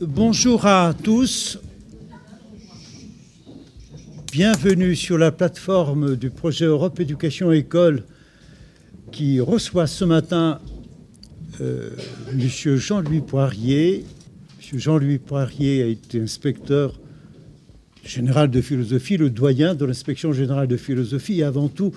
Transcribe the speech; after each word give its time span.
Bonjour 0.00 0.64
à 0.64 0.94
tous. 0.94 1.58
Bienvenue 4.32 4.96
sur 4.96 5.18
la 5.18 5.30
plateforme 5.30 6.16
du 6.16 6.30
projet 6.30 6.64
Europe 6.64 6.98
Éducation 7.00 7.52
École 7.52 8.04
qui 9.12 9.40
reçoit 9.40 9.86
ce 9.86 10.06
matin 10.06 10.58
euh, 11.60 11.90
M. 12.32 12.76
Jean-Louis 12.76 13.20
Poirier. 13.20 14.06
M. 14.72 14.78
Jean-Louis 14.78 15.18
Poirier 15.18 15.82
a 15.82 15.86
été 15.86 16.18
inspecteur 16.18 16.98
général 18.02 18.50
de 18.50 18.62
philosophie, 18.62 19.18
le 19.18 19.28
doyen 19.28 19.74
de 19.74 19.84
l'inspection 19.84 20.32
générale 20.32 20.66
de 20.66 20.78
philosophie 20.78 21.40
et 21.40 21.44
avant 21.44 21.68
tout 21.68 21.92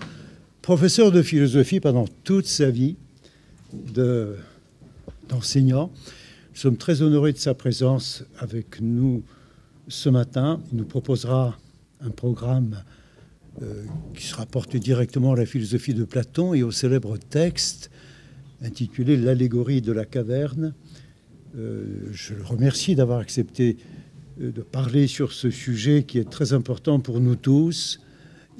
professeur 0.62 1.10
de 1.14 1.22
philosophie 1.22 1.80
pendant 1.80 2.08
toute 2.26 2.48
sa 2.48 2.70
vie 2.70 2.98
d'enseignant. 5.30 5.90
Nous 6.54 6.60
sommes 6.60 6.78
très 6.78 7.02
honorés 7.02 7.34
de 7.34 7.40
sa 7.40 7.56
présence 7.56 8.24
avec 8.38 8.80
nous 8.80 9.24
ce 9.88 10.08
matin. 10.08 10.62
Il 10.72 10.78
nous 10.78 10.86
proposera 10.86 11.58
un 12.00 12.12
programme 12.12 12.84
euh, 13.64 13.84
qui 14.14 14.28
se 14.28 14.36
rapporte 14.36 14.76
directement 14.76 15.34
à 15.34 15.36
la 15.36 15.48
philosophie 15.48 15.96
de 15.96 16.04
Platon 16.04 16.54
et 16.54 16.62
au 16.62 16.70
célèbre 16.70 17.18
texte 17.18 17.90
intitulé 18.62 19.18
L'allégorie 19.18 19.82
de 19.82 19.92
la 19.92 20.06
caverne. 20.06 20.76
Euh, 21.58 22.08
je 22.12 22.36
le 22.36 22.44
remercie 22.44 22.94
d'avoir 22.94 23.18
accepté 23.18 23.78
euh, 24.40 24.52
de 24.52 24.62
parler 24.62 25.08
sur 25.08 25.34
ce 25.34 25.50
sujet 25.50 26.04
qui 26.04 26.20
est 26.20 26.30
très 26.30 26.54
important 26.54 27.00
pour 27.00 27.20
nous 27.20 27.36
tous, 27.36 28.00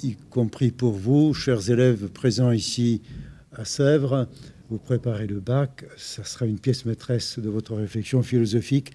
y 0.02 0.16
compris 0.32 0.72
pour 0.72 0.94
vous, 0.94 1.36
chers 1.36 1.70
élèves 1.70 2.08
présents 2.08 2.52
ici 2.52 3.04
à 3.52 3.66
Sèvres. 3.66 4.28
Vous 4.74 4.80
préparez 4.80 5.28
le 5.28 5.40
bac, 5.40 5.86
ça 5.98 6.24
sera 6.24 6.48
une 6.48 6.58
pièce 6.58 6.86
maîtresse 6.86 7.38
de 7.38 7.48
votre 7.48 7.76
réflexion 7.76 8.24
philosophique. 8.24 8.94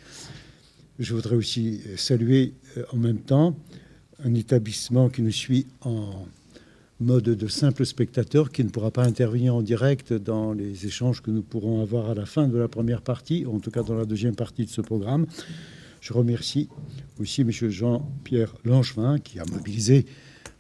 Je 0.99 1.15
voudrais 1.15 1.37
aussi 1.37 1.81
saluer 1.97 2.55
euh, 2.77 2.83
en 2.93 2.97
même 2.97 3.21
temps 3.21 3.57
un 4.25 4.35
établissement 4.35 5.09
qui 5.09 5.23
nous 5.23 5.31
suit 5.31 5.69
en 5.83 6.27
mode 6.99 7.27
de 7.27 7.47
simple 7.47 7.87
spectateur, 7.87 8.51
qui 8.51 8.65
ne 8.65 8.71
pourra 8.71 8.91
pas 8.91 9.05
intervenir 9.05 9.55
en 9.55 9.63
direct 9.63 10.13
dans 10.13 10.53
les 10.53 10.85
échanges 10.85 11.23
que 11.23 11.31
nous 11.31 11.43
pourrons 11.43 11.81
avoir 11.81 12.11
à 12.11 12.15
la 12.15 12.27
fin 12.27 12.49
de 12.49 12.59
la 12.59 12.67
première 12.67 13.03
partie, 13.03 13.47
en 13.47 13.61
tout 13.61 13.71
cas 13.71 13.85
dans 13.85 13.95
la 13.95 14.05
deuxième 14.05 14.35
partie 14.35 14.65
de 14.65 14.71
ce 14.71 14.81
programme. 14.81 15.27
Je 16.01 16.13
remercie 16.13 16.69
aussi 17.21 17.43
M. 17.43 17.53
Jean-Pierre 17.53 18.53
Langevin 18.65 19.21
qui 19.21 19.39
a 19.39 19.45
mobilisé 19.45 20.07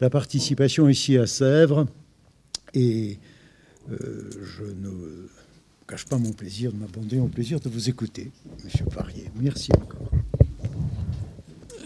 la 0.00 0.10
participation 0.10 0.88
ici 0.88 1.19
à 1.19 1.27
Sèvres. 1.27 1.88
Et 2.72 3.19
euh, 3.91 4.31
je 4.42 4.64
ne 4.64 5.28
cache 5.86 6.05
pas 6.05 6.19
mon 6.19 6.33
plaisir 6.33 6.72
de 6.72 6.77
m'abonder 6.77 7.19
au 7.19 7.28
plaisir 7.28 7.61
de 7.61 7.69
vous 7.69 7.89
écouter, 7.89 8.31
M. 8.64 8.86
Parier. 8.94 9.31
Merci 9.41 9.70
encore. 9.72 10.11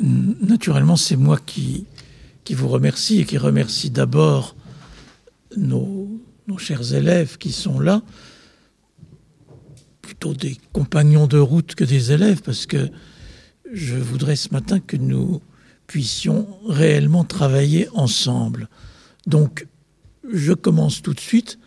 Naturellement, 0.00 0.96
c'est 0.96 1.16
moi 1.16 1.38
qui, 1.38 1.86
qui 2.44 2.54
vous 2.54 2.68
remercie 2.68 3.20
et 3.20 3.24
qui 3.24 3.38
remercie 3.38 3.90
d'abord 3.90 4.56
nos, 5.56 6.20
nos 6.48 6.58
chers 6.58 6.94
élèves 6.94 7.38
qui 7.38 7.52
sont 7.52 7.78
là, 7.78 8.02
plutôt 10.00 10.34
des 10.34 10.58
compagnons 10.72 11.28
de 11.28 11.38
route 11.38 11.74
que 11.74 11.84
des 11.84 12.10
élèves, 12.10 12.42
parce 12.42 12.66
que 12.66 12.90
je 13.72 13.94
voudrais 13.96 14.36
ce 14.36 14.50
matin 14.50 14.80
que 14.80 14.96
nous 14.96 15.40
puissions 15.86 16.48
réellement 16.66 17.24
travailler 17.24 17.88
ensemble. 17.94 18.68
Donc, 19.26 19.66
je 20.30 20.52
commence 20.52 21.02
tout 21.02 21.14
de 21.14 21.20
suite. 21.20 21.58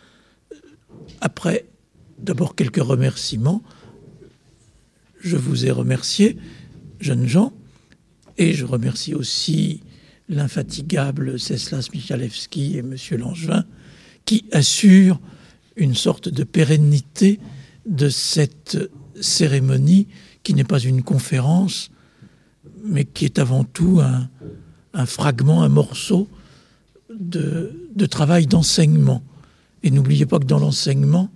Après, 1.20 1.66
d'abord 2.18 2.54
quelques 2.54 2.82
remerciements. 2.82 3.62
Je 5.20 5.36
vous 5.36 5.66
ai 5.66 5.70
remercié, 5.70 6.36
jeunes 7.00 7.26
gens, 7.26 7.52
et 8.38 8.52
je 8.52 8.64
remercie 8.64 9.14
aussi 9.14 9.80
l'infatigable 10.28 11.38
Ceslas 11.38 11.88
Michalewski 11.92 12.76
et 12.76 12.78
M. 12.78 12.96
Langevin, 13.12 13.64
qui 14.24 14.44
assurent 14.52 15.20
une 15.76 15.94
sorte 15.94 16.28
de 16.28 16.44
pérennité 16.44 17.38
de 17.86 18.08
cette 18.08 18.78
cérémonie 19.20 20.08
qui 20.42 20.54
n'est 20.54 20.64
pas 20.64 20.80
une 20.80 21.02
conférence, 21.02 21.90
mais 22.84 23.04
qui 23.04 23.24
est 23.24 23.38
avant 23.38 23.64
tout 23.64 24.00
un, 24.00 25.06
fragment, 25.06 25.62
un 25.62 25.68
morceau 25.68 26.28
de, 27.14 27.72
de 27.94 28.06
travail 28.06 28.46
d'enseignement. 28.46 29.22
Et 29.82 29.90
n'oubliez 29.90 30.26
pas 30.26 30.38
que 30.38 30.44
dans 30.44 30.58
l'enseignement, 30.58 31.30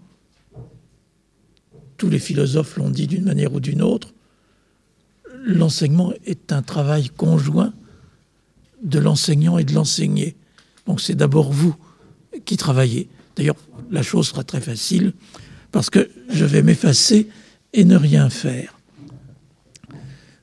tous 1.97 2.09
les 2.09 2.19
philosophes 2.19 2.77
l'ont 2.77 2.91
dit 2.91 3.07
d'une 3.07 3.25
manière 3.25 3.53
ou 3.53 3.61
d'une 3.61 3.83
autre, 3.83 4.15
l'enseignement 5.45 6.13
est 6.25 6.53
un 6.53 6.63
travail 6.63 7.11
conjoint 7.11 7.73
de 8.83 8.99
l'enseignant 8.99 9.59
et 9.59 9.65
de 9.65 9.75
l'enseigné. 9.75 10.37
Donc 10.87 11.01
c'est 11.01 11.15
d'abord 11.15 11.53
vous 11.53 11.77
qui 12.45 12.57
travaillez. 12.57 13.09
D'ailleurs, 13.37 13.57
la 13.91 14.03
chose 14.03 14.29
sera 14.29 14.45
très 14.45 14.61
facile 14.61 15.13
parce 15.73 15.91
que 15.91 16.11
je 16.31 16.45
vais 16.45 16.63
m'effacer 16.63 17.29
et 17.73 17.85
ne 17.85 17.97
rien 17.97 18.31
faire. 18.31 18.79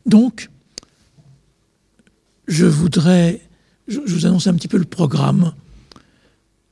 Donc, 0.06 0.50
je 2.48 2.66
voudrais, 2.66 3.42
je, 3.88 4.00
vous 4.00 4.26
annonce 4.26 4.48
un 4.48 4.54
petit 4.54 4.70
peu 4.70 4.78
le 4.78 4.86
programme. 4.86 5.54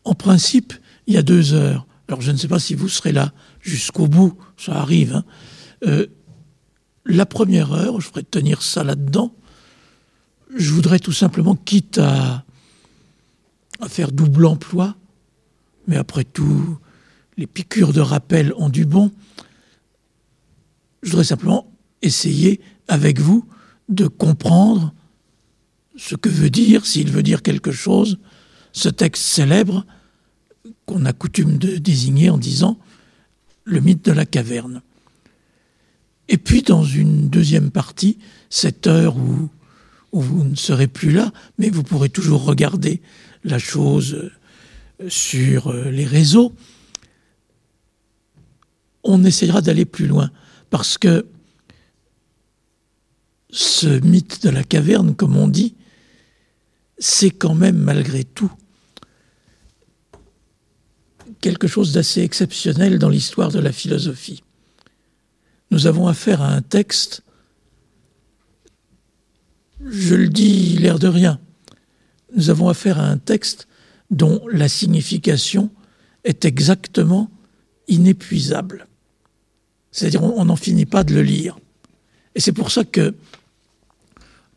En 0.05 0.15
principe, 0.15 0.73
il 1.07 1.13
y 1.13 1.17
a 1.17 1.21
deux 1.21 1.53
heures. 1.53 1.87
Alors 2.07 2.21
je 2.21 2.31
ne 2.31 2.37
sais 2.37 2.47
pas 2.47 2.59
si 2.59 2.75
vous 2.75 2.89
serez 2.89 3.11
là 3.11 3.33
jusqu'au 3.61 4.07
bout, 4.07 4.37
ça 4.57 4.75
arrive. 4.75 5.15
Hein. 5.15 5.25
Euh, 5.85 6.07
la 7.05 7.25
première 7.25 7.73
heure, 7.73 8.01
je 8.01 8.07
ferai 8.07 8.23
tenir 8.23 8.61
ça 8.61 8.83
là-dedans. 8.83 9.35
Je 10.55 10.71
voudrais 10.71 10.99
tout 10.99 11.11
simplement, 11.11 11.55
quitte 11.55 11.97
à, 11.97 12.45
à 13.79 13.89
faire 13.89 14.11
double 14.11 14.45
emploi, 14.45 14.95
mais 15.87 15.97
après 15.97 16.23
tout, 16.23 16.77
les 17.37 17.47
piqûres 17.47 17.93
de 17.93 18.01
rappel 18.01 18.53
ont 18.57 18.69
du 18.69 18.85
bon. 18.85 19.11
Je 21.03 21.09
voudrais 21.11 21.25
simplement 21.25 21.71
essayer 22.01 22.61
avec 22.87 23.19
vous 23.19 23.47
de 23.89 24.07
comprendre 24.07 24.93
ce 25.97 26.15
que 26.15 26.29
veut 26.29 26.49
dire, 26.49 26.85
s'il 26.85 27.11
veut 27.11 27.23
dire 27.23 27.41
quelque 27.41 27.71
chose, 27.71 28.19
ce 28.73 28.89
texte 28.89 29.23
célèbre 29.23 29.85
qu'on 30.85 31.05
a 31.05 31.13
coutume 31.13 31.57
de 31.57 31.77
désigner 31.77 32.29
en 32.29 32.37
disant 32.37 32.77
le 33.63 33.79
mythe 33.79 34.05
de 34.05 34.11
la 34.11 34.25
caverne. 34.25 34.81
Et 36.27 36.37
puis 36.37 36.61
dans 36.61 36.83
une 36.83 37.29
deuxième 37.29 37.71
partie, 37.71 38.17
cette 38.49 38.87
heure 38.87 39.17
où, 39.17 39.49
vous 40.11 40.45
ne 40.45 40.55
serez 40.55 40.87
plus 40.87 41.11
là, 41.11 41.33
mais 41.57 41.69
vous 41.69 41.83
pourrez 41.83 42.07
toujours 42.07 42.45
regarder 42.45 43.01
la 43.43 43.59
chose 43.59 44.31
sur 45.09 45.73
les 45.73 46.05
réseaux, 46.05 46.55
on 49.03 49.25
essayera 49.25 49.61
d'aller 49.61 49.83
plus 49.83 50.07
loin, 50.07 50.31
parce 50.69 50.97
que 50.97 51.27
ce 53.49 53.99
mythe 54.05 54.41
de 54.43 54.49
la 54.49 54.63
caverne, 54.63 55.15
comme 55.15 55.35
on 55.35 55.49
dit, 55.49 55.75
c'est 56.97 57.29
quand 57.29 57.55
même 57.55 57.77
malgré 57.77 58.23
tout 58.23 58.51
quelque 61.45 61.67
chose 61.67 61.93
d'assez 61.93 62.21
exceptionnel 62.21 62.97
dans 62.97 63.07
l'histoire 63.07 63.51
de 63.51 63.59
la 63.59 63.71
philosophie. 63.71 64.41
Nous 65.69 65.85
avons 65.85 66.07
affaire 66.07 66.41
à 66.41 66.49
un 66.49 66.63
texte, 66.63 67.21
je 69.85 70.15
le 70.15 70.27
dis 70.27 70.75
l'air 70.79 70.97
de 70.97 71.07
rien, 71.07 71.39
nous 72.35 72.49
avons 72.49 72.67
affaire 72.67 72.99
à 72.99 73.05
un 73.05 73.19
texte 73.19 73.67
dont 74.09 74.41
la 74.51 74.67
signification 74.67 75.69
est 76.23 76.45
exactement 76.45 77.29
inépuisable. 77.87 78.87
C'est-à-dire 79.91 80.23
on 80.23 80.45
n'en 80.45 80.55
finit 80.55 80.87
pas 80.87 81.03
de 81.03 81.13
le 81.13 81.21
lire. 81.21 81.59
Et 82.33 82.39
c'est 82.39 82.53
pour 82.53 82.71
ça 82.71 82.83
que, 82.85 83.13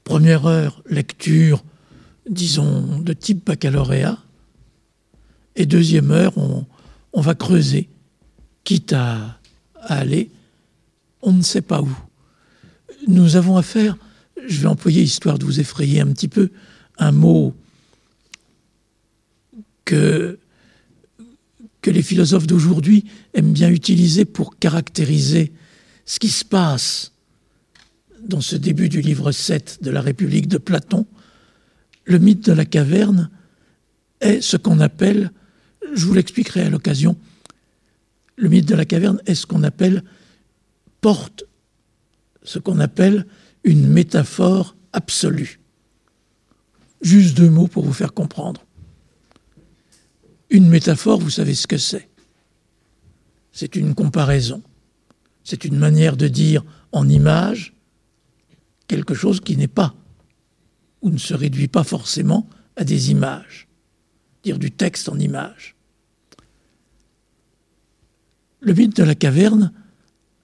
première 0.04 0.46
heure, 0.46 0.82
lecture 0.86 1.62
disons, 2.30 2.98
de 3.00 3.12
type 3.12 3.44
baccalauréat. 3.44 4.18
Et 5.54 5.66
deuxième 5.66 6.12
heure, 6.12 6.38
on, 6.38 6.64
va 7.28 7.34
creuser, 7.34 7.90
quitte 8.64 8.94
à, 8.94 9.38
aller, 9.74 10.30
on 11.20 11.32
ne 11.32 11.42
sait 11.42 11.60
pas 11.60 11.82
où. 11.82 11.98
Nous 13.06 13.36
avons 13.36 13.58
affaire, 13.58 13.98
je 14.46 14.62
vais 14.62 14.66
employer, 14.66 15.02
histoire 15.02 15.38
de 15.38 15.44
vous 15.44 15.60
effrayer 15.60 16.00
un 16.00 16.06
petit 16.06 16.28
peu, 16.28 16.50
un 16.96 17.12
mot 17.12 17.54
que, 19.84 20.38
que 21.82 21.90
les 21.90 22.02
philosophes 22.02 22.46
d'aujourd'hui 22.46 23.04
aiment 23.34 23.52
bien 23.52 23.68
utiliser 23.68 24.24
pour 24.24 24.58
caractériser 24.58 25.52
ce 26.06 26.18
qui 26.18 26.30
se 26.30 26.46
passe 26.46 27.12
dans 28.26 28.40
ce 28.40 28.56
début 28.56 28.88
du 28.88 29.02
livre 29.02 29.32
7 29.32 29.80
de 29.82 29.90
la 29.90 30.00
République 30.00 30.48
de 30.48 30.56
Platon, 30.56 31.06
le 32.06 32.18
mythe 32.18 32.46
de 32.46 32.52
la 32.52 32.64
caverne 32.64 33.28
est 34.22 34.40
ce 34.40 34.56
qu'on 34.56 34.80
appelle, 34.80 35.30
je 35.94 36.06
vous 36.06 36.14
l'expliquerai 36.14 36.62
à 36.62 36.70
l'occasion, 36.70 37.16
le 38.36 38.48
mythe 38.48 38.66
de 38.66 38.74
la 38.74 38.84
caverne 38.84 39.20
est 39.26 39.34
ce 39.34 39.46
qu'on 39.46 39.62
appelle 39.62 40.04
porte 41.00 41.44
ce 42.48 42.58
qu'on 42.58 42.80
appelle 42.80 43.26
une 43.62 43.86
métaphore 43.86 44.74
absolue. 44.92 45.60
Juste 47.02 47.36
deux 47.36 47.50
mots 47.50 47.68
pour 47.68 47.84
vous 47.84 47.92
faire 47.92 48.14
comprendre. 48.14 48.64
Une 50.50 50.68
métaphore, 50.68 51.20
vous 51.20 51.30
savez 51.30 51.54
ce 51.54 51.66
que 51.66 51.76
c'est. 51.76 52.08
C'est 53.52 53.76
une 53.76 53.94
comparaison. 53.94 54.62
C'est 55.44 55.64
une 55.64 55.76
manière 55.76 56.16
de 56.16 56.26
dire 56.26 56.64
en 56.92 57.08
image 57.08 57.74
quelque 58.86 59.14
chose 59.14 59.40
qui 59.40 59.56
n'est 59.56 59.68
pas 59.68 59.94
ou 61.02 61.10
ne 61.10 61.18
se 61.18 61.34
réduit 61.34 61.68
pas 61.68 61.84
forcément 61.84 62.48
à 62.76 62.84
des 62.84 63.10
images. 63.10 63.68
Dire 64.42 64.58
du 64.58 64.70
texte 64.70 65.08
en 65.10 65.18
images. 65.18 65.76
Le 68.60 68.74
mythe 68.74 68.96
de 68.96 69.04
la 69.04 69.14
caverne 69.14 69.72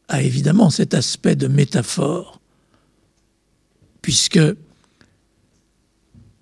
a 0.08 0.22
évidemment 0.22 0.70
cet 0.70 0.94
aspect 0.94 1.36
de 1.36 1.48
métaphore, 1.48 2.40
puisque 4.02 4.40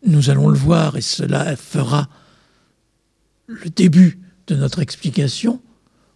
nous 0.04 0.30
allons 0.30 0.48
le 0.48 0.58
voir, 0.58 0.96
et 0.96 1.00
cela 1.00 1.56
fera 1.56 2.08
le 3.46 3.70
début 3.70 4.18
de 4.48 4.56
notre 4.56 4.80
explication, 4.80 5.60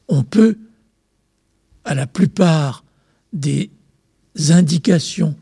on 0.09 0.23
peut, 0.23 0.59
à 1.85 1.95
la 1.95 2.07
plupart 2.07 2.85
des 3.33 3.71
indications 4.51 5.37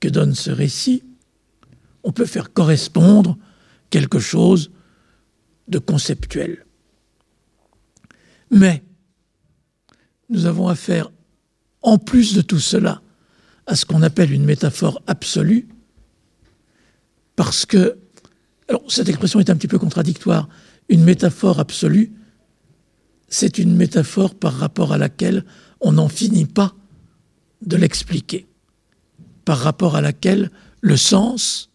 que 0.00 0.08
donne 0.08 0.34
ce 0.34 0.50
récit, 0.50 1.02
on 2.02 2.12
peut 2.12 2.26
faire 2.26 2.52
correspondre 2.52 3.36
quelque 3.90 4.18
chose 4.18 4.70
de 5.68 5.78
conceptuel. 5.78 6.64
Mais 8.50 8.82
nous 10.30 10.46
avons 10.46 10.68
affaire, 10.68 11.10
en 11.82 11.98
plus 11.98 12.34
de 12.34 12.40
tout 12.40 12.60
cela, 12.60 13.02
à 13.66 13.76
ce 13.76 13.84
qu'on 13.84 14.02
appelle 14.02 14.32
une 14.32 14.44
métaphore 14.44 15.02
absolue, 15.06 15.68
parce 17.36 17.66
que, 17.66 17.98
alors 18.68 18.82
cette 18.88 19.08
expression 19.08 19.40
est 19.40 19.50
un 19.50 19.56
petit 19.56 19.68
peu 19.68 19.78
contradictoire, 19.78 20.48
une 20.88 21.04
métaphore 21.04 21.60
absolue, 21.60 22.12
c'est 23.28 23.58
une 23.58 23.76
métaphore 23.76 24.34
par 24.34 24.54
rapport 24.54 24.92
à 24.92 24.98
laquelle 24.98 25.44
on 25.80 25.92
n'en 25.92 26.08
finit 26.08 26.46
pas 26.46 26.74
de 27.62 27.76
l'expliquer, 27.76 28.46
par 29.44 29.58
rapport 29.58 29.96
à 29.96 30.00
laquelle 30.00 30.50
le 30.80 30.96
sens 30.96 31.70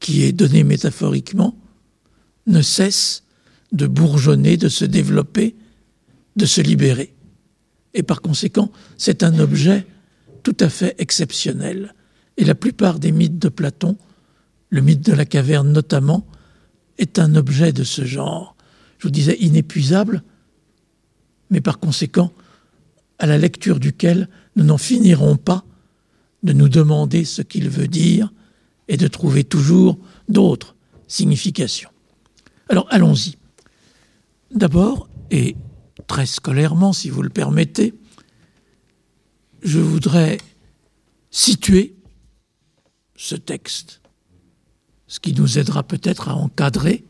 qui 0.00 0.22
est 0.22 0.32
donné 0.32 0.62
métaphoriquement 0.62 1.58
ne 2.46 2.62
cesse 2.62 3.24
de 3.72 3.86
bourgeonner, 3.86 4.56
de 4.56 4.68
se 4.68 4.84
développer, 4.84 5.56
de 6.36 6.46
se 6.46 6.60
libérer. 6.60 7.14
Et 7.94 8.02
par 8.02 8.20
conséquent, 8.20 8.70
c'est 8.96 9.22
un 9.22 9.38
objet 9.38 9.86
tout 10.42 10.56
à 10.60 10.68
fait 10.68 10.94
exceptionnel. 10.98 11.94
Et 12.36 12.44
la 12.44 12.54
plupart 12.54 12.98
des 12.98 13.10
mythes 13.10 13.38
de 13.38 13.48
Platon, 13.48 13.96
le 14.68 14.82
mythe 14.82 15.04
de 15.04 15.12
la 15.12 15.24
caverne 15.24 15.72
notamment, 15.72 16.26
est 16.98 17.18
un 17.18 17.34
objet 17.34 17.72
de 17.72 17.84
ce 17.84 18.04
genre. 18.04 18.56
Je 18.98 19.08
vous 19.08 19.12
disais 19.12 19.36
inépuisable, 19.40 20.22
mais 21.50 21.60
par 21.60 21.78
conséquent, 21.78 22.32
à 23.18 23.26
la 23.26 23.38
lecture 23.38 23.80
duquel 23.80 24.28
nous 24.56 24.64
n'en 24.64 24.78
finirons 24.78 25.36
pas 25.36 25.64
de 26.42 26.52
nous 26.52 26.68
demander 26.68 27.24
ce 27.24 27.42
qu'il 27.42 27.68
veut 27.68 27.88
dire 27.88 28.32
et 28.88 28.96
de 28.96 29.08
trouver 29.08 29.44
toujours 29.44 29.98
d'autres 30.28 30.76
significations. 31.08 31.90
Alors 32.68 32.86
allons-y. 32.90 33.36
D'abord, 34.54 35.08
et 35.30 35.56
très 36.06 36.26
scolairement 36.26 36.92
si 36.92 37.10
vous 37.10 37.22
le 37.22 37.30
permettez, 37.30 37.94
je 39.62 39.78
voudrais 39.78 40.38
situer 41.30 41.96
ce 43.16 43.34
texte, 43.34 44.00
ce 45.06 45.20
qui 45.20 45.32
nous 45.32 45.58
aidera 45.58 45.82
peut-être 45.82 46.28
à 46.28 46.34
encadrer 46.34 47.04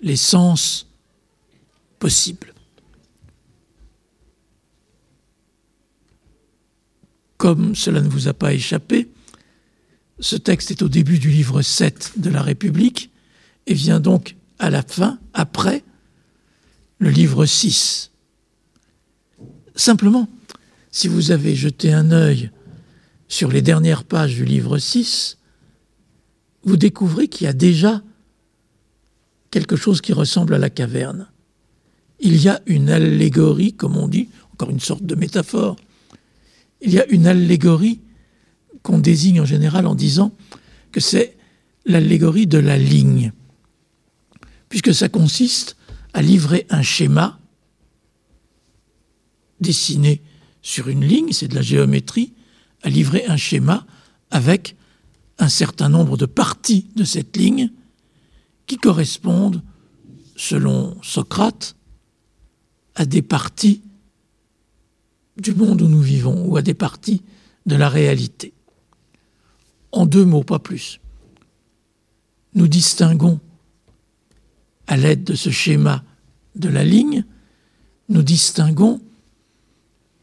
les 0.00 0.16
sens 0.16 0.88
possibles. 1.98 2.54
Comme 7.36 7.74
cela 7.74 8.00
ne 8.00 8.08
vous 8.08 8.28
a 8.28 8.34
pas 8.34 8.54
échappé, 8.54 9.10
ce 10.18 10.36
texte 10.36 10.70
est 10.70 10.82
au 10.82 10.88
début 10.88 11.18
du 11.18 11.30
livre 11.30 11.60
7 11.60 12.14
de 12.16 12.30
la 12.30 12.40
République 12.40 13.10
et 13.66 13.74
vient 13.74 14.00
donc 14.00 14.36
à 14.58 14.70
la 14.70 14.82
fin, 14.82 15.18
après, 15.34 15.84
le 16.98 17.10
livre 17.10 17.44
6. 17.46 18.10
Simplement, 19.74 20.28
si 20.90 21.08
vous 21.08 21.30
avez 21.30 21.54
jeté 21.54 21.92
un 21.92 22.10
œil 22.10 22.50
sur 23.28 23.50
les 23.50 23.62
dernières 23.62 24.04
pages 24.04 24.34
du 24.34 24.44
livre 24.44 24.78
6, 24.78 25.38
vous 26.64 26.76
découvrez 26.76 27.28
qu'il 27.28 27.44
y 27.44 27.48
a 27.48 27.52
déjà 27.52 28.02
quelque 29.50 29.76
chose 29.76 30.00
qui 30.00 30.12
ressemble 30.12 30.54
à 30.54 30.58
la 30.58 30.70
caverne. 30.70 31.28
Il 32.18 32.36
y 32.42 32.48
a 32.48 32.62
une 32.66 32.88
allégorie, 32.88 33.74
comme 33.74 33.96
on 33.96 34.08
dit, 34.08 34.30
encore 34.54 34.70
une 34.70 34.80
sorte 34.80 35.04
de 35.04 35.14
métaphore, 35.14 35.76
il 36.80 36.92
y 36.92 36.98
a 36.98 37.06
une 37.06 37.26
allégorie 37.26 38.00
qu'on 38.82 38.98
désigne 38.98 39.40
en 39.40 39.44
général 39.44 39.86
en 39.86 39.94
disant 39.94 40.32
que 40.92 41.00
c'est 41.00 41.36
l'allégorie 41.84 42.46
de 42.46 42.58
la 42.58 42.78
ligne, 42.78 43.32
puisque 44.68 44.94
ça 44.94 45.08
consiste 45.08 45.76
à 46.16 46.22
livrer 46.22 46.66
un 46.70 46.80
schéma 46.80 47.38
dessiné 49.60 50.22
sur 50.62 50.88
une 50.88 51.04
ligne, 51.04 51.32
c'est 51.32 51.46
de 51.46 51.54
la 51.54 51.60
géométrie, 51.60 52.32
à 52.82 52.88
livrer 52.88 53.26
un 53.26 53.36
schéma 53.36 53.86
avec 54.30 54.76
un 55.38 55.50
certain 55.50 55.90
nombre 55.90 56.16
de 56.16 56.24
parties 56.24 56.86
de 56.96 57.04
cette 57.04 57.36
ligne 57.36 57.70
qui 58.66 58.78
correspondent, 58.78 59.62
selon 60.36 60.96
Socrate, 61.02 61.76
à 62.94 63.04
des 63.04 63.20
parties 63.20 63.82
du 65.36 65.54
monde 65.54 65.82
où 65.82 65.86
nous 65.86 66.00
vivons 66.00 66.46
ou 66.46 66.56
à 66.56 66.62
des 66.62 66.72
parties 66.72 67.22
de 67.66 67.76
la 67.76 67.90
réalité. 67.90 68.54
En 69.92 70.06
deux 70.06 70.24
mots, 70.24 70.44
pas 70.44 70.60
plus. 70.60 70.98
Nous 72.54 72.68
distinguons, 72.68 73.38
à 74.86 74.96
l'aide 74.96 75.24
de 75.24 75.34
ce 75.34 75.50
schéma 75.50 76.04
de 76.54 76.68
la 76.68 76.84
ligne, 76.84 77.24
nous 78.08 78.22
distinguons 78.22 79.00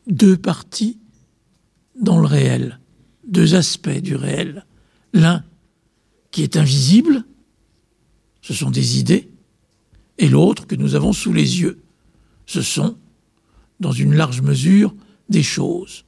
deux 0.08 0.38
parties 0.38 0.98
dans 2.00 2.20
le 2.20 2.25
réel, 2.25 2.79
deux 3.27 3.55
aspects 3.55 3.89
du 3.89 4.15
réel. 4.15 4.65
L'un 5.13 5.43
qui 6.32 6.43
est 6.43 6.58
invisible, 6.58 7.24
ce 8.41 8.53
sont 8.53 8.72
des 8.72 9.00
idées, 9.00 9.29
et 10.17 10.27
l'autre 10.27 10.67
que 10.67 10.75
nous 10.75 10.96
avons 10.96 11.13
sous 11.13 11.34
les 11.34 11.62
yeux, 11.62 11.82
ce 12.46 12.62
sont, 12.62 12.98
dans 13.79 13.91
une 13.91 14.13
large 14.13 14.41
mesure, 14.41 14.93
des 15.29 15.43
choses. 15.43 16.05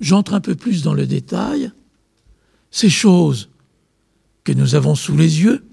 J'entre 0.00 0.34
un 0.34 0.40
peu 0.40 0.54
plus 0.54 0.82
dans 0.82 0.94
le 0.94 1.06
détail. 1.06 1.72
Ces 2.70 2.90
choses 2.90 3.50
que 4.44 4.52
nous 4.52 4.74
avons 4.74 4.94
sous 4.94 5.16
les 5.16 5.40
yeux, 5.40 5.67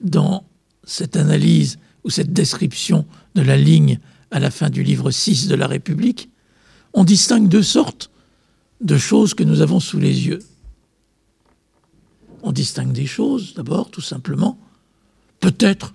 dans 0.00 0.44
cette 0.84 1.16
analyse 1.16 1.78
ou 2.04 2.10
cette 2.10 2.32
description 2.32 3.06
de 3.34 3.42
la 3.42 3.56
ligne 3.56 3.98
à 4.30 4.40
la 4.40 4.50
fin 4.50 4.70
du 4.70 4.82
livre 4.82 5.10
6 5.10 5.48
de 5.48 5.54
la 5.54 5.66
République, 5.66 6.30
on 6.92 7.04
distingue 7.04 7.48
deux 7.48 7.62
sortes 7.62 8.10
de 8.80 8.96
choses 8.96 9.34
que 9.34 9.44
nous 9.44 9.60
avons 9.60 9.80
sous 9.80 9.98
les 9.98 10.26
yeux. 10.26 10.40
On 12.42 12.52
distingue 12.52 12.92
des 12.92 13.06
choses, 13.06 13.54
d'abord, 13.54 13.90
tout 13.90 14.00
simplement, 14.00 14.58
peut-être, 15.40 15.94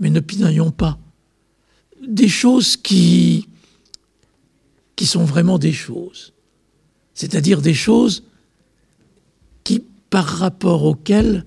mais 0.00 0.10
ne 0.10 0.20
pinaillons 0.20 0.72
pas, 0.72 0.98
des 2.06 2.28
choses 2.28 2.76
qui, 2.76 3.48
qui 4.96 5.06
sont 5.06 5.24
vraiment 5.24 5.58
des 5.58 5.72
choses, 5.72 6.32
c'est-à-dire 7.14 7.62
des 7.62 7.74
choses 7.74 8.24
qui, 9.64 9.84
par 10.10 10.26
rapport 10.26 10.84
auxquelles 10.84 11.44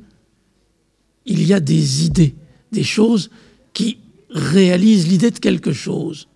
il 1.29 1.43
y 1.45 1.53
a 1.53 1.59
des 1.59 2.05
idées, 2.05 2.35
des 2.71 2.83
choses 2.83 3.29
qui 3.73 3.99
réalisent 4.29 5.07
l'idée 5.07 5.31
de 5.31 5.39
quelque 5.39 5.71
chose. 5.71 6.27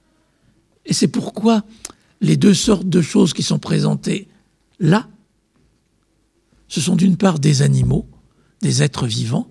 Et 0.86 0.94
c'est 0.94 1.08
pourquoi 1.08 1.64
les 2.22 2.38
deux 2.38 2.54
sortes 2.54 2.88
de 2.88 3.02
choses 3.02 3.34
qui 3.34 3.44
sont 3.44 3.60
présentées 3.60 4.28
là, 4.80 5.10
ce 6.68 6.80
sont 6.80 6.96
d'une 6.96 7.18
part 7.18 7.40
des 7.40 7.62
animaux, 7.62 8.08
des 8.62 8.82
êtres 8.82 9.08
vivants, 9.08 9.50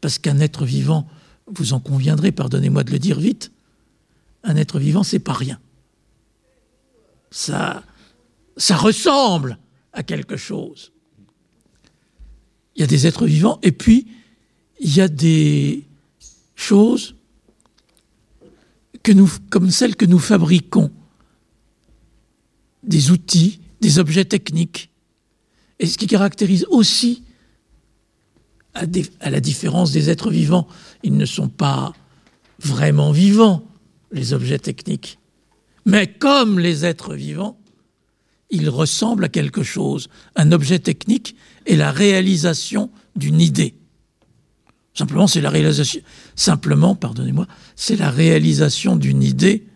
parce 0.00 0.18
qu'un 0.18 0.40
être 0.40 0.64
vivant 0.64 1.08
vous 1.46 1.72
en 1.72 1.80
conviendrez, 1.80 2.32
pardonnez-moi 2.32 2.84
de 2.84 2.90
le 2.90 2.98
dire 2.98 3.18
vite, 3.18 3.52
un 4.44 4.56
être 4.56 4.78
vivant, 4.78 5.02
c'est 5.02 5.18
pas 5.18 5.32
rien. 5.32 5.58
Ça, 7.30 7.82
ça 8.56 8.76
ressemble 8.76 9.58
à 9.92 10.02
quelque 10.02 10.36
chose. 10.36 10.92
Il 12.78 12.82
y 12.82 12.84
a 12.84 12.86
des 12.86 13.06
êtres 13.06 13.26
vivants 13.26 13.58
et 13.62 13.72
puis 13.72 14.06
il 14.80 14.94
y 14.94 15.00
a 15.00 15.08
des 15.08 15.84
choses 16.54 17.16
comme 19.50 19.70
celle 19.70 19.96
que 19.96 20.04
nous 20.04 20.18
fabriquons, 20.18 20.90
des 22.82 23.10
outils, 23.10 23.60
des 23.80 23.98
objets 23.98 24.24
techniques. 24.24 24.90
Et 25.78 25.86
ce 25.86 25.98
qui 25.98 26.06
caractérise 26.06 26.66
aussi, 26.68 27.22
à 28.74 29.30
la 29.30 29.40
différence 29.40 29.92
des 29.92 30.10
êtres 30.10 30.30
vivants, 30.30 30.68
ils 31.02 31.16
ne 31.16 31.24
sont 31.24 31.48
pas 31.48 31.94
vraiment 32.60 33.10
vivants, 33.12 33.66
les 34.12 34.32
objets 34.32 34.58
techniques. 34.58 35.18
Mais 35.84 36.06
comme 36.06 36.58
les 36.58 36.84
êtres 36.84 37.14
vivants, 37.14 37.58
ils 38.50 38.68
ressemblent 38.68 39.24
à 39.24 39.28
quelque 39.28 39.62
chose. 39.62 40.08
Un 40.36 40.52
objet 40.52 40.78
technique 40.78 41.34
est 41.68 41.76
la 41.76 41.92
réalisation 41.92 42.90
d'une 43.14 43.40
idée. 43.40 43.74
Simplement, 44.94 45.28
c'est 45.28 45.40
la 45.40 45.50
réalisation. 45.50 46.00
Simplement, 46.34 46.96
pardonnez-moi, 46.96 47.46
c'est 47.76 47.94
la 47.94 48.10
réalisation 48.10 48.96
d'une 48.96 49.22
idée 49.22 49.66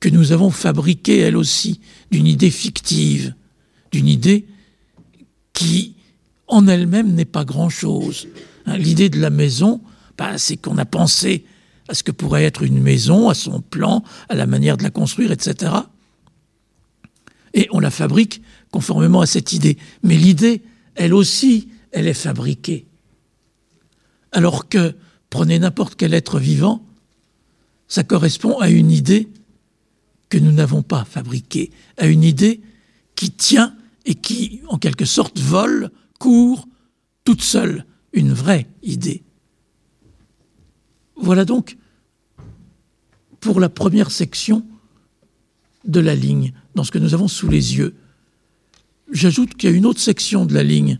que 0.00 0.08
nous 0.08 0.32
avons 0.32 0.50
fabriquée, 0.50 1.18
elle 1.18 1.36
aussi, 1.36 1.80
d'une 2.10 2.26
idée 2.26 2.50
fictive, 2.50 3.34
d'une 3.92 4.08
idée 4.08 4.46
qui, 5.52 5.94
en 6.48 6.66
elle-même, 6.66 7.14
n'est 7.14 7.24
pas 7.24 7.44
grand-chose. 7.44 8.26
Hein, 8.66 8.76
l'idée 8.76 9.08
de 9.08 9.20
la 9.20 9.30
maison, 9.30 9.80
bah, 10.18 10.38
c'est 10.38 10.56
qu'on 10.56 10.78
a 10.78 10.84
pensé 10.84 11.44
à 11.88 11.94
ce 11.94 12.02
que 12.02 12.10
pourrait 12.10 12.44
être 12.44 12.62
une 12.62 12.80
maison, 12.80 13.28
à 13.28 13.34
son 13.34 13.60
plan, 13.60 14.02
à 14.28 14.34
la 14.34 14.46
manière 14.46 14.76
de 14.76 14.82
la 14.82 14.90
construire, 14.90 15.30
etc. 15.30 15.72
Et 17.52 17.68
on 17.70 17.78
la 17.78 17.90
fabrique 17.90 18.42
conformément 18.74 19.20
à 19.20 19.26
cette 19.26 19.52
idée. 19.52 19.78
Mais 20.02 20.16
l'idée, 20.16 20.60
elle 20.96 21.14
aussi, 21.14 21.68
elle 21.92 22.08
est 22.08 22.12
fabriquée. 22.12 22.86
Alors 24.32 24.68
que, 24.68 24.96
prenez 25.30 25.60
n'importe 25.60 25.94
quel 25.94 26.12
être 26.12 26.40
vivant, 26.40 26.84
ça 27.86 28.02
correspond 28.02 28.58
à 28.58 28.70
une 28.70 28.90
idée 28.90 29.28
que 30.28 30.38
nous 30.38 30.50
n'avons 30.50 30.82
pas 30.82 31.04
fabriquée, 31.04 31.70
à 31.98 32.08
une 32.08 32.24
idée 32.24 32.62
qui 33.14 33.30
tient 33.30 33.76
et 34.06 34.16
qui, 34.16 34.60
en 34.66 34.78
quelque 34.78 35.04
sorte, 35.04 35.38
vole, 35.38 35.92
court, 36.18 36.66
toute 37.22 37.42
seule, 37.42 37.86
une 38.12 38.32
vraie 38.32 38.66
idée. 38.82 39.22
Voilà 41.14 41.44
donc 41.44 41.76
pour 43.38 43.60
la 43.60 43.68
première 43.68 44.10
section 44.10 44.66
de 45.84 46.00
la 46.00 46.16
ligne, 46.16 46.52
dans 46.74 46.82
ce 46.82 46.90
que 46.90 46.98
nous 46.98 47.14
avons 47.14 47.28
sous 47.28 47.48
les 47.48 47.76
yeux. 47.76 47.94
J'ajoute 49.14 49.54
qu'il 49.54 49.70
y 49.70 49.72
a 49.72 49.76
une 49.76 49.86
autre 49.86 50.00
section 50.00 50.44
de 50.44 50.52
la 50.52 50.64
ligne, 50.64 50.98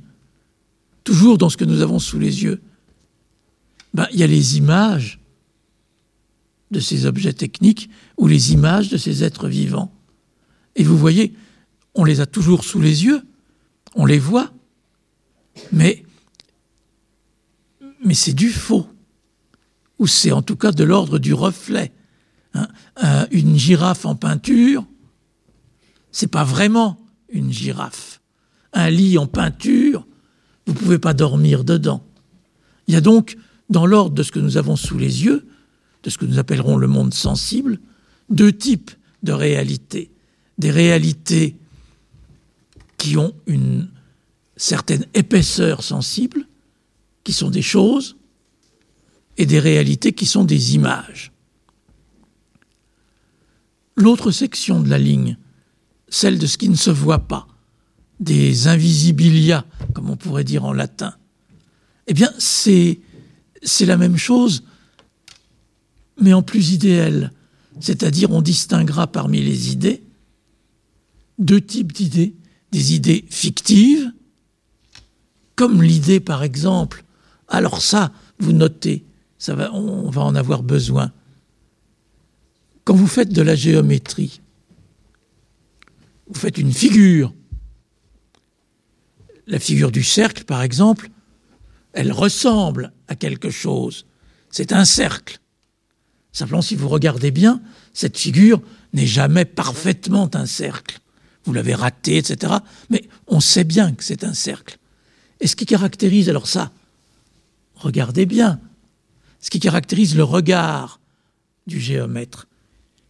toujours 1.03 1.37
dans 1.37 1.51
ce 1.51 1.57
que 1.57 1.65
nous 1.65 1.83
avons 1.83 1.99
sous 1.99 2.21
les 2.21 2.45
yeux. 2.45 2.63
Ben, 3.93 4.07
il 4.13 4.21
y 4.21 4.23
a 4.23 4.29
les 4.29 4.57
images 4.57 5.21
de 6.71 6.79
ces 6.79 7.07
objets 7.07 7.33
techniques 7.33 7.91
ou 8.17 8.29
les 8.29 8.53
images 8.53 8.89
de 8.89 8.97
ces 8.97 9.25
êtres 9.25 9.49
vivants. 9.49 9.93
Et 10.77 10.85
vous 10.85 10.97
voyez, 10.97 11.35
on 11.97 12.05
les 12.05 12.21
a 12.21 12.27
toujours 12.27 12.65
sous 12.65 12.81
les 12.81 13.05
yeux, 13.05 13.23
on 13.97 14.07
les 14.07 14.21
voit, 14.21 14.53
mais, 15.73 16.05
c'est 18.13 18.33
du 18.33 18.51
faux 18.51 18.87
ou 19.99 20.07
c'est 20.07 20.31
en 20.31 20.43
tout 20.43 20.57
cas 20.57 20.71
de 20.71 20.85
l'ordre 20.85 21.19
du 21.19 21.35
reflet. 21.35 21.93
Hein. 22.55 22.69
une 23.33 23.59
girafe 23.59 24.07
en 24.07 24.15
peinture, 24.15 24.87
c'est 26.13 26.29
pas 26.29 26.45
vraiment 26.45 27.04
une 27.35 27.53
girafe. 27.53 28.23
Un 28.73 28.89
lit 28.89 29.19
en 29.19 29.27
peinture, 29.27 30.07
vous 30.67 30.73
ne 30.73 30.79
pouvez 30.79 30.99
pas 30.99 31.13
dormir 31.13 31.65
dedans. 31.65 32.03
Il 32.87 32.95
y 32.95 32.97
a 32.97 33.01
donc, 33.01 33.37
dans 33.69 33.87
l'ordre 33.87 34.15
de 34.15 34.23
ce 34.23 34.33
que 34.33 34.41
nous 34.41 34.57
avons 34.57 34.77
sous 34.77 34.97
les 34.97 35.25
yeux, 35.25 35.47
de 36.03 36.11
ce 36.11 36.19
que 36.19 36.25
nous 36.25 36.39
appellerons 36.39 36.77
le 36.77 36.87
monde 36.87 37.13
sensible, 37.13 37.79
deux 38.31 38.53
types 38.53 38.91
de 39.23 39.33
réalités. 39.33 40.11
Des 40.59 40.71
réalités 40.71 41.57
qui 42.97 43.17
ont 43.17 43.35
une 43.47 43.89
certaine 44.57 45.07
épaisseur 45.15 45.83
sensible, 45.83 46.47
qui 47.25 47.33
sont 47.33 47.51
des 47.51 47.63
choses, 47.63 48.17
et 49.37 49.47
des 49.47 49.59
réalités 49.59 50.13
qui 50.13 50.27
sont 50.27 50.45
des 50.45 50.75
images. 50.75 51.33
L'autre 53.97 54.31
section 54.31 54.81
de 54.81 54.89
la 54.89 54.99
ligne, 54.99 55.37
celle 56.15 56.39
de 56.39 56.47
ce 56.47 56.59
qui 56.59 56.69
ne 56.69 56.77
se 56.77 56.91
voit 56.91 57.27
pas, 57.27 57.49
des 58.21 58.69
invisibilia, 58.69 59.65
comme 59.95 60.11
on 60.11 60.17
pourrait 60.17 60.45
dire 60.45 60.65
en 60.65 60.73
latin, 60.73 61.15
eh 62.07 62.15
bien, 62.15 62.33
c'est, 62.39 63.01
la 63.81 63.97
même 63.97 64.17
chose, 64.17 64.63
mais 66.21 66.33
en 66.33 66.43
plus 66.43 66.71
idéal. 66.73 67.33
C'est-à-dire, 67.81 68.31
on 68.31 68.43
distinguera 68.43 69.09
parmi 69.09 69.43
les 69.43 69.73
idées 69.73 70.05
deux 71.39 71.61
types 71.61 71.93
d'idées. 71.93 72.37
Des 72.71 72.95
idées 72.95 73.25
fictives, 73.29 74.13
comme 75.57 75.83
l'idée, 75.83 76.21
par 76.21 76.45
exemple, 76.45 77.05
alors 77.49 77.83
ça, 77.83 78.13
vous 78.39 78.53
notez, 78.53 79.05
on 79.49 80.11
va 80.11 80.23
en 80.23 80.35
avoir 80.35 80.63
besoin. 80.63 81.13
Quand 82.85 82.95
vous 82.95 83.07
faites 83.07 83.33
de 83.33 83.43
la 83.43 83.55
géométrie, 83.55 84.41
vous 86.35 86.41
faites 86.41 86.59
une 86.59 86.73
figure. 86.73 87.33
La 89.47 89.61
figure 89.61 89.93
du 89.93 90.03
cercle, 90.03 90.45
par 90.45 90.63
exemple, 90.63 91.09
elle 91.93 92.13
ressemble 92.13 92.93
à 93.09 93.15
quelque 93.15 93.51
chose. 93.51 94.07
C'est 94.51 94.73
un 94.73 94.85
cercle. 94.85 95.39
Simplement, 96.33 96.63
si 96.63 96.75
vous 96.75 96.89
regardez 96.89 97.31
bien, 97.31 97.63
cette 97.93 98.19
figure 98.19 98.61
n'est 98.93 99.07
jamais 99.07 99.45
parfaitement 99.45 100.29
un 100.35 100.47
cercle. 100.47 100.99
Vous 101.45 101.53
l'avez 101.53 101.75
raté, 101.75 102.17
etc. 102.17 102.55
Mais 102.91 103.09
on 103.29 103.39
sait 103.39 103.65
bien 103.65 103.93
que 103.93 104.03
c'est 104.03 104.25
un 104.25 104.35
cercle. 104.35 104.79
Et 105.41 105.47
ce 105.47 105.55
qui 105.55 105.67
caractérise 105.67 106.29
alors 106.29 106.49
ça, 106.49 106.73
regardez 107.77 108.27
bien, 108.27 108.61
ce 109.41 109.51
qui 109.51 109.61
caractérise 109.61 110.17
le 110.17 110.25
regard 110.25 111.01
du 111.67 111.79
géomètre, 111.79 112.49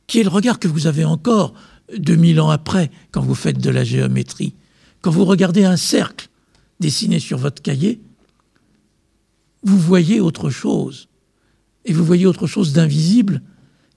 qui 0.07 0.21
est 0.21 0.25
le 0.25 0.31
regard 0.31 0.59
que 0.59 0.69
vous 0.69 0.87
avez 0.87 1.04
encore 1.04 1.54
2000 1.97 2.41
ans 2.41 2.50
après 2.50 2.91
quand 3.11 3.23
vous 3.23 3.35
faites 3.35 3.59
de 3.59 3.71
la 3.71 3.85
géométrie. 3.85 4.55
Quand 5.00 5.11
vous 5.11 5.25
regardez 5.25 5.64
un 5.64 5.76
cercle 5.76 6.29
dessiné 6.81 7.19
sur 7.19 7.38
votre 7.38 7.62
cahier, 7.62 8.00
vous 9.62 9.79
voyez 9.79 10.21
autre 10.21 10.50
chose. 10.50 11.09
Et 11.85 11.93
vous 11.93 12.05
voyez 12.05 12.26
autre 12.26 12.47
chose 12.47 12.73
d'invisible, 12.73 13.43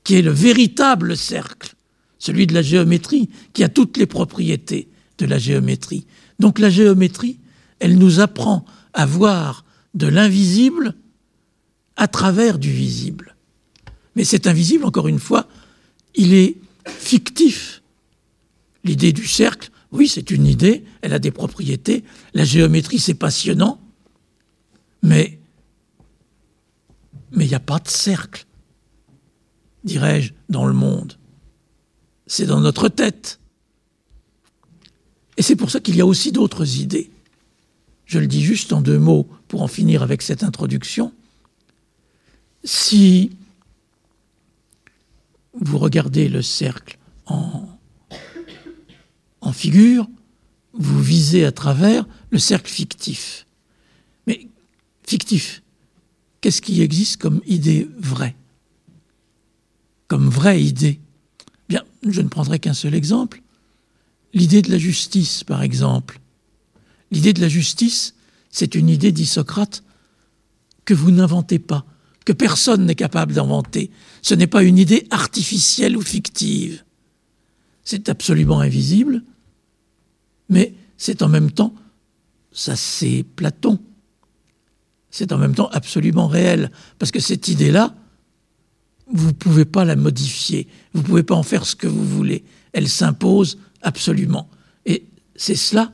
qui 0.03 0.15
est 0.15 0.21
le 0.21 0.31
véritable 0.31 1.15
cercle, 1.15 1.75
celui 2.19 2.47
de 2.47 2.53
la 2.53 2.61
géométrie, 2.61 3.29
qui 3.53 3.63
a 3.63 3.69
toutes 3.69 3.97
les 3.97 4.05
propriétés 4.05 4.89
de 5.17 5.25
la 5.25 5.37
géométrie. 5.37 6.05
Donc 6.39 6.59
la 6.59 6.69
géométrie, 6.69 7.39
elle 7.79 7.97
nous 7.97 8.19
apprend 8.19 8.65
à 8.93 9.05
voir 9.05 9.65
de 9.93 10.07
l'invisible 10.07 10.95
à 11.95 12.07
travers 12.07 12.59
du 12.59 12.71
visible. 12.71 13.35
Mais 14.15 14.23
cet 14.23 14.47
invisible, 14.47 14.85
encore 14.85 15.07
une 15.07 15.19
fois, 15.19 15.47
il 16.15 16.33
est 16.33 16.57
fictif. 16.85 17.76
L'idée 18.87 19.11
du 19.11 19.27
cercle, 19.27 19.69
oui, 19.91 20.07
c'est 20.07 20.31
une 20.31 20.45
idée, 20.45 20.85
elle 21.01 21.13
a 21.13 21.19
des 21.19 21.31
propriétés. 21.31 22.05
La 22.33 22.45
géométrie, 22.45 22.99
c'est 22.99 23.13
passionnant, 23.13 23.81
mais 25.03 25.39
mais 27.31 27.43
il 27.43 27.49
n'y 27.49 27.55
a 27.55 27.59
pas 27.59 27.79
de 27.79 27.89
cercle, 27.89 28.45
dirais-je, 29.83 30.31
dans 30.47 30.65
le 30.65 30.73
monde. 30.73 31.17
C'est 32.25 32.45
dans 32.45 32.61
notre 32.61 32.87
tête. 32.87 33.41
Et 35.35 35.41
c'est 35.41 35.57
pour 35.57 35.69
ça 35.69 35.81
qu'il 35.81 35.97
y 35.97 36.01
a 36.01 36.05
aussi 36.05 36.31
d'autres 36.31 36.79
idées. 36.79 37.11
Je 38.05 38.19
le 38.19 38.27
dis 38.27 38.41
juste 38.41 38.71
en 38.71 38.81
deux 38.81 38.97
mots 38.97 39.27
pour 39.49 39.61
en 39.61 39.67
finir 39.67 40.01
avec 40.01 40.21
cette 40.21 40.43
introduction 40.43 41.11
si 42.63 43.35
vous 45.53 45.77
regardez 45.77 46.29
le 46.29 46.41
cercle 46.41 46.97
en, 47.25 47.76
figure, 49.53 50.07
vous 50.73 51.01
visez 51.01 51.45
à 51.45 51.51
travers 51.51 52.05
le 52.29 52.39
cercle 52.39 52.71
fictif. 52.71 53.45
Mais 54.27 54.47
fictif, 55.03 55.63
qu'est-ce 56.41 56.61
qui 56.61 56.81
existe 56.81 57.17
comme 57.17 57.41
idée 57.45 57.89
vraie? 57.97 58.35
Comme 60.07 60.29
vraie 60.29 60.63
idée 60.63 60.99
Bien, 61.69 61.83
je 62.07 62.21
ne 62.21 62.29
prendrai 62.29 62.59
qu'un 62.59 62.73
seul 62.73 62.95
exemple. 62.95 63.41
L'idée 64.33 64.61
de 64.61 64.71
la 64.71 64.77
justice, 64.77 65.43
par 65.43 65.63
exemple. 65.63 66.19
L'idée 67.11 67.33
de 67.33 67.41
la 67.41 67.49
justice, 67.49 68.15
c'est 68.49 68.75
une 68.75 68.89
idée, 68.89 69.11
dit 69.11 69.25
Socrate, 69.25 69.83
que 70.85 70.93
vous 70.93 71.11
n'inventez 71.11 71.59
pas, 71.59 71.85
que 72.25 72.33
personne 72.33 72.85
n'est 72.85 72.95
capable 72.95 73.33
d'inventer. 73.33 73.91
Ce 74.21 74.33
n'est 74.33 74.47
pas 74.47 74.63
une 74.63 74.77
idée 74.77 75.07
artificielle 75.11 75.97
ou 75.97 76.01
fictive. 76.01 76.83
C'est 77.83 78.09
absolument 78.09 78.59
invisible, 78.59 79.23
mais 80.49 80.73
c'est 80.97 81.21
en 81.21 81.29
même 81.29 81.51
temps, 81.51 81.73
ça 82.51 82.75
c'est 82.75 83.25
Platon, 83.35 83.79
c'est 85.09 85.31
en 85.31 85.37
même 85.37 85.55
temps 85.55 85.69
absolument 85.71 86.27
réel, 86.27 86.71
parce 86.99 87.11
que 87.11 87.19
cette 87.19 87.47
idée-là, 87.47 87.95
vous 89.11 89.27
ne 89.27 89.33
pouvez 89.33 89.65
pas 89.65 89.85
la 89.85 89.95
modifier, 89.95 90.67
vous 90.93 91.01
ne 91.01 91.05
pouvez 91.07 91.23
pas 91.23 91.35
en 91.35 91.43
faire 91.43 91.65
ce 91.65 91.75
que 91.75 91.87
vous 91.87 92.05
voulez. 92.05 92.43
Elle 92.73 92.89
s'impose 92.89 93.57
absolument. 93.81 94.49
Et 94.85 95.05
c'est 95.35 95.55
cela, 95.55 95.93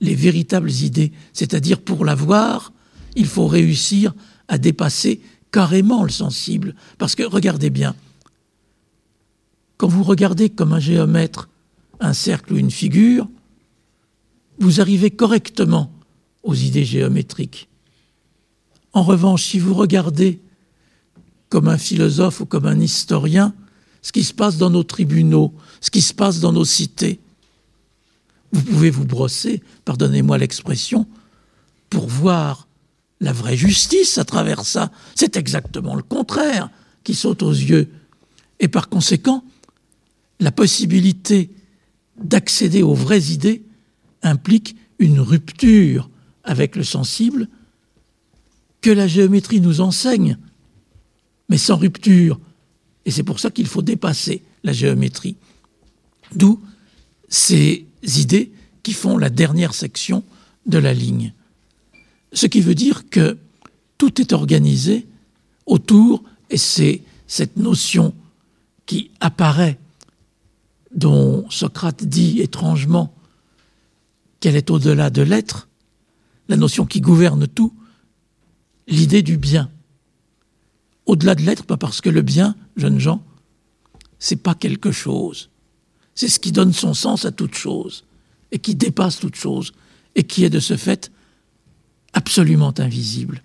les 0.00 0.14
véritables 0.14 0.70
idées. 0.70 1.12
C'est-à-dire, 1.32 1.80
pour 1.80 2.04
l'avoir, 2.04 2.72
il 3.14 3.26
faut 3.26 3.46
réussir 3.46 4.14
à 4.48 4.58
dépasser 4.58 5.20
carrément 5.52 6.02
le 6.02 6.10
sensible. 6.10 6.74
Parce 6.98 7.14
que, 7.14 7.22
regardez 7.22 7.70
bien, 7.70 7.94
quand 9.76 9.88
vous 9.88 10.02
regardez 10.02 10.48
comme 10.48 10.72
un 10.72 10.80
géomètre 10.80 11.48
un 12.00 12.12
cercle 12.12 12.54
ou 12.54 12.56
une 12.56 12.70
figure, 12.70 13.28
vous 14.58 14.80
arrivez 14.80 15.10
correctement 15.10 15.92
aux 16.42 16.54
idées 16.54 16.84
géométriques. 16.84 17.68
En 18.92 19.02
revanche, 19.02 19.44
si 19.44 19.58
vous 19.58 19.74
regardez 19.74 20.40
comme 21.48 21.68
un 21.68 21.78
philosophe 21.78 22.40
ou 22.40 22.46
comme 22.46 22.66
un 22.66 22.80
historien 22.80 23.54
ce 24.02 24.12
qui 24.12 24.22
se 24.22 24.32
passe 24.32 24.56
dans 24.56 24.70
nos 24.70 24.84
tribunaux, 24.84 25.52
ce 25.80 25.90
qui 25.90 26.00
se 26.00 26.14
passe 26.14 26.40
dans 26.40 26.52
nos 26.52 26.64
cités, 26.64 27.18
vous 28.52 28.62
pouvez 28.62 28.90
vous 28.90 29.04
brosser, 29.04 29.62
pardonnez-moi 29.84 30.38
l'expression, 30.38 31.06
pour 31.90 32.06
voir 32.06 32.68
la 33.20 33.32
vraie 33.32 33.56
justice 33.56 34.18
à 34.18 34.24
travers 34.24 34.64
ça. 34.64 34.92
C'est 35.14 35.36
exactement 35.36 35.94
le 35.94 36.02
contraire 36.02 36.70
qui 37.02 37.14
saute 37.14 37.42
aux 37.42 37.50
yeux. 37.50 37.90
Et 38.60 38.68
par 38.68 38.88
conséquent, 38.88 39.44
la 40.40 40.52
possibilité 40.52 41.50
d'accéder 42.22 42.82
aux 42.82 42.94
vraies 42.94 43.32
idées 43.32 43.65
implique 44.26 44.76
une 44.98 45.20
rupture 45.20 46.10
avec 46.44 46.76
le 46.76 46.84
sensible 46.84 47.48
que 48.80 48.90
la 48.90 49.06
géométrie 49.06 49.60
nous 49.60 49.80
enseigne, 49.80 50.38
mais 51.48 51.58
sans 51.58 51.76
rupture. 51.76 52.38
Et 53.04 53.10
c'est 53.10 53.22
pour 53.22 53.40
ça 53.40 53.50
qu'il 53.50 53.66
faut 53.66 53.82
dépasser 53.82 54.42
la 54.62 54.72
géométrie. 54.72 55.36
D'où 56.34 56.60
ces 57.28 57.86
idées 58.02 58.52
qui 58.82 58.92
font 58.92 59.18
la 59.18 59.30
dernière 59.30 59.74
section 59.74 60.22
de 60.66 60.78
la 60.78 60.94
ligne. 60.94 61.32
Ce 62.32 62.46
qui 62.46 62.60
veut 62.60 62.74
dire 62.74 63.08
que 63.10 63.38
tout 63.98 64.20
est 64.20 64.32
organisé 64.32 65.06
autour, 65.64 66.22
et 66.50 66.56
c'est 66.56 67.02
cette 67.26 67.56
notion 67.56 68.14
qui 68.84 69.10
apparaît, 69.20 69.78
dont 70.94 71.48
Socrate 71.50 72.04
dit 72.04 72.40
étrangement 72.40 73.12
qu'elle 74.46 74.54
est 74.54 74.70
au-delà 74.70 75.10
de 75.10 75.22
l'être, 75.22 75.66
la 76.48 76.56
notion 76.56 76.86
qui 76.86 77.00
gouverne 77.00 77.48
tout, 77.48 77.74
l'idée 78.86 79.22
du 79.22 79.38
bien. 79.38 79.72
Au-delà 81.04 81.34
de 81.34 81.42
l'être, 81.42 81.64
pas 81.64 81.76
parce 81.76 82.00
que 82.00 82.10
le 82.10 82.22
bien, 82.22 82.54
jeunes 82.76 83.00
gens, 83.00 83.24
c'est 84.20 84.36
pas 84.36 84.54
quelque 84.54 84.92
chose. 84.92 85.50
C'est 86.14 86.28
ce 86.28 86.38
qui 86.38 86.52
donne 86.52 86.72
son 86.72 86.94
sens 86.94 87.24
à 87.24 87.32
toute 87.32 87.56
chose 87.56 88.04
et 88.52 88.60
qui 88.60 88.76
dépasse 88.76 89.18
toute 89.18 89.34
chose 89.34 89.72
et 90.14 90.22
qui 90.22 90.44
est 90.44 90.50
de 90.50 90.60
ce 90.60 90.76
fait 90.76 91.10
absolument 92.12 92.72
invisible 92.78 93.42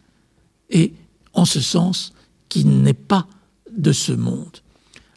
et 0.70 0.94
en 1.34 1.46
ce 1.46 1.62
sens 1.62 2.14
qui 2.48 2.64
n'est 2.64 2.94
pas 2.94 3.28
de 3.76 3.92
ce 3.92 4.12
monde. 4.12 4.60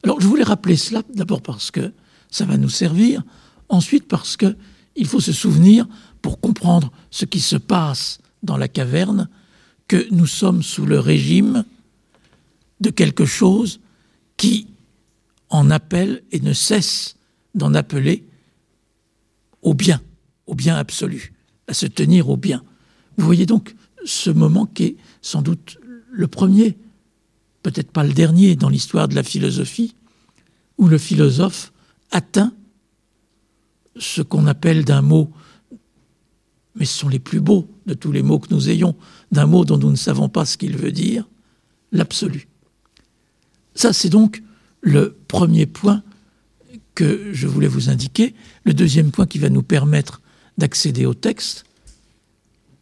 Alors 0.03 0.19
je 0.19 0.27
voulais 0.27 0.45
rappeler 0.45 0.79
cela 0.79 1.03
d'abord 1.13 1.43
parce 1.43 1.71
que 1.71 1.93
ça 2.31 2.47
va 2.47 2.57
nous 2.57 2.71
servir, 2.71 3.23
ensuite 3.69 4.09
parce 4.09 4.39
que 4.39 4.57
il 4.97 5.07
faut 5.07 5.21
se 5.21 5.33
souvenir 5.33 5.87
pour 6.23 6.41
comprendre 6.41 6.93
ce 7.11 7.25
qui 7.25 7.41
se 7.41 7.57
passe 7.57 8.19
dans 8.43 8.57
la 8.57 8.69
caverne 8.69 9.29
que 9.89 10.07
nous 10.11 10.27
sommes 10.27 10.63
sous 10.63 10.87
le 10.87 10.99
régime 10.99 11.65
de 12.81 12.91
quelque 12.91 13.25
chose 13.25 13.81
qui 14.37 14.69
en 15.51 15.71
appelle 15.71 16.23
et 16.33 16.41
ne 16.41 16.53
cesse 16.53 17.17
d'en 17.55 17.75
appeler 17.75 18.25
au 19.63 19.75
bien, 19.75 20.01
au 20.47 20.55
bien 20.55 20.77
absolu, 20.77 21.33
à 21.69 21.75
se 21.75 21.87
tenir 21.87 22.29
au 22.29 22.37
bien. 22.37 22.63
Vous 23.17 23.25
voyez 23.25 23.47
donc 23.47 23.75
ce 24.05 24.31
moment 24.31 24.67
qui 24.67 24.85
est 24.85 24.97
sans 25.23 25.43
doute 25.43 25.79
le 26.11 26.29
premier, 26.29 26.77
peut-être 27.63 27.91
pas 27.91 28.05
le 28.05 28.13
dernier 28.13 28.57
dans 28.57 28.69
l'histoire 28.69 29.09
de 29.09 29.15
la 29.15 29.23
philosophie, 29.23 29.95
où 30.79 30.89
le 30.89 30.99
philosophe 30.99 31.73
atteint 32.11 32.53
ce 33.97 34.23
qu'on 34.23 34.47
appelle 34.47 34.85
d'un 34.85 35.03
mot, 35.03 35.31
mais 36.75 36.85
ce 36.85 36.99
sont 36.99 37.09
les 37.09 37.19
plus 37.19 37.41
beaux 37.41 37.69
de 37.87 37.95
tous 37.95 38.13
les 38.13 38.23
mots 38.23 38.39
que 38.39 38.53
nous 38.53 38.69
ayons, 38.69 38.97
d'un 39.31 39.47
mot 39.47 39.65
dont 39.65 39.79
nous 39.79 39.91
ne 39.91 39.97
savons 39.97 40.29
pas 40.29 40.45
ce 40.45 40.57
qu'il 40.57 40.77
veut 40.77 40.93
dire, 40.93 41.29
l'absolu. 41.93 42.49
Ça, 43.75 43.93
c'est 43.93 44.09
donc 44.09 44.43
le 44.81 45.17
premier 45.29 45.67
point 45.67 46.03
que 46.95 47.33
je 47.33 47.47
voulais 47.47 47.69
vous 47.69 47.91
indiquer. 47.91 48.35
Le 48.65 48.75
deuxième 48.75 49.11
point 49.11 49.27
qui 49.27 49.39
va 49.39 49.51
nous 49.51 49.63
permettre 49.63 50.21
d'accéder 50.59 51.07
au 51.07 51.15
texte, 51.15 51.65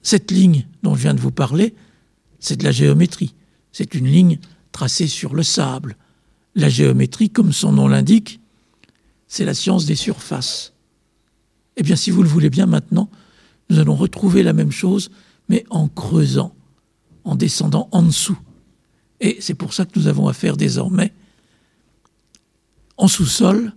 cette 0.03 0.31
ligne 0.31 0.67
dont 0.83 0.95
je 0.95 1.03
viens 1.03 1.15
de 1.15 1.21
vous 1.21 1.31
parler, 1.31 1.75
c'est 2.39 2.57
de 2.57 2.65
la 2.65 2.73
géométrie. 2.73 3.35
C'est 3.73 3.95
une 3.95 4.07
ligne 4.07 4.39
tracée 4.73 5.07
sur 5.07 5.35
le 5.35 5.43
sable. 5.43 5.97
La 6.55 6.69
géométrie, 6.69 7.31
comme 7.31 7.53
son 7.53 7.73
nom 7.73 7.89
l'indique, 7.89 8.41
c'est 9.29 9.45
la 9.45 9.55
science 9.55 9.87
des 9.87 9.95
surfaces. 9.95 10.72
Eh 11.77 11.83
bien, 11.83 11.97
si 11.97 12.11
vous 12.11 12.23
le 12.23 12.29
voulez 12.29 12.51
bien 12.51 12.67
maintenant, 12.67 13.09
nous 13.71 13.79
allons 13.79 13.95
retrouver 13.95 14.43
la 14.43 14.53
même 14.53 14.73
chose, 14.73 15.11
mais 15.49 15.65
en 15.71 15.89
creusant, 15.89 16.55
en 17.25 17.35
descendant 17.35 17.89
en 17.93 18.03
dessous. 18.03 18.39
Et 19.21 19.39
c'est 19.41 19.55
pour 19.55 19.73
ça 19.73 19.85
que 19.87 19.99
nous 19.99 20.09
avons 20.09 20.29
affaire 20.29 20.57
désormais 20.57 21.13
en 22.97 23.09
sous-sol 23.09 23.73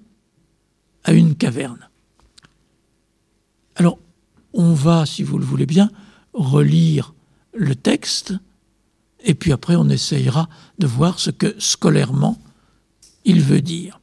à 1.04 1.14
une 1.14 1.36
caverne. 1.36 1.90
Alors, 3.76 4.00
on 4.54 4.74
va, 4.74 5.06
si 5.06 5.24
vous 5.24 5.38
le 5.38 5.46
voulez 5.46 5.66
bien, 5.66 5.92
relire 6.34 7.14
le 7.54 7.76
texte, 7.76 8.34
et 9.24 9.34
puis 9.34 9.52
après 9.52 9.76
on 9.76 9.90
essayera 9.90 10.50
de 10.78 10.88
voir 10.88 11.20
ce 11.20 11.32
que 11.32 11.56
scolairement 11.58 12.38
il 13.24 13.42
veut 13.42 13.62
dire. 13.62 14.00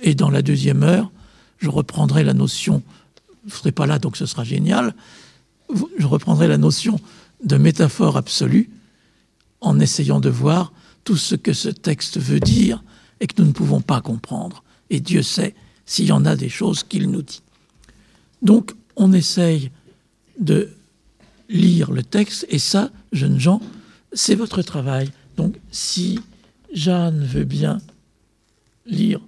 Et 0.00 0.14
dans 0.14 0.30
la 0.30 0.42
deuxième 0.42 0.82
heure, 0.82 1.12
je 1.62 1.70
reprendrai 1.70 2.24
la 2.24 2.34
notion, 2.34 2.82
vous 3.44 3.50
ne 3.50 3.52
serez 3.52 3.72
pas 3.72 3.86
là 3.86 3.98
donc 3.98 4.16
ce 4.16 4.26
sera 4.26 4.44
génial, 4.44 4.94
je 5.98 6.06
reprendrai 6.06 6.48
la 6.48 6.58
notion 6.58 7.00
de 7.44 7.56
métaphore 7.56 8.16
absolue 8.16 8.70
en 9.60 9.80
essayant 9.80 10.20
de 10.20 10.28
voir 10.28 10.72
tout 11.04 11.16
ce 11.16 11.34
que 11.34 11.52
ce 11.52 11.68
texte 11.68 12.20
veut 12.20 12.40
dire 12.40 12.82
et 13.20 13.26
que 13.26 13.40
nous 13.40 13.48
ne 13.48 13.52
pouvons 13.52 13.80
pas 13.80 14.00
comprendre. 14.00 14.62
Et 14.90 15.00
Dieu 15.00 15.22
sait 15.22 15.54
s'il 15.86 16.06
y 16.06 16.12
en 16.12 16.24
a 16.24 16.36
des 16.36 16.48
choses 16.48 16.82
qu'il 16.82 17.10
nous 17.10 17.22
dit. 17.22 17.42
Donc 18.42 18.74
on 18.96 19.12
essaye 19.12 19.70
de 20.38 20.70
lire 21.48 21.90
le 21.90 22.02
texte, 22.02 22.46
et 22.48 22.58
ça, 22.58 22.90
jeunes 23.12 23.38
gens, 23.38 23.60
c'est 24.12 24.34
votre 24.34 24.62
travail. 24.62 25.10
Donc 25.36 25.56
si 25.70 26.18
Jeanne 26.72 27.24
veut 27.24 27.44
bien 27.44 27.78
lire, 28.86 29.20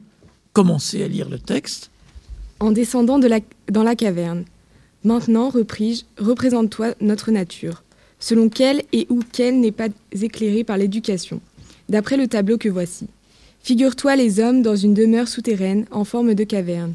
commencer 0.53 1.03
à 1.03 1.09
lire 1.09 1.29
le 1.29 1.39
texte. 1.39 1.91
En 2.61 2.71
descendant 2.71 3.19
dans 3.19 3.83
la 3.83 3.97
caverne, 3.97 4.45
maintenant, 5.03 5.51
repris-je, 5.51 6.05
représente-toi 6.23 6.95
notre 7.01 7.31
nature, 7.31 7.83
selon 8.19 8.49
quelle 8.49 8.83
et 8.93 9.07
où 9.11 9.21
quelle 9.33 9.61
n'est 9.61 9.73
pas 9.73 9.89
éclairée 10.13 10.65
par 10.65 10.79
l'éducation, 10.79 11.41
d'après 11.89 12.17
le 12.17 12.29
tableau 12.29 12.57
que 12.57 12.69
voici. 12.69 13.07
Figure-toi 13.63 14.17
les 14.17 14.41
hommes 14.41 14.63
dans 14.63 14.77
une 14.77 14.95
demeure 14.95 15.29
souterraine 15.29 15.87
en 15.91 16.05
forme 16.05 16.35
de 16.35 16.45
caverne, 16.45 16.95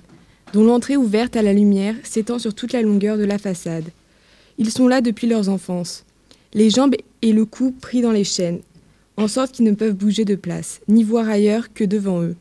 dont 0.54 0.64
l'entrée 0.64 0.98
ouverte 0.98 1.36
à 1.36 1.42
la 1.42 1.54
lumière 1.54 1.96
s'étend 2.04 2.40
sur 2.40 2.54
toute 2.54 2.74
la 2.74 2.82
longueur 2.82 3.18
de 3.18 3.26
la 3.26 3.38
façade. 3.38 3.90
Ils 4.58 4.72
sont 4.72 4.88
là 4.88 5.02
depuis 5.02 5.28
leur 5.28 5.50
enfance, 5.50 6.06
les 6.54 6.70
jambes 6.70 6.96
et 7.22 7.34
le 7.34 7.46
cou 7.46 7.72
pris 7.80 8.02
dans 8.02 8.12
les 8.12 8.24
chaînes, 8.24 8.60
en 9.18 9.28
sorte 9.28 9.52
qu'ils 9.52 9.66
ne 9.66 9.74
peuvent 9.74 9.96
bouger 9.96 10.26
de 10.26 10.36
place, 10.36 10.80
ni 10.88 11.04
voir 11.04 11.28
ailleurs 11.28 11.74
que 11.74 11.84
devant 11.84 12.22
eux. 12.24 12.36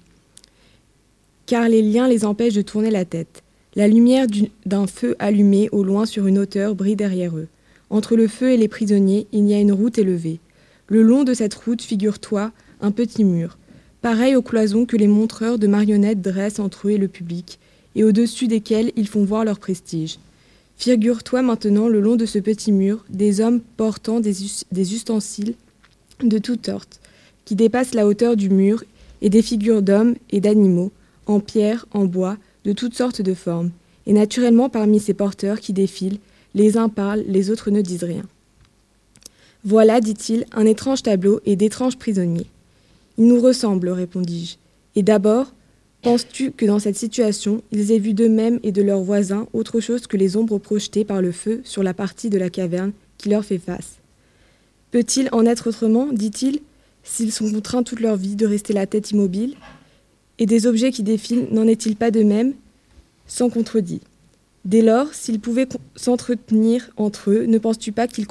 Car 1.49 1.67
les 1.71 1.81
liens 1.81 2.09
les 2.09 2.27
empêchent 2.27 2.57
de 2.57 2.61
tourner 2.61 2.91
la 2.91 3.07
tête. 3.07 3.43
La 3.75 3.89
lumière 3.89 4.27
d'un 4.67 4.87
feu 4.87 5.17
allumé 5.19 5.71
au 5.73 5.83
loin 5.83 6.05
sur 6.05 6.27
une 6.27 6.39
hauteur 6.39 6.75
brille 6.75 6.95
derrière 6.95 7.39
eux. 7.39 7.49
Entre 7.89 8.17
le 8.17 8.29
feu 8.29 8.51
et 8.51 8.59
les 8.59 8.69
prisonniers, 8.69 9.27
il 9.33 9.49
y 9.49 9.55
a 9.55 9.59
une 9.59 9.73
route 9.73 9.97
élevée. 9.97 10.41
Le 10.89 11.01
long 11.01 11.25
de 11.25 11.33
cette 11.33 11.55
route, 11.55 11.81
figure-toi, 11.81 12.53
un 12.83 12.91
petit 12.91 13.25
mur, 13.25 13.57
pareil 14.03 14.37
aux 14.37 14.43
cloisons 14.43 14.85
que 14.85 14.99
les 14.99 15.07
montreurs 15.07 15.59
de 15.59 15.67
marionnettes 15.67 16.21
dressent 16.21 16.59
entre 16.59 16.89
eux 16.89 16.91
et 16.91 16.99
le 16.99 17.09
public, 17.09 17.59
et 17.97 18.05
au-dessus 18.05 18.47
desquels 18.47 18.93
ils 18.95 19.09
font 19.09 19.25
voir 19.25 19.47
leur 19.47 19.59
prestige. 19.59 20.19
Figure-toi 20.77 21.41
maintenant 21.41 21.89
le 21.89 22.03
long 22.03 22.17
de 22.17 22.27
ce 22.27 22.39
petit 22.39 22.73
mur 22.73 23.07
des 23.09 23.41
hommes 23.41 23.63
portant 23.79 24.21
des, 24.21 24.35
des 24.71 24.93
ustensiles 24.93 25.55
de 26.23 26.37
toutes 26.37 26.67
sortes, 26.67 27.01
qui 27.47 27.55
dépassent 27.55 27.95
la 27.95 28.07
hauteur 28.07 28.37
du 28.37 28.51
mur, 28.51 28.85
et 29.23 29.31
des 29.31 29.43
figures 29.43 29.81
d'hommes 29.81 30.15
et 30.31 30.41
d'animaux, 30.41 30.93
en 31.29 31.41
pierre, 31.41 31.87
en 31.93 32.07
bois, 32.07 32.37
de 32.65 32.73
toutes 32.73 32.95
sortes 32.95 33.23
de 33.23 33.35
formes, 33.35 33.71
et 34.07 34.13
naturellement 34.13 34.69
parmi 34.69 34.99
ces 34.99 35.15
porteurs 35.15 35.61
qui 35.61 35.73
défilent, 35.73 36.19
les 36.55 36.77
uns 36.77 36.89
parlent, 36.89 37.25
les 37.29 37.51
autres 37.51 37.71
ne 37.71 37.83
disent 37.83 38.05
rien. 38.05 38.25
Voilà, 39.65 40.01
dit-il, 40.01 40.47
un 40.53 40.67
étrange 40.67 41.03
tableau 41.03 41.41
et 41.45 41.57
d'étranges 41.57 41.99
prisonniers. 41.99 42.47
Ils 43.19 43.27
nous 43.27 43.41
ressemblent, 43.41 43.91
répondis-je. 43.91 44.57
Et 44.97 45.03
d'abord, 45.03 45.53
penses-tu 46.03 46.53
que 46.53 46.65
dans 46.65 46.79
cette 46.79 46.97
situation, 46.97 47.63
ils 47.71 47.93
aient 47.93 47.99
vu 47.99 48.15
d'eux-mêmes 48.15 48.61
et 48.63 48.73
de 48.73 48.83
leurs 48.83 49.03
voisins 49.03 49.47
autre 49.53 49.81
chose 49.81 50.07
que 50.07 50.17
les 50.17 50.37
ombres 50.37 50.59
projetées 50.59 51.05
par 51.05 51.21
le 51.21 51.33
feu 51.33 51.61
sur 51.65 51.83
la 51.83 51.95
partie 51.95 52.31
de 52.31 52.39
la 52.39 52.51
caverne 52.51 52.93
qui 53.19 53.29
leur 53.29 53.45
fait 53.45 53.59
face? 53.59 53.97
Peut-il 54.91 55.29
en 55.33 55.45
être 55.45 55.69
autrement, 55.69 56.07
dit-il, 56.13 56.61
s'ils 57.03 57.33
sont 57.33 57.51
contraints 57.51 57.83
toute 57.83 58.01
leur 58.01 58.17
vie 58.17 58.37
de 58.37 58.47
rester 58.47 58.73
la 58.73 58.87
tête 58.87 59.11
immobile 59.11 59.55
Et 60.39 60.47
des 60.47 60.67
objets 60.67 60.93
qui 60.93 61.03
défilent, 61.03 61.49
n'en 61.51 61.67
est-il 61.67 61.97
pas 61.97 62.11
de 62.11 62.23
même 62.23 62.55
Sans 63.27 63.51
contredit. 63.51 64.01
Dès 64.65 64.83
lors, 64.83 65.13
s'ils 65.15 65.41
pouvaient 65.41 65.69
s'entretenir 65.97 66.91
entre 66.97 67.31
eux, 67.31 67.45
ne 67.47 67.59
penses-tu 67.59 67.93
pas 67.93 68.07
qu'ils 68.07 68.27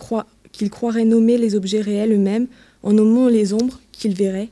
croiraient 0.69 1.05
nommer 1.05 1.37
les 1.37 1.55
objets 1.55 1.81
réels 1.81 2.13
eux-mêmes 2.13 2.47
en 2.83 2.93
nommant 2.93 3.27
les 3.27 3.53
ombres 3.53 3.79
qu'ils 3.91 4.13
verraient 4.13 4.49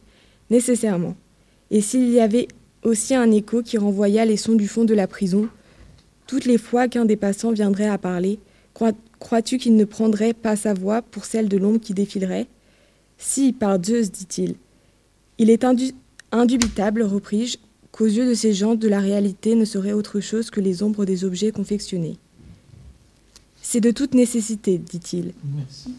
Nécessairement? 0.49 1.15
Et 1.71 1.81
s'il 1.81 2.09
y 2.09 2.19
avait 2.19 2.47
aussi 2.83 3.15
un 3.15 3.31
écho 3.31 3.61
qui 3.61 3.77
renvoya 3.77 4.25
les 4.25 4.37
sons 4.37 4.53
du 4.53 4.67
fond 4.67 4.85
de 4.85 4.93
la 4.93 5.07
prison, 5.07 5.49
toutes 6.27 6.45
les 6.45 6.57
fois 6.57 6.87
qu'un 6.87 7.05
des 7.05 7.15
passants 7.15 7.51
viendrait 7.51 7.87
à 7.87 7.97
parler, 7.97 8.39
crois-tu 9.19 9.57
qu'il 9.57 9.75
ne 9.75 9.85
prendrait 9.85 10.33
pas 10.33 10.55
sa 10.55 10.73
voix 10.73 11.01
pour 11.01 11.25
celle 11.25 11.49
de 11.49 11.57
l'ombre 11.57 11.79
qui 11.79 11.93
défilerait? 11.93 12.47
Si, 13.17 13.53
par 13.53 13.81
Zeus, 13.83 14.11
dit-il. 14.11 14.55
Il 15.37 15.49
est 15.49 15.63
indubitable, 16.38 17.04
repris-je, 17.04 17.58
qu'aux 17.91 18.06
yeux 18.06 18.28
de 18.28 18.34
ces 18.34 18.54
gens, 18.54 18.76
de 18.76 18.88
la 18.88 19.00
réalité 19.00 19.56
ne 19.56 19.65
serait 19.65 19.93
autre 19.93 20.19
chose 20.19 20.50
que 20.50 20.60
les 20.60 20.84
ombres 20.84 21.06
des 21.06 21.24
objets 21.24 21.52
confectionnés. 21.52 22.17
C'est 23.62 23.82
de 23.82 23.91
toute 23.91 24.13
nécessité, 24.13 24.78
dit-il. 24.78 25.34
Merci. 25.56 25.95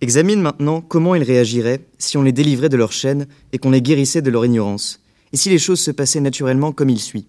Examine 0.00 0.40
maintenant 0.40 0.80
comment 0.80 1.14
ils 1.14 1.22
réagiraient 1.22 1.80
si 1.98 2.16
on 2.16 2.22
les 2.22 2.32
délivrait 2.32 2.68
de 2.68 2.76
leur 2.76 2.92
chaîne 2.92 3.26
et 3.52 3.58
qu'on 3.58 3.70
les 3.70 3.82
guérissait 3.82 4.22
de 4.22 4.30
leur 4.30 4.46
ignorance, 4.46 5.00
et 5.32 5.36
si 5.36 5.50
les 5.50 5.58
choses 5.58 5.80
se 5.80 5.90
passaient 5.90 6.20
naturellement 6.20 6.72
comme 6.72 6.90
il 6.90 7.00
suit. 7.00 7.26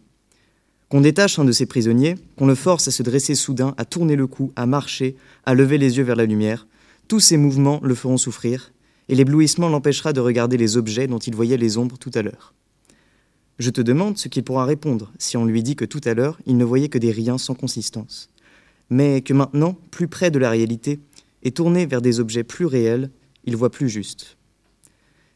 Qu'on 0.88 1.02
détache 1.02 1.40
un 1.40 1.46
de 1.46 1.52
ces 1.52 1.66
prisonniers, 1.66 2.16
qu'on 2.36 2.48
le 2.48 2.56
force 2.56 2.88
à 2.88 2.92
se 2.92 3.04
dresser 3.04 3.34
soudain, 3.34 3.74
à 3.78 3.86
tourner 3.86 4.16
le 4.16 4.28
cou, 4.28 4.52
à 4.56 4.66
marcher, 4.66 5.16
à 5.46 5.54
lever 5.54 5.78
les 5.78 5.98
yeux 5.98 6.04
vers 6.04 6.16
la 6.16 6.26
lumière, 6.26 6.68
tous 7.08 7.20
ces 7.20 7.38
mouvements 7.38 7.80
le 7.84 7.96
feront 7.96 8.18
souffrir, 8.18 8.72
et 9.10 9.16
l'éblouissement 9.16 9.68
l'empêchera 9.68 10.14
de 10.14 10.22
regarder 10.22 10.56
les 10.56 10.78
objets 10.78 11.08
dont 11.08 11.20
il 11.20 11.36
voyait 11.36 11.58
les 11.58 11.78
ombres 11.78 11.98
tout 11.98 12.12
à 12.14 12.22
l'heure. 12.22 12.54
Je 13.58 13.72
te 13.72 13.82
demande 13.82 14.18
ce 14.18 14.30
qu'il 14.30 14.44
pourra 14.44 14.64
répondre 14.64 15.12
si 15.18 15.36
on 15.36 15.46
lui 15.46 15.64
dit 15.64 15.76
que 15.76 15.84
tout 15.84 16.00
à 16.06 16.14
l'heure 16.14 16.40
il 16.46 16.56
ne 16.56 16.64
voyait 16.64 16.88
que 16.88 16.98
des 16.98 17.12
riens 17.12 17.38
sans 17.38 17.56
consistance, 17.56 18.30
mais 18.90 19.22
que 19.22 19.34
maintenant, 19.34 19.78
plus 19.92 20.08
près 20.08 20.32
de 20.32 20.40
la 20.40 20.50
réalité, 20.50 21.00
et 21.44 21.52
tourné 21.52 21.86
vers 21.86 22.02
des 22.02 22.20
objets 22.20 22.44
plus 22.44 22.66
réels, 22.66 23.10
il 23.46 23.56
voit 23.56 23.72
plus 23.72 23.90
juste. 23.90 24.38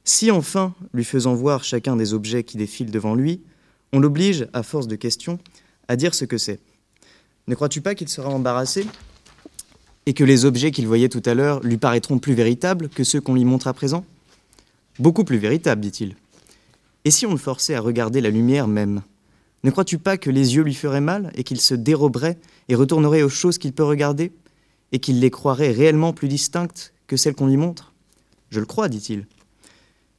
Si 0.03 0.31
enfin, 0.31 0.73
lui 0.93 1.05
faisant 1.05 1.33
voir 1.33 1.63
chacun 1.63 1.95
des 1.95 2.13
objets 2.13 2.43
qui 2.43 2.57
défilent 2.57 2.91
devant 2.91 3.15
lui, 3.15 3.41
on 3.93 3.99
l'oblige, 3.99 4.47
à 4.53 4.63
force 4.63 4.87
de 4.87 4.95
questions, 4.95 5.39
à 5.87 5.95
dire 5.95 6.13
ce 6.13 6.25
que 6.25 6.37
c'est, 6.37 6.59
ne 7.47 7.55
crois-tu 7.55 7.81
pas 7.81 7.95
qu'il 7.95 8.09
sera 8.09 8.29
embarrassé? 8.29 8.85
Et 10.05 10.13
que 10.13 10.23
les 10.23 10.45
objets 10.45 10.71
qu'il 10.71 10.87
voyait 10.87 11.09
tout 11.09 11.21
à 11.25 11.33
l'heure 11.33 11.61
lui 11.61 11.77
paraîtront 11.77 12.19
plus 12.19 12.33
véritables 12.33 12.89
que 12.89 13.03
ceux 13.03 13.21
qu'on 13.21 13.35
lui 13.35 13.45
montre 13.45 13.67
à 13.67 13.73
présent? 13.73 14.05
Beaucoup 14.99 15.23
plus 15.23 15.37
véritables, 15.37 15.81
dit-il. 15.81 16.15
Et 17.05 17.11
si 17.11 17.25
on 17.25 17.31
le 17.31 17.37
forçait 17.37 17.75
à 17.75 17.81
regarder 17.81 18.21
la 18.21 18.29
lumière 18.29 18.67
même 18.67 19.01
Ne 19.63 19.71
crois-tu 19.71 19.97
pas 19.97 20.17
que 20.17 20.29
les 20.29 20.55
yeux 20.55 20.63
lui 20.63 20.73
feraient 20.73 21.01
mal 21.01 21.31
et 21.35 21.43
qu'il 21.43 21.59
se 21.59 21.73
déroberait 21.73 22.37
et 22.69 22.75
retournerait 22.75 23.23
aux 23.23 23.29
choses 23.29 23.57
qu'il 23.57 23.73
peut 23.73 23.83
regarder 23.83 24.31
et 24.91 24.99
qu'il 24.99 25.19
les 25.19 25.31
croirait 25.31 25.71
réellement 25.71 26.13
plus 26.13 26.27
distinctes 26.27 26.93
que 27.07 27.17
celles 27.17 27.35
qu'on 27.35 27.47
lui 27.47 27.57
montre? 27.57 27.93
Je 28.49 28.59
le 28.59 28.65
crois, 28.65 28.89
dit-il. 28.89 29.25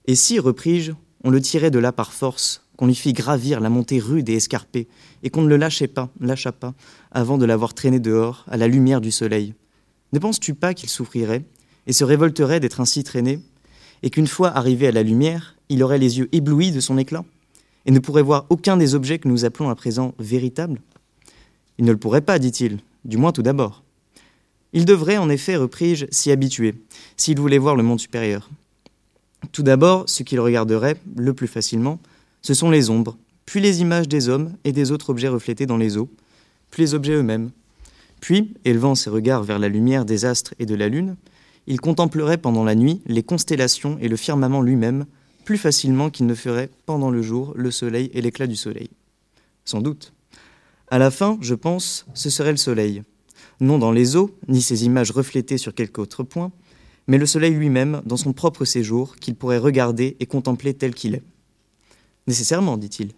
Et 0.06 0.14
si, 0.14 0.38
repris-je, 0.38 0.92
on 1.22 1.30
le 1.30 1.40
tirait 1.40 1.70
de 1.70 1.78
là 1.78 1.92
par 1.92 2.12
force, 2.12 2.62
qu'on 2.76 2.86
lui 2.86 2.94
fit 2.94 3.12
gravir 3.12 3.60
la 3.60 3.70
montée 3.70 4.00
rude 4.00 4.28
et 4.28 4.34
escarpée, 4.34 4.88
et 5.22 5.30
qu'on 5.30 5.42
ne 5.42 5.48
le 5.48 5.56
lâchait 5.56 5.88
pas, 5.88 6.10
lâcha 6.20 6.52
pas, 6.52 6.74
avant 7.12 7.38
de 7.38 7.46
l'avoir 7.46 7.72
traîné 7.72 8.00
dehors, 8.00 8.44
à 8.48 8.56
la 8.56 8.68
lumière 8.68 9.00
du 9.00 9.10
soleil, 9.10 9.54
ne 10.14 10.18
penses-tu 10.20 10.54
pas 10.54 10.74
qu'il 10.74 10.88
souffrirait 10.88 11.42
et 11.88 11.92
se 11.92 12.04
révolterait 12.04 12.60
d'être 12.60 12.80
ainsi 12.80 13.02
traîné, 13.02 13.40
et 14.04 14.10
qu'une 14.10 14.28
fois 14.28 14.48
arrivé 14.56 14.86
à 14.86 14.92
la 14.92 15.02
lumière, 15.02 15.56
il 15.68 15.82
aurait 15.82 15.98
les 15.98 16.18
yeux 16.18 16.28
éblouis 16.30 16.70
de 16.70 16.78
son 16.78 16.98
éclat, 16.98 17.24
et 17.84 17.90
ne 17.90 17.98
pourrait 17.98 18.22
voir 18.22 18.46
aucun 18.48 18.76
des 18.76 18.94
objets 18.94 19.18
que 19.18 19.26
nous 19.26 19.44
appelons 19.44 19.70
à 19.70 19.74
présent 19.74 20.14
véritables? 20.20 20.80
Il 21.78 21.84
ne 21.84 21.90
le 21.90 21.98
pourrait 21.98 22.20
pas, 22.20 22.38
dit-il, 22.38 22.78
du 23.04 23.16
moins 23.16 23.32
tout 23.32 23.42
d'abord. 23.42 23.82
Il 24.72 24.84
devrait, 24.84 25.18
en 25.18 25.28
effet, 25.28 25.56
repris-je, 25.56 26.06
s'y 26.12 26.30
habituer, 26.30 26.74
s'il 27.16 27.40
voulait 27.40 27.58
voir 27.58 27.74
le 27.74 27.82
monde 27.82 28.00
supérieur. 28.00 28.48
Tout 29.50 29.64
d'abord, 29.64 30.04
ce 30.06 30.22
qu'il 30.22 30.38
regarderait, 30.38 30.96
le 31.16 31.34
plus 31.34 31.48
facilement, 31.48 31.98
ce 32.40 32.54
sont 32.54 32.70
les 32.70 32.88
ombres, 32.88 33.16
puis 33.46 33.58
les 33.58 33.80
images 33.80 34.08
des 34.08 34.28
hommes 34.28 34.52
et 34.62 34.70
des 34.70 34.92
autres 34.92 35.10
objets 35.10 35.28
reflétés 35.28 35.66
dans 35.66 35.76
les 35.76 35.96
eaux, 35.96 36.08
puis 36.70 36.82
les 36.82 36.94
objets 36.94 37.14
eux-mêmes. 37.14 37.50
Puis, 38.24 38.54
élevant 38.64 38.94
ses 38.94 39.10
regards 39.10 39.42
vers 39.42 39.58
la 39.58 39.68
lumière 39.68 40.06
des 40.06 40.24
astres 40.24 40.54
et 40.58 40.64
de 40.64 40.74
la 40.74 40.88
lune, 40.88 41.16
il 41.66 41.78
contemplerait 41.78 42.38
pendant 42.38 42.64
la 42.64 42.74
nuit 42.74 43.02
les 43.04 43.22
constellations 43.22 43.98
et 44.00 44.08
le 44.08 44.16
firmament 44.16 44.62
lui-même, 44.62 45.04
plus 45.44 45.58
facilement 45.58 46.08
qu'il 46.08 46.24
ne 46.24 46.34
ferait 46.34 46.70
pendant 46.86 47.10
le 47.10 47.20
jour 47.20 47.52
le 47.54 47.70
soleil 47.70 48.10
et 48.14 48.22
l'éclat 48.22 48.46
du 48.46 48.56
soleil. 48.56 48.88
Sans 49.66 49.82
doute. 49.82 50.14
À 50.88 50.96
la 50.96 51.10
fin, 51.10 51.36
je 51.42 51.54
pense, 51.54 52.06
ce 52.14 52.30
serait 52.30 52.52
le 52.52 52.56
soleil, 52.56 53.02
non 53.60 53.76
dans 53.76 53.92
les 53.92 54.16
eaux, 54.16 54.30
ni 54.48 54.62
ces 54.62 54.86
images 54.86 55.10
reflétées 55.10 55.58
sur 55.58 55.74
quelque 55.74 56.00
autre 56.00 56.22
point, 56.22 56.50
mais 57.06 57.18
le 57.18 57.26
soleil 57.26 57.52
lui-même 57.52 58.00
dans 58.06 58.16
son 58.16 58.32
propre 58.32 58.64
séjour 58.64 59.16
qu'il 59.16 59.34
pourrait 59.34 59.58
regarder 59.58 60.16
et 60.18 60.24
contempler 60.24 60.72
tel 60.72 60.94
qu'il 60.94 61.14
est. 61.14 61.24
Nécessairement, 62.26 62.78
dit-il. 62.78 63.10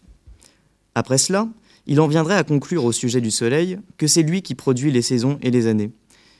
Après 0.96 1.18
cela, 1.18 1.46
il 1.86 2.00
en 2.00 2.08
viendrait 2.08 2.36
à 2.36 2.44
conclure 2.44 2.84
au 2.84 2.92
sujet 2.92 3.20
du 3.20 3.30
soleil 3.30 3.78
que 3.96 4.06
c'est 4.06 4.22
lui 4.22 4.42
qui 4.42 4.54
produit 4.54 4.90
les 4.90 5.02
saisons 5.02 5.38
et 5.42 5.50
les 5.50 5.66
années, 5.66 5.92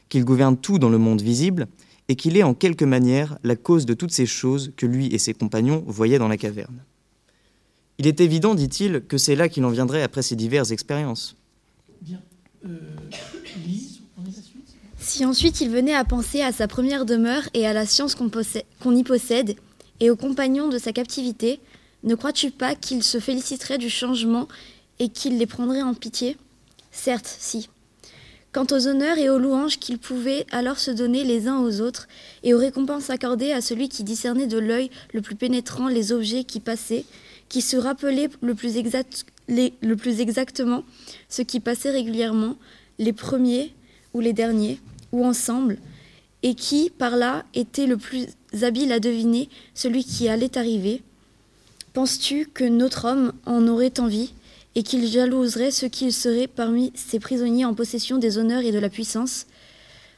qu'il 0.09 0.25
gouverne 0.25 0.57
tout 0.57 0.79
dans 0.79 0.89
le 0.89 0.99
monde 0.99 1.23
visible, 1.23 1.67
et 2.09 2.17
qu'il 2.17 2.37
est 2.37 2.43
en 2.43 2.55
quelque 2.55 2.85
manière 2.85 3.39
la 3.43 3.57
cause 3.57 3.87
de 3.87 3.95
toutes 3.95 4.13
ces 4.13 4.27
choses 4.27 4.73
que 4.77 4.87
lui 4.87 5.07
et 5.13 5.19
ses 5.19 5.35
compagnons 5.35 5.83
voyaient 5.87 6.19
dans 6.19 6.29
la 6.29 6.37
caverne. 6.37 6.83
Il 7.99 8.07
est 8.07 8.21
évident, 8.21 8.55
dit-il, 8.55 9.01
que 9.01 9.19
c'est 9.19 9.37
là 9.37 9.49
qu'il 9.49 9.65
en 9.65 9.71
viendrait 9.71 10.03
après 10.03 10.23
ces 10.23 10.37
diverses 10.37 10.71
expériences. 10.71 11.37
Bien. 12.03 12.21
Euh, 12.65 12.79
si 14.99 15.25
ensuite 15.25 15.61
il 15.61 15.71
venait 15.71 15.95
à 15.95 16.05
penser 16.05 16.43
à 16.43 16.53
sa 16.53 16.69
première 16.69 17.07
demeure 17.07 17.49
et 17.55 17.67
à 17.67 17.73
la 17.73 17.87
science 17.87 18.15
qu'on 18.15 18.97
y 18.97 19.05
possède 19.05 19.57
et 20.01 20.11
aux 20.11 20.17
compagnons 20.17 20.69
de 20.69 20.79
sa 20.79 20.93
captivité, 20.93 21.61
ne 22.03 22.15
crois-tu 22.15 22.51
pas 22.51 22.75
qu'il 22.75 23.03
se 23.03 23.21
féliciterait 23.21 23.79
du 23.79 23.89
changement 23.89 24.49
et 24.99 25.09
qu'il 25.09 25.39
les 25.39 25.47
prendrait 25.47 25.83
en 25.83 25.95
pitié 25.95 26.37
Certes, 26.91 27.37
si. 27.39 27.69
Quant 28.53 28.67
aux 28.71 28.87
honneurs 28.87 29.19
et 29.19 29.29
aux 29.29 29.39
louanges 29.39 29.79
qu'ils 29.79 29.99
pouvaient 29.99 30.47
alors 30.51 30.79
se 30.79 30.91
donner 30.91 31.25
les 31.25 31.47
uns 31.47 31.61
aux 31.61 31.83
autres, 31.83 32.09
et 32.43 32.55
aux 32.55 32.59
récompenses 32.59 33.11
accordées 33.11 33.53
à 33.53 33.61
celui 33.61 33.91
qui 33.91 34.03
discernait 34.03 34.47
de 34.47 34.59
l'œil 34.59 34.91
le 35.13 35.21
plus 35.21 35.37
pénétrant 35.37 35.89
les 35.89 36.11
objets 36.11 36.45
qui 36.45 36.61
passaient, 36.61 37.05
qui 37.51 37.61
se 37.61 37.77
rappelait 37.77 38.31
le 38.41 38.55
plus, 38.55 38.75
le 39.49 39.95
plus 39.95 40.21
exactement 40.21 40.85
ce 41.29 41.43
qui 41.43 41.61
passait 41.61 41.91
régulièrement, 41.91 42.57
les 42.99 43.13
premiers 43.13 43.75
ou 44.15 44.21
les 44.21 44.33
derniers, 44.33 44.81
ou 45.13 45.27
ensemble, 45.27 45.77
et 46.43 46.55
qui, 46.55 46.89
par 46.89 47.17
là, 47.17 47.45
était 47.55 47.87
le 47.87 47.99
plus 47.99 48.27
habile 48.63 48.93
à 48.93 49.01
deviner 49.01 49.51
celui 49.75 50.03
qui 50.05 50.29
allait 50.29 50.57
arriver. 50.57 51.03
Penses-tu 51.93 52.47
que 52.47 52.65
notre 52.65 53.05
homme 53.05 53.33
en 53.45 53.69
aurait 53.69 54.01
envie, 54.01 54.33
et 54.77 54.83
qu'il 54.83 55.09
jalouserait 55.09 55.73
ceux 55.73 55.89
qui 55.89 56.13
seraient 56.13 56.47
parmi 56.47 56.93
ses 56.95 57.19
prisonniers 57.19 57.65
en 57.65 57.75
possession 57.75 58.19
des 58.19 58.39
honneurs 58.39 58.63
et 58.63 58.71
de 58.71 58.79
la 58.79 58.91
puissance 58.91 59.47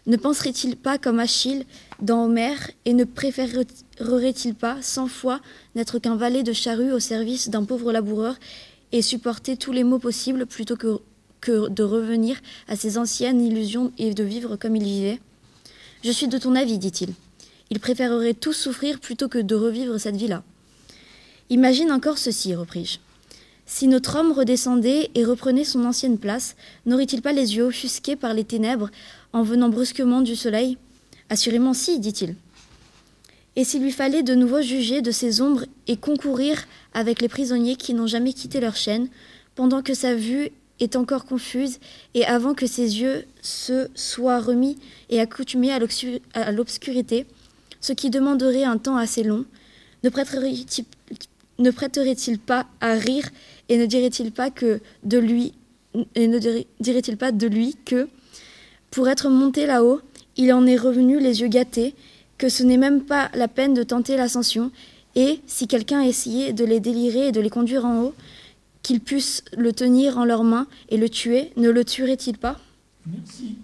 Ne 0.07 0.16
penserait-il 0.16 0.77
pas 0.77 0.99
comme 0.99 1.21
Achille 1.21 1.64
dans 2.03 2.25
Homère, 2.25 2.71
et 2.85 2.92
ne 2.92 3.05
préférerait-il 3.05 4.55
pas 4.55 4.83
cent 4.83 5.07
fois 5.07 5.40
n'être 5.75 5.99
qu'un 5.99 6.16
valet 6.16 6.42
de 6.42 6.53
charrue 6.53 6.92
au 6.92 6.99
service 6.99 7.49
d'un 7.49 7.64
pauvre 7.64 7.92
laboureur 7.92 8.35
et 8.92 9.01
supporter 9.01 9.57
tous 9.57 9.73
les 9.73 9.85
maux 9.85 9.99
possibles 9.99 10.44
plutôt 10.44 10.77
que 10.77 10.99
que 11.40 11.68
de 11.68 11.85
revenir 11.85 12.37
à 12.66 12.75
ses 12.75 12.99
anciennes 12.99 13.40
illusions 13.40 13.92
et 13.97 14.12
de 14.12 14.25
vivre 14.25 14.57
comme 14.57 14.75
il 14.75 14.83
vivait? 14.83 15.21
Je 16.03 16.11
suis 16.11 16.27
de 16.27 16.37
ton 16.37 16.57
avis, 16.57 16.79
dit-il. 16.79 17.11
Il 17.71 17.79
préférerait 17.79 18.35
tout 18.35 18.53
souffrir 18.53 18.99
plutôt 18.99 19.29
que 19.29 19.38
de 19.38 19.55
revivre 19.55 20.01
cette 20.01 20.16
vie-là. 20.16 20.42
Imagine 21.49 21.92
encore 21.92 22.18
ceci, 22.18 22.57
repris-je. 22.57 22.99
Si 23.71 23.87
notre 23.87 24.17
homme 24.17 24.33
redescendait 24.33 25.11
et 25.15 25.27
reprenait 25.27 25.63
son 25.63 25.85
ancienne 25.85 26.17
place, 26.17 26.57
n'aurait-il 26.87 27.21
pas 27.21 27.33
les 27.33 27.55
yeux 27.55 27.65
offusqués 27.65 28.17
par 28.17 28.33
les 28.33 28.43
ténèbres 28.43 28.89
en 29.35 29.43
venant 29.43 29.69
brusquement 29.69 30.23
du 30.23 30.37
soleil? 30.37 30.79
Assurément 31.29 31.75
si, 31.75 32.01
dit-il. 32.01 32.35
Et 33.57 33.65
s'il 33.65 33.83
lui 33.83 33.93
fallait 33.93 34.23
de 34.23 34.35
nouveau 34.35 34.63
juger 34.63 35.03
de 35.03 35.11
ces 35.11 35.43
ombres 35.43 35.67
et 35.87 35.99
concourir 35.99 36.67
avec 36.95 37.21
les 37.21 37.29
prisonniers 37.29 37.77
qui 37.77 37.93
n'ont 37.93 38.07
jamais 38.07 38.33
quitté 38.33 38.59
leur 38.59 38.75
chaîne, 38.75 39.09
pendant 39.55 39.83
que 39.83 39.93
sa 39.93 40.15
vue 40.15 40.49
est 40.81 40.97
encore 40.97 41.27
confuse, 41.27 41.79
et 42.15 42.25
avant 42.25 42.55
que 42.55 42.67
ses 42.67 43.03
yeux 43.03 43.27
se 43.43 43.89
soient 43.95 44.41
remis 44.41 44.79
et 45.11 45.21
accoutumés 45.21 45.73
à 45.73 46.53
l'obscurité, 46.53 47.27
ce 47.83 47.93
qui 47.93 48.09
demanderait 48.09 48.65
un 48.65 48.79
temps 48.79 48.97
assez 48.97 49.25
long, 49.25 49.45
ne 50.05 50.09
prêterait-il 50.09 50.87
ne 51.59 51.71
prêterait-il 51.71 52.39
pas 52.39 52.67
à 52.81 52.95
rire 52.95 53.29
et 53.69 53.77
ne 53.77 53.87
dirait-il 53.87 54.33
pas 54.33 54.51
que 54.51 54.81
de 55.05 55.19
lui 55.19 55.55
et 56.15 56.29
ne 56.29 56.39
dirait-il 56.81 57.17
pas 57.17 57.33
de 57.33 57.47
lui 57.47 57.77
que 57.85 58.09
pour 58.91 59.09
être 59.09 59.29
monté 59.29 59.67
là-haut, 59.67 60.01
il 60.37 60.53
en 60.53 60.67
est 60.67 60.77
revenu 60.77 61.19
les 61.19 61.41
yeux 61.41 61.49
gâtés, 61.49 61.95
que 62.37 62.49
ce 62.49 62.63
n'est 62.63 62.77
même 62.77 63.03
pas 63.03 63.31
la 63.35 63.49
peine 63.49 63.75
de 63.75 63.83
tenter 63.83 64.17
l'ascension, 64.17 64.71
et 65.15 65.41
si 65.47 65.67
quelqu'un 65.67 66.03
essayait 66.03 66.53
de 66.53 66.65
les 66.65 66.81
délirer 66.81 67.29
et 67.29 67.33
de 67.33 67.41
les 67.41 67.51
conduire 67.51 67.85
en 67.85 68.03
haut, 68.03 68.15
qu'ils 68.83 69.01
puissent 69.01 69.43
le 69.57 69.73
tenir 69.73 70.19
en 70.19 70.25
leurs 70.25 70.45
mains 70.45 70.67
et 70.89 70.97
le 70.97 71.09
tuer, 71.09 71.53
ne 71.57 71.71
le 71.71 71.85
tuerait-il 71.85 72.39
pas? 72.39 72.59
Merci. 73.07 73.57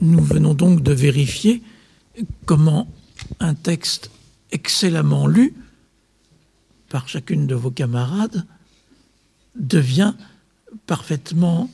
Nous 0.00 0.22
venons 0.22 0.54
donc 0.54 0.82
de 0.82 0.92
vérifier 0.92 1.62
comment 2.44 2.88
un 3.40 3.54
texte 3.54 4.10
excellemment 4.50 5.26
lu 5.26 5.54
par 6.88 7.08
chacune 7.08 7.46
de 7.46 7.54
vos 7.54 7.70
camarades 7.70 8.44
devient 9.58 10.14
parfaitement, 10.86 11.70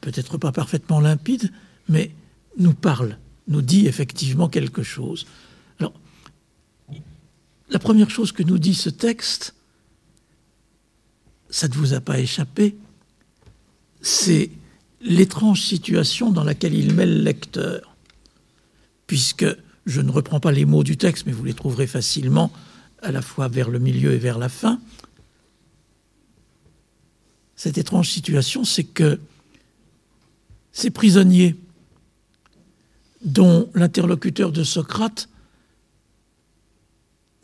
peut-être 0.00 0.38
pas 0.38 0.52
parfaitement 0.52 1.00
limpide, 1.00 1.52
mais 1.88 2.10
nous 2.58 2.74
parle, 2.74 3.18
nous 3.48 3.62
dit 3.62 3.86
effectivement 3.86 4.48
quelque 4.48 4.82
chose. 4.82 5.26
Alors, 5.78 5.92
la 7.70 7.78
première 7.78 8.10
chose 8.10 8.32
que 8.32 8.42
nous 8.42 8.58
dit 8.58 8.74
ce 8.74 8.90
texte, 8.90 9.54
ça 11.50 11.68
ne 11.68 11.74
vous 11.74 11.94
a 11.94 12.00
pas 12.00 12.18
échappé, 12.18 12.76
c'est 14.00 14.50
l'étrange 15.00 15.62
situation 15.62 16.30
dans 16.30 16.44
laquelle 16.44 16.74
il 16.74 16.94
met 16.94 17.06
le 17.06 17.22
lecteur, 17.22 17.96
puisque 19.06 19.46
je 19.86 20.00
ne 20.00 20.10
reprends 20.10 20.40
pas 20.40 20.52
les 20.52 20.64
mots 20.64 20.84
du 20.84 20.96
texte, 20.96 21.26
mais 21.26 21.32
vous 21.32 21.44
les 21.44 21.54
trouverez 21.54 21.86
facilement 21.86 22.52
à 23.02 23.10
la 23.10 23.22
fois 23.22 23.48
vers 23.48 23.68
le 23.68 23.78
milieu 23.78 24.12
et 24.12 24.18
vers 24.18 24.38
la 24.38 24.48
fin. 24.48 24.80
Cette 27.62 27.78
étrange 27.78 28.10
situation, 28.10 28.64
c'est 28.64 28.82
que 28.82 29.20
ces 30.72 30.90
prisonniers 30.90 31.54
dont 33.24 33.70
l'interlocuteur 33.72 34.50
de 34.50 34.64
Socrate 34.64 35.28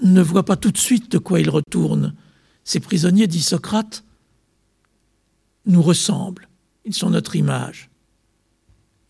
ne 0.02 0.20
voit 0.20 0.44
pas 0.44 0.56
tout 0.56 0.72
de 0.72 0.76
suite 0.76 1.12
de 1.12 1.18
quoi 1.18 1.38
il 1.38 1.48
retourne. 1.48 2.16
Ces 2.64 2.80
prisonniers, 2.80 3.28
dit 3.28 3.40
Socrate, 3.40 4.02
nous 5.66 5.82
ressemblent, 5.82 6.48
ils 6.84 6.94
sont 6.94 7.10
notre 7.10 7.36
image. 7.36 7.88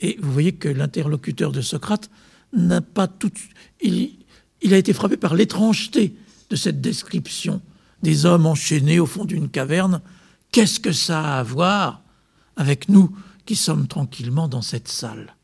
Et 0.00 0.18
vous 0.20 0.30
voyez 0.30 0.52
que 0.52 0.68
l'interlocuteur 0.68 1.52
de 1.52 1.62
Socrate 1.62 2.10
n'a 2.52 2.82
pas 2.82 3.08
tout. 3.08 3.32
Il, 3.80 4.10
il 4.60 4.74
a 4.74 4.76
été 4.76 4.92
frappé 4.92 5.16
par 5.16 5.34
l'étrangeté 5.34 6.14
de 6.50 6.56
cette 6.56 6.82
description 6.82 7.62
des 8.02 8.26
hommes 8.26 8.44
enchaînés 8.44 9.00
au 9.00 9.06
fond 9.06 9.24
d'une 9.24 9.48
caverne. 9.48 10.02
Qu'est-ce 10.52 10.80
que 10.80 10.92
ça 10.92 11.20
a 11.20 11.38
à 11.40 11.42
voir 11.42 12.02
avec 12.56 12.88
nous 12.88 13.14
qui 13.46 13.56
sommes 13.56 13.86
tranquillement 13.86 14.48
dans 14.48 14.62
cette 14.62 14.88
salle? 14.88 15.34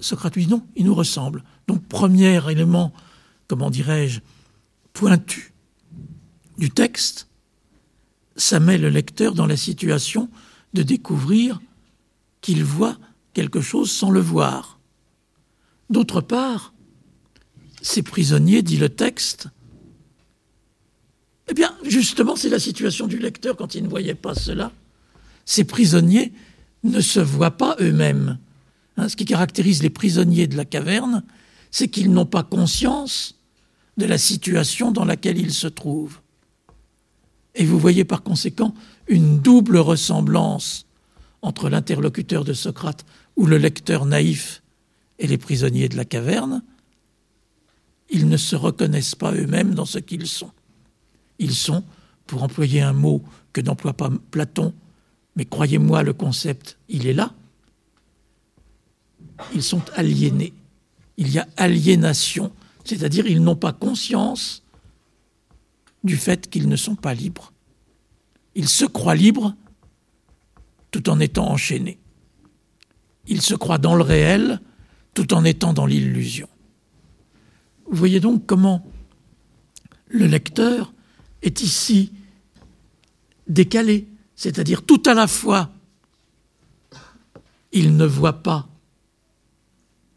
Socrate 0.00 0.36
non, 0.48 0.66
il 0.76 0.86
nous 0.86 0.94
ressemble. 0.94 1.44
Donc 1.68 1.86
premier 1.86 2.40
élément, 2.50 2.92
comment 3.46 3.70
dirais-je, 3.70 4.20
pointu 4.92 5.52
du 6.58 6.70
texte, 6.70 7.28
ça 8.36 8.60
met 8.60 8.78
le 8.78 8.88
lecteur 8.88 9.34
dans 9.34 9.46
la 9.46 9.56
situation 9.56 10.28
de 10.74 10.82
découvrir 10.82 11.60
qu'il 12.40 12.64
voit 12.64 12.98
quelque 13.34 13.60
chose 13.60 13.90
sans 13.90 14.10
le 14.10 14.20
voir. 14.20 14.78
D'autre 15.90 16.20
part, 16.20 16.72
ces 17.82 18.02
prisonniers, 18.02 18.62
dit 18.62 18.76
le 18.76 18.88
texte, 18.88 19.48
eh 21.48 21.54
bien, 21.54 21.74
justement, 21.84 22.36
c'est 22.36 22.48
la 22.48 22.58
situation 22.58 23.06
du 23.06 23.18
lecteur 23.18 23.56
quand 23.56 23.74
il 23.74 23.82
ne 23.82 23.88
voyait 23.88 24.14
pas 24.14 24.34
cela. 24.34 24.72
Ces 25.44 25.64
prisonniers 25.64 26.32
ne 26.84 27.00
se 27.00 27.20
voient 27.20 27.56
pas 27.56 27.76
eux-mêmes. 27.80 28.38
Hein, 28.96 29.08
ce 29.08 29.16
qui 29.16 29.24
caractérise 29.24 29.82
les 29.82 29.90
prisonniers 29.90 30.46
de 30.46 30.56
la 30.56 30.64
caverne, 30.64 31.24
c'est 31.70 31.88
qu'ils 31.88 32.12
n'ont 32.12 32.26
pas 32.26 32.42
conscience 32.42 33.36
de 33.96 34.06
la 34.06 34.18
situation 34.18 34.92
dans 34.92 35.04
laquelle 35.04 35.38
ils 35.38 35.52
se 35.52 35.66
trouvent. 35.66 36.20
Et 37.54 37.64
vous 37.64 37.78
voyez 37.78 38.04
par 38.04 38.22
conséquent 38.22 38.74
une 39.08 39.40
double 39.40 39.78
ressemblance 39.78 40.86
entre 41.42 41.68
l'interlocuteur 41.68 42.44
de 42.44 42.52
Socrate 42.52 43.04
ou 43.36 43.46
le 43.46 43.58
lecteur 43.58 44.06
naïf 44.06 44.62
et 45.18 45.26
les 45.26 45.38
prisonniers 45.38 45.88
de 45.88 45.96
la 45.96 46.04
caverne. 46.04 46.62
Ils 48.10 48.28
ne 48.28 48.36
se 48.36 48.56
reconnaissent 48.56 49.14
pas 49.14 49.32
eux-mêmes 49.32 49.74
dans 49.74 49.84
ce 49.84 49.98
qu'ils 49.98 50.26
sont. 50.26 50.50
Ils 51.42 51.56
sont, 51.56 51.82
pour 52.28 52.44
employer 52.44 52.80
un 52.80 52.92
mot 52.92 53.24
que 53.52 53.60
n'emploie 53.60 53.94
pas 53.94 54.10
Platon, 54.30 54.72
mais 55.34 55.44
croyez-moi, 55.44 56.04
le 56.04 56.12
concept, 56.12 56.78
il 56.88 57.08
est 57.08 57.12
là, 57.12 57.34
ils 59.52 59.62
sont 59.62 59.82
aliénés. 59.96 60.52
Il 61.16 61.30
y 61.30 61.40
a 61.40 61.48
aliénation, 61.56 62.52
c'est-à-dire 62.84 63.26
ils 63.26 63.42
n'ont 63.42 63.56
pas 63.56 63.72
conscience 63.72 64.62
du 66.04 66.16
fait 66.16 66.48
qu'ils 66.48 66.68
ne 66.68 66.76
sont 66.76 66.94
pas 66.94 67.12
libres. 67.12 67.52
Ils 68.54 68.68
se 68.68 68.84
croient 68.84 69.16
libres 69.16 69.56
tout 70.92 71.10
en 71.10 71.18
étant 71.18 71.50
enchaînés. 71.50 71.98
Ils 73.26 73.42
se 73.42 73.54
croient 73.56 73.78
dans 73.78 73.96
le 73.96 74.04
réel 74.04 74.60
tout 75.12 75.34
en 75.34 75.44
étant 75.44 75.72
dans 75.72 75.86
l'illusion. 75.86 76.48
Vous 77.90 77.96
voyez 77.96 78.20
donc 78.20 78.46
comment 78.46 78.86
le 80.06 80.26
lecteur 80.26 80.92
est 81.42 81.62
ici 81.62 82.12
décalé, 83.48 84.06
c'est-à-dire 84.36 84.82
tout 84.82 85.02
à 85.06 85.14
la 85.14 85.26
fois 85.26 85.70
il 87.72 87.96
ne 87.96 88.04
voit 88.04 88.42
pas 88.42 88.68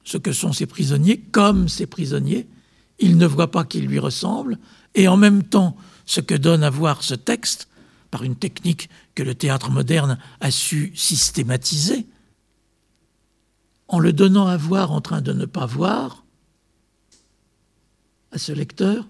ce 0.03 0.17
que 0.17 0.33
sont 0.33 0.53
ces 0.53 0.65
prisonniers 0.65 1.19
comme 1.19 1.67
ces 1.67 1.88
prisonniers. 1.88 2.47
Il 2.99 3.17
ne 3.17 3.25
voit 3.25 3.51
pas 3.51 3.65
qu'ils 3.65 3.88
lui 3.88 3.99
ressemblent. 3.99 4.59
Et 4.93 5.07
en 5.07 5.17
même 5.17 5.43
temps, 5.43 5.75
ce 6.05 6.21
que 6.21 6.35
donne 6.35 6.63
à 6.63 6.69
voir 6.69 7.01
ce 7.01 7.15
texte, 7.15 7.67
par 8.11 8.23
une 8.23 8.35
technique 8.35 8.89
que 9.15 9.23
le 9.23 9.35
théâtre 9.35 9.71
moderne 9.71 10.19
a 10.39 10.51
su 10.51 10.91
systématiser, 10.95 12.05
en 13.88 13.99
le 13.99 14.13
donnant 14.13 14.47
à 14.47 14.57
voir 14.57 14.91
en 14.91 15.01
train 15.01 15.21
de 15.21 15.33
ne 15.33 15.45
pas 15.45 15.65
voir, 15.65 16.23
à 18.31 18.38
ce 18.38 18.51
lecteur, 18.51 19.07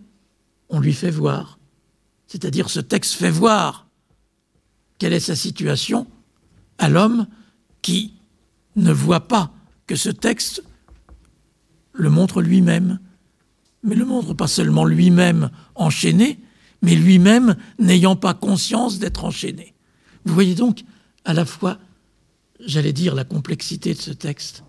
on 0.69 0.79
lui 0.79 0.93
fait 0.93 1.11
voir. 1.11 1.54
C'est-à-dire 2.35 2.69
ce 2.69 2.81
texte 2.81 3.13
fait 3.13 3.29
voir 3.29 3.87
quelle 4.97 5.13
est 5.13 5.21
sa 5.21 5.37
situation 5.37 6.05
à 6.77 6.89
l'homme 6.89 7.27
qui 7.81 8.15
ne 8.75 8.91
voit 8.91 9.29
pas 9.29 9.53
que 9.87 9.95
ce 9.95 10.09
texte 10.09 10.61
le 11.93 12.09
montre 12.09 12.41
lui-même, 12.41 12.99
mais 13.83 13.95
le 13.95 14.03
montre 14.03 14.33
pas 14.33 14.49
seulement 14.49 14.83
lui-même 14.83 15.49
enchaîné, 15.75 16.41
mais 16.81 16.95
lui-même 16.95 17.55
n'ayant 17.79 18.17
pas 18.17 18.33
conscience 18.33 18.99
d'être 18.99 19.23
enchaîné. 19.23 19.73
Vous 20.25 20.33
voyez 20.33 20.55
donc 20.55 20.83
à 21.23 21.33
la 21.33 21.45
fois, 21.45 21.79
j'allais 22.59 22.91
dire, 22.91 23.15
la 23.15 23.23
complexité 23.23 23.93
de 23.93 24.01
ce 24.01 24.11
texte. 24.11 24.65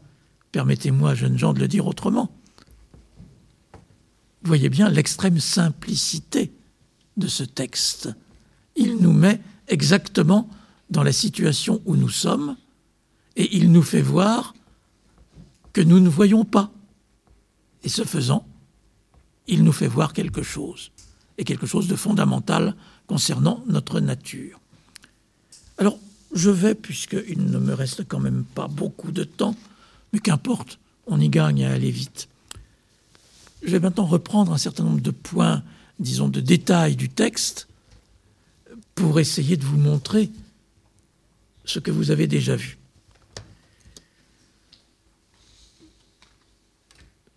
Permettez-moi, 0.52 1.16
jeunes 1.16 1.37
gens, 1.37 1.52
de 1.52 1.59
le 1.59 1.66
dire 1.66 1.88
autrement. 1.88 2.31
Vous 3.72 4.46
voyez 4.46 4.68
bien 4.68 4.88
l'extrême 4.88 5.40
simplicité 5.40 6.56
de 7.16 7.29
ce 7.29 7.44
texte. 7.44 8.09
Il 8.76 8.96
nous 8.96 9.12
met 9.12 9.40
exactement 9.68 10.48
dans 10.90 11.02
la 11.02 11.12
situation 11.12 11.83
où 11.85 11.96
nous 11.96 12.09
sommes 12.09 12.57
et 13.37 13.57
il 13.57 13.70
nous 13.72 13.83
fait 13.83 14.02
voir 14.02 14.55
que 15.72 15.81
nous 15.81 16.00
ne 16.00 16.09
voyons 16.09 16.44
pas. 16.44 16.70
Et 17.85 17.88
ce 17.88 18.05
faisant, 18.05 18.46
il 19.46 19.62
nous 19.62 19.72
fait 19.72 19.87
voir 19.87 20.12
quelque 20.12 20.42
chose, 20.42 20.90
et 21.38 21.44
quelque 21.44 21.66
chose 21.66 21.87
de 21.87 21.96
fondamental 21.96 22.74
concernant 23.07 23.62
notre 23.66 24.00
nature. 24.00 24.59
Alors, 25.79 25.98
je 26.35 26.50
vais, 26.50 26.74
puisqu'il 26.74 27.44
ne 27.44 27.59
me 27.59 27.74
reste 27.74 28.09
quand 28.09 28.18
même 28.18 28.44
pas 28.55 28.68
beaucoup 28.68 29.12
de 29.12 29.24
temps, 29.24 29.55
mais 30.12 30.18
qu'importe, 30.18 30.79
on 31.07 31.20
y 31.20 31.29
gagne 31.29 31.64
à 31.64 31.72
aller 31.72 31.90
vite. 31.90 32.29
Je 33.62 33.70
vais 33.70 33.81
maintenant 33.81 34.07
reprendre 34.07 34.52
un 34.52 34.59
certain 34.59 34.85
nombre 34.85 35.00
de 35.00 35.11
points, 35.11 35.62
disons, 35.98 36.28
de 36.28 36.40
détails 36.40 36.96
du 36.96 37.09
texte, 37.09 37.68
pour 38.94 39.20
essayer 39.20 39.56
de 39.56 39.64
vous 39.64 39.78
montrer 39.78 40.30
ce 41.64 41.78
que 41.78 41.90
vous 41.90 42.11
avez 42.11 42.26
déjà 42.26 42.56
vu. 42.56 42.78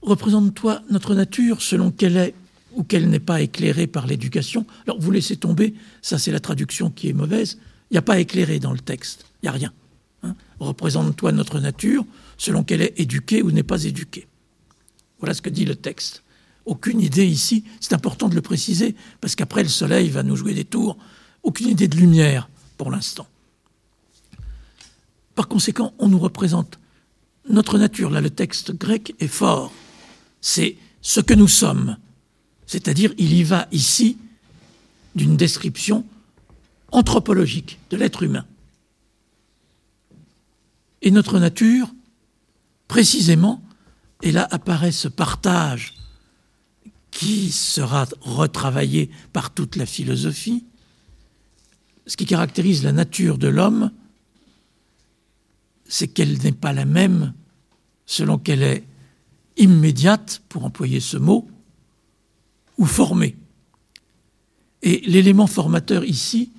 représente-toi 0.02 0.82
notre 0.90 1.16
nature 1.16 1.62
selon 1.62 1.92
qu'elle 1.92 2.18
est 2.18 2.34
ou 2.74 2.84
qu'elle 2.84 3.10
n'est 3.10 3.20
pas 3.20 3.42
éclairée 3.42 3.88
par 3.88 4.06
l'éducation. 4.06 4.66
Alors 4.86 5.00
vous 5.00 5.12
laissez 5.12 5.38
tomber, 5.38 5.74
ça 6.02 6.20
c'est 6.20 6.32
la 6.32 6.40
traduction 6.40 6.92
qui 6.92 7.10
est 7.10 7.14
mauvaise, 7.14 7.58
il 7.90 7.96
n'y 7.96 7.98
a 7.98 8.04
pas 8.04 8.20
éclairé 8.20 8.60
dans 8.60 8.72
le 8.72 8.80
texte, 8.80 9.26
il 9.42 9.46
n'y 9.46 9.50
a 9.50 9.54
rien. 9.54 9.74
Hein. 10.22 10.36
Représente-toi 10.60 11.32
notre 11.32 11.60
nature 11.60 12.06
selon 12.38 12.64
qu'elle 12.64 12.82
est 12.82 13.00
éduquée 13.00 13.42
ou 13.42 13.52
n'est 13.52 13.64
pas 13.64 13.84
éduquée. 13.86 14.28
Voilà 15.20 15.34
ce 15.34 15.42
que 15.42 15.50
dit 15.50 15.66
le 15.66 15.76
texte. 15.76 16.24
Aucune 16.70 17.02
idée 17.02 17.26
ici, 17.26 17.64
c'est 17.80 17.94
important 17.94 18.30
de 18.30 18.36
le 18.36 18.44
préciser, 18.44 18.96
parce 19.22 19.34
qu'après 19.34 19.64
le 19.64 19.70
soleil 19.70 20.10
va 20.10 20.22
nous 20.22 20.36
jouer 20.36 20.54
des 20.54 20.66
tours, 20.66 20.98
aucune 21.42 21.70
idée 21.70 21.88
de 21.88 21.96
lumière 21.96 22.48
pour 22.78 22.92
l'instant. 22.92 23.26
Par 25.34 25.48
conséquent, 25.48 25.96
on 25.98 26.10
nous 26.10 26.20
représente 26.20 26.78
notre 27.50 27.80
nature. 27.80 28.12
Là, 28.12 28.22
le 28.22 28.30
texte 28.30 28.72
grec 28.72 29.16
est 29.20 29.28
fort. 29.28 29.74
C'est 30.42 30.78
ce 31.02 31.22
que 31.22 31.34
nous 31.34 31.48
sommes. 31.48 31.98
C'est-à-dire, 32.68 33.16
il 33.18 33.34
y 33.34 33.42
va 33.42 33.68
ici 33.72 34.20
d'une 35.16 35.38
description 35.38 36.06
anthropologique 36.92 37.80
de 37.90 37.98
l'être 37.98 38.22
humain. 38.22 38.46
Et 41.02 41.10
notre 41.10 41.40
nature, 41.40 41.88
précisément, 42.88 43.60
et 44.22 44.32
là 44.32 44.48
apparaît 44.52 44.92
ce 44.92 45.08
partage 45.08 45.96
qui 47.20 47.52
sera 47.52 48.08
retravaillé 48.22 49.10
par 49.34 49.54
toute 49.54 49.76
la 49.76 49.86
philosophie, 49.86 50.64
ce 52.08 52.16
qui 52.16 52.26
caractérise 52.26 52.82
la 52.82 52.94
nature 52.94 53.38
de 53.38 53.50
l'homme, 53.50 53.92
c'est 55.86 56.08
qu'elle 56.08 56.38
n'est 56.38 56.54
pas 56.54 56.72
la 56.72 56.86
même 56.86 57.34
selon 58.06 58.38
qu'elle 58.38 58.64
est 58.64 58.86
immédiate, 59.58 60.42
pour 60.48 60.64
employer 60.64 61.02
ce 61.02 61.18
mot, 61.18 61.46
ou 62.78 62.86
formée. 62.86 63.36
Et 64.82 65.02
l'élément 65.02 65.48
formateur 65.48 66.06
ici, 66.06 66.54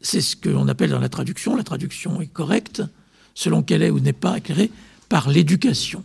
c'est 0.00 0.22
ce 0.22 0.34
qu'on 0.34 0.68
appelle 0.68 0.88
dans 0.88 0.98
la 0.98 1.10
traduction, 1.10 1.56
la 1.56 1.62
traduction 1.62 2.22
est 2.22 2.32
correcte, 2.32 2.82
selon 3.34 3.62
qu'elle 3.62 3.82
est 3.82 3.90
ou 3.90 4.00
n'est 4.00 4.14
pas 4.14 4.38
éclairée 4.38 4.70
par 5.10 5.28
l'éducation. 5.28 6.02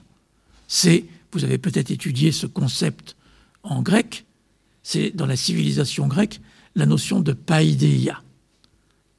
C'est, 0.68 1.06
vous 1.32 1.46
avez 1.46 1.58
peut-être 1.58 1.92
étudié 1.92 2.34
ce 2.34 2.46
concept 2.46 3.16
en 3.66 3.82
grec, 3.82 4.26
c'est 4.84 5.12
dans 5.12 5.26
la 5.26 5.36
civilisation 5.36 6.08
grecque 6.08 6.42
la 6.76 6.86
notion 6.86 7.22
de 7.22 7.34
païdéia, 7.34 8.22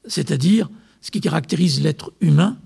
c'est-à-dire 0.06 0.70
ce 1.00 1.10
qui 1.10 1.20
caractérise 1.20 1.80
l'être 1.80 2.12
humain, 2.20 2.58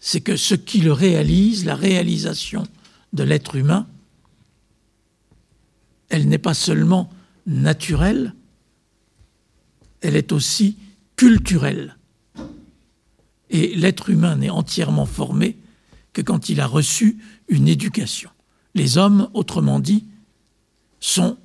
c'est 0.00 0.20
que 0.20 0.36
ce 0.36 0.54
qui 0.54 0.80
le 0.80 0.92
réalise, 0.92 1.64
la 1.64 1.74
réalisation 1.74 2.66
de 3.12 3.22
l'être 3.22 3.56
humain, 3.56 3.86
elle 6.08 6.28
n'est 6.28 6.38
pas 6.38 6.54
seulement 6.54 7.10
naturelle, 7.46 8.34
elle 10.00 10.16
est 10.16 10.32
aussi 10.32 10.76
culturelle. 11.16 11.96
Et 13.50 13.74
l'être 13.74 14.10
humain 14.10 14.36
n'est 14.36 14.50
entièrement 14.50 15.06
formé 15.06 15.56
que 16.12 16.22
quand 16.22 16.48
il 16.48 16.60
a 16.60 16.66
reçu 16.66 17.18
une 17.48 17.68
éducation. 17.68 18.30
Les 18.74 18.98
hommes, 18.98 19.30
autrement 19.34 19.80
dit, 19.80 20.04
sont 21.00 21.36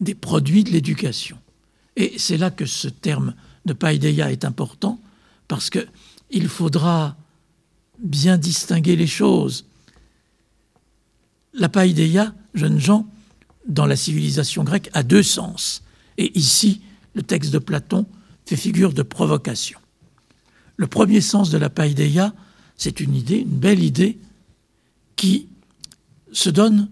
des 0.00 0.14
produits 0.14 0.64
de 0.64 0.70
l'éducation. 0.70 1.38
Et 1.96 2.14
c'est 2.18 2.36
là 2.36 2.50
que 2.50 2.66
ce 2.66 2.88
terme 2.88 3.34
de 3.64 3.72
païdéia 3.72 4.30
est 4.30 4.44
important, 4.44 5.00
parce 5.48 5.70
qu'il 5.70 6.48
faudra 6.48 7.16
bien 7.98 8.38
distinguer 8.38 8.96
les 8.96 9.06
choses. 9.06 9.66
La 11.52 11.68
païdéia, 11.68 12.34
jeunes 12.54 12.80
gens, 12.80 13.06
dans 13.66 13.86
la 13.86 13.96
civilisation 13.96 14.64
grecque, 14.64 14.90
a 14.92 15.02
deux 15.02 15.22
sens. 15.22 15.82
Et 16.18 16.36
ici, 16.36 16.82
le 17.14 17.22
texte 17.22 17.52
de 17.52 17.58
Platon 17.58 18.06
fait 18.44 18.56
figure 18.56 18.92
de 18.92 19.02
provocation. 19.02 19.78
Le 20.76 20.86
premier 20.86 21.20
sens 21.20 21.50
de 21.50 21.58
la 21.58 21.70
païdéia, 21.70 22.34
c'est 22.76 23.00
une 23.00 23.14
idée, 23.14 23.38
une 23.38 23.58
belle 23.58 23.82
idée, 23.82 24.18
qui 25.16 25.46
se 26.32 26.50
donne, 26.50 26.88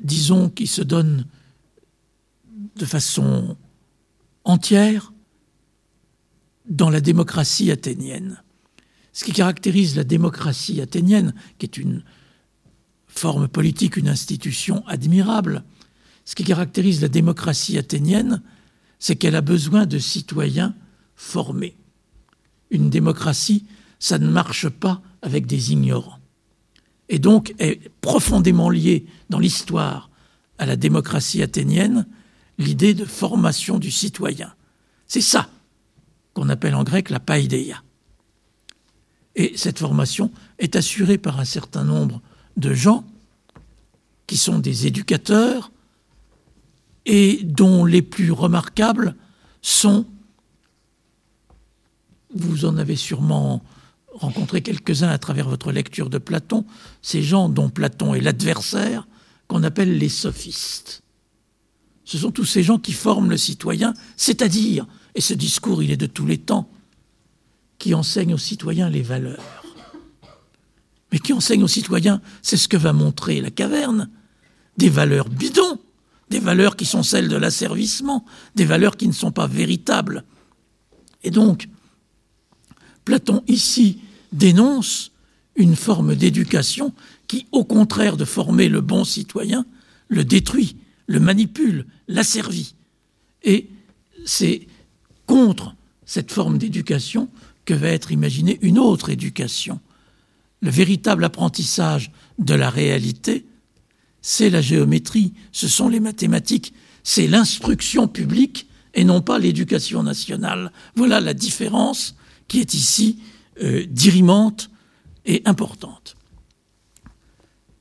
disons, 0.00 0.48
qui 0.48 0.66
se 0.66 0.82
donne 0.82 1.26
de 2.76 2.84
façon 2.84 3.56
entière 4.44 5.12
dans 6.68 6.90
la 6.90 7.00
démocratie 7.00 7.70
athénienne. 7.70 8.42
Ce 9.12 9.24
qui 9.24 9.32
caractérise 9.32 9.96
la 9.96 10.04
démocratie 10.04 10.80
athénienne, 10.80 11.34
qui 11.58 11.66
est 11.66 11.78
une 11.78 12.04
forme 13.06 13.48
politique, 13.48 13.96
une 13.96 14.08
institution 14.08 14.86
admirable, 14.86 15.64
ce 16.24 16.34
qui 16.34 16.44
caractérise 16.44 17.00
la 17.00 17.08
démocratie 17.08 17.78
athénienne, 17.78 18.42
c'est 18.98 19.16
qu'elle 19.16 19.36
a 19.36 19.40
besoin 19.40 19.86
de 19.86 19.98
citoyens 19.98 20.74
formés. 21.14 21.76
Une 22.70 22.90
démocratie, 22.90 23.64
ça 23.98 24.18
ne 24.18 24.28
marche 24.28 24.68
pas 24.68 25.02
avec 25.22 25.46
des 25.46 25.72
ignorants. 25.72 26.18
Et 27.08 27.18
donc 27.18 27.54
est 27.58 27.88
profondément 28.00 28.70
liée 28.70 29.06
dans 29.30 29.38
l'histoire 29.38 30.10
à 30.58 30.66
la 30.66 30.76
démocratie 30.76 31.42
athénienne 31.42 32.06
l'idée 32.58 32.94
de 32.94 33.04
formation 33.04 33.78
du 33.78 33.90
citoyen. 33.90 34.54
C'est 35.06 35.20
ça 35.20 35.48
qu'on 36.34 36.48
appelle 36.48 36.74
en 36.74 36.84
grec 36.84 37.10
la 37.10 37.20
païdéia. 37.20 37.82
Et 39.34 39.52
cette 39.56 39.78
formation 39.78 40.30
est 40.58 40.76
assurée 40.76 41.18
par 41.18 41.38
un 41.38 41.44
certain 41.44 41.84
nombre 41.84 42.22
de 42.56 42.72
gens 42.72 43.04
qui 44.26 44.36
sont 44.36 44.58
des 44.58 44.86
éducateurs 44.86 45.70
et 47.04 47.40
dont 47.44 47.84
les 47.84 48.02
plus 48.02 48.32
remarquables 48.32 49.14
sont, 49.62 50.06
vous 52.34 52.64
en 52.64 52.76
avez 52.78 52.96
sûrement 52.96 53.62
rencontré 54.16 54.62
quelques-uns 54.62 55.08
à 55.08 55.18
travers 55.18 55.48
votre 55.48 55.72
lecture 55.72 56.10
de 56.10 56.18
Platon, 56.18 56.64
ces 57.02 57.22
gens 57.22 57.48
dont 57.48 57.68
Platon 57.68 58.14
est 58.14 58.20
l'adversaire, 58.20 59.06
qu'on 59.48 59.62
appelle 59.62 59.98
les 59.98 60.08
sophistes. 60.08 61.02
Ce 62.04 62.18
sont 62.18 62.30
tous 62.30 62.44
ces 62.44 62.62
gens 62.62 62.78
qui 62.78 62.92
forment 62.92 63.30
le 63.30 63.36
citoyen, 63.36 63.94
c'est-à-dire, 64.16 64.86
et 65.14 65.20
ce 65.20 65.34
discours 65.34 65.82
il 65.82 65.90
est 65.90 65.96
de 65.96 66.06
tous 66.06 66.26
les 66.26 66.38
temps, 66.38 66.68
qui 67.78 67.94
enseigne 67.94 68.34
aux 68.34 68.38
citoyens 68.38 68.88
les 68.88 69.02
valeurs. 69.02 69.62
Mais 71.12 71.18
qui 71.18 71.32
enseigne 71.32 71.62
aux 71.62 71.68
citoyens, 71.68 72.20
c'est 72.42 72.56
ce 72.56 72.68
que 72.68 72.76
va 72.76 72.92
montrer 72.92 73.40
la 73.40 73.50
caverne, 73.50 74.10
des 74.76 74.88
valeurs 74.88 75.28
bidons, 75.28 75.78
des 76.30 76.40
valeurs 76.40 76.76
qui 76.76 76.84
sont 76.84 77.02
celles 77.02 77.28
de 77.28 77.36
l'asservissement, 77.36 78.24
des 78.54 78.64
valeurs 78.64 78.96
qui 78.96 79.06
ne 79.08 79.12
sont 79.12 79.32
pas 79.32 79.46
véritables. 79.46 80.24
Et 81.22 81.30
donc, 81.30 81.68
Platon 83.04 83.42
ici 83.46 84.00
dénonce 84.32 85.12
une 85.56 85.76
forme 85.76 86.14
d'éducation 86.14 86.92
qui, 87.26 87.46
au 87.52 87.64
contraire 87.64 88.16
de 88.16 88.24
former 88.24 88.68
le 88.68 88.80
bon 88.80 89.04
citoyen, 89.04 89.66
le 90.08 90.24
détruit, 90.24 90.76
le 91.06 91.20
manipule, 91.20 91.86
l'asservit. 92.08 92.74
Et 93.42 93.68
c'est 94.24 94.66
contre 95.26 95.74
cette 96.04 96.30
forme 96.30 96.58
d'éducation 96.58 97.28
que 97.64 97.74
va 97.74 97.88
être 97.88 98.12
imaginée 98.12 98.58
une 98.62 98.78
autre 98.78 99.10
éducation. 99.10 99.80
Le 100.60 100.70
véritable 100.70 101.24
apprentissage 101.24 102.12
de 102.38 102.54
la 102.54 102.70
réalité, 102.70 103.46
c'est 104.22 104.50
la 104.50 104.60
géométrie, 104.60 105.32
ce 105.52 105.68
sont 105.68 105.88
les 105.88 106.00
mathématiques, 106.00 106.72
c'est 107.02 107.26
l'instruction 107.26 108.08
publique 108.08 108.68
et 108.94 109.04
non 109.04 109.20
pas 109.20 109.38
l'éducation 109.38 110.02
nationale. 110.02 110.72
Voilà 110.96 111.20
la 111.20 111.34
différence 111.34 112.16
qui 112.48 112.60
est 112.60 112.74
ici 112.74 113.18
euh, 113.62 113.86
dirimante 113.88 114.70
et 115.24 115.42
importante. 115.44 116.16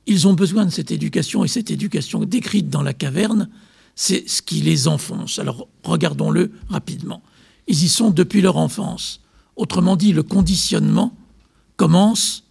Ils 0.08 0.28
ont 0.28 0.34
besoin 0.34 0.66
de 0.66 0.72
cette 0.72 0.92
éducation 0.92 1.44
et 1.44 1.48
cette 1.48 1.72
éducation 1.72 2.24
décrite 2.26 2.70
dans 2.70 2.84
la 2.84 2.94
caverne, 2.94 3.50
c'est 3.96 4.28
ce 4.30 4.42
qui 4.42 4.62
les 4.62 4.88
enfonce. 4.88 5.40
Alors 5.40 5.68
regardons-le 5.84 6.52
rapidement. 6.70 7.22
Ils 7.68 7.84
y 7.84 7.90
sont 7.90 8.12
depuis 8.12 8.42
leur 8.42 8.58
enfance. 8.58 9.22
Autrement 9.56 9.96
dit, 9.96 10.14
le 10.14 10.24
conditionnement 10.24 11.16
commence 11.78 12.44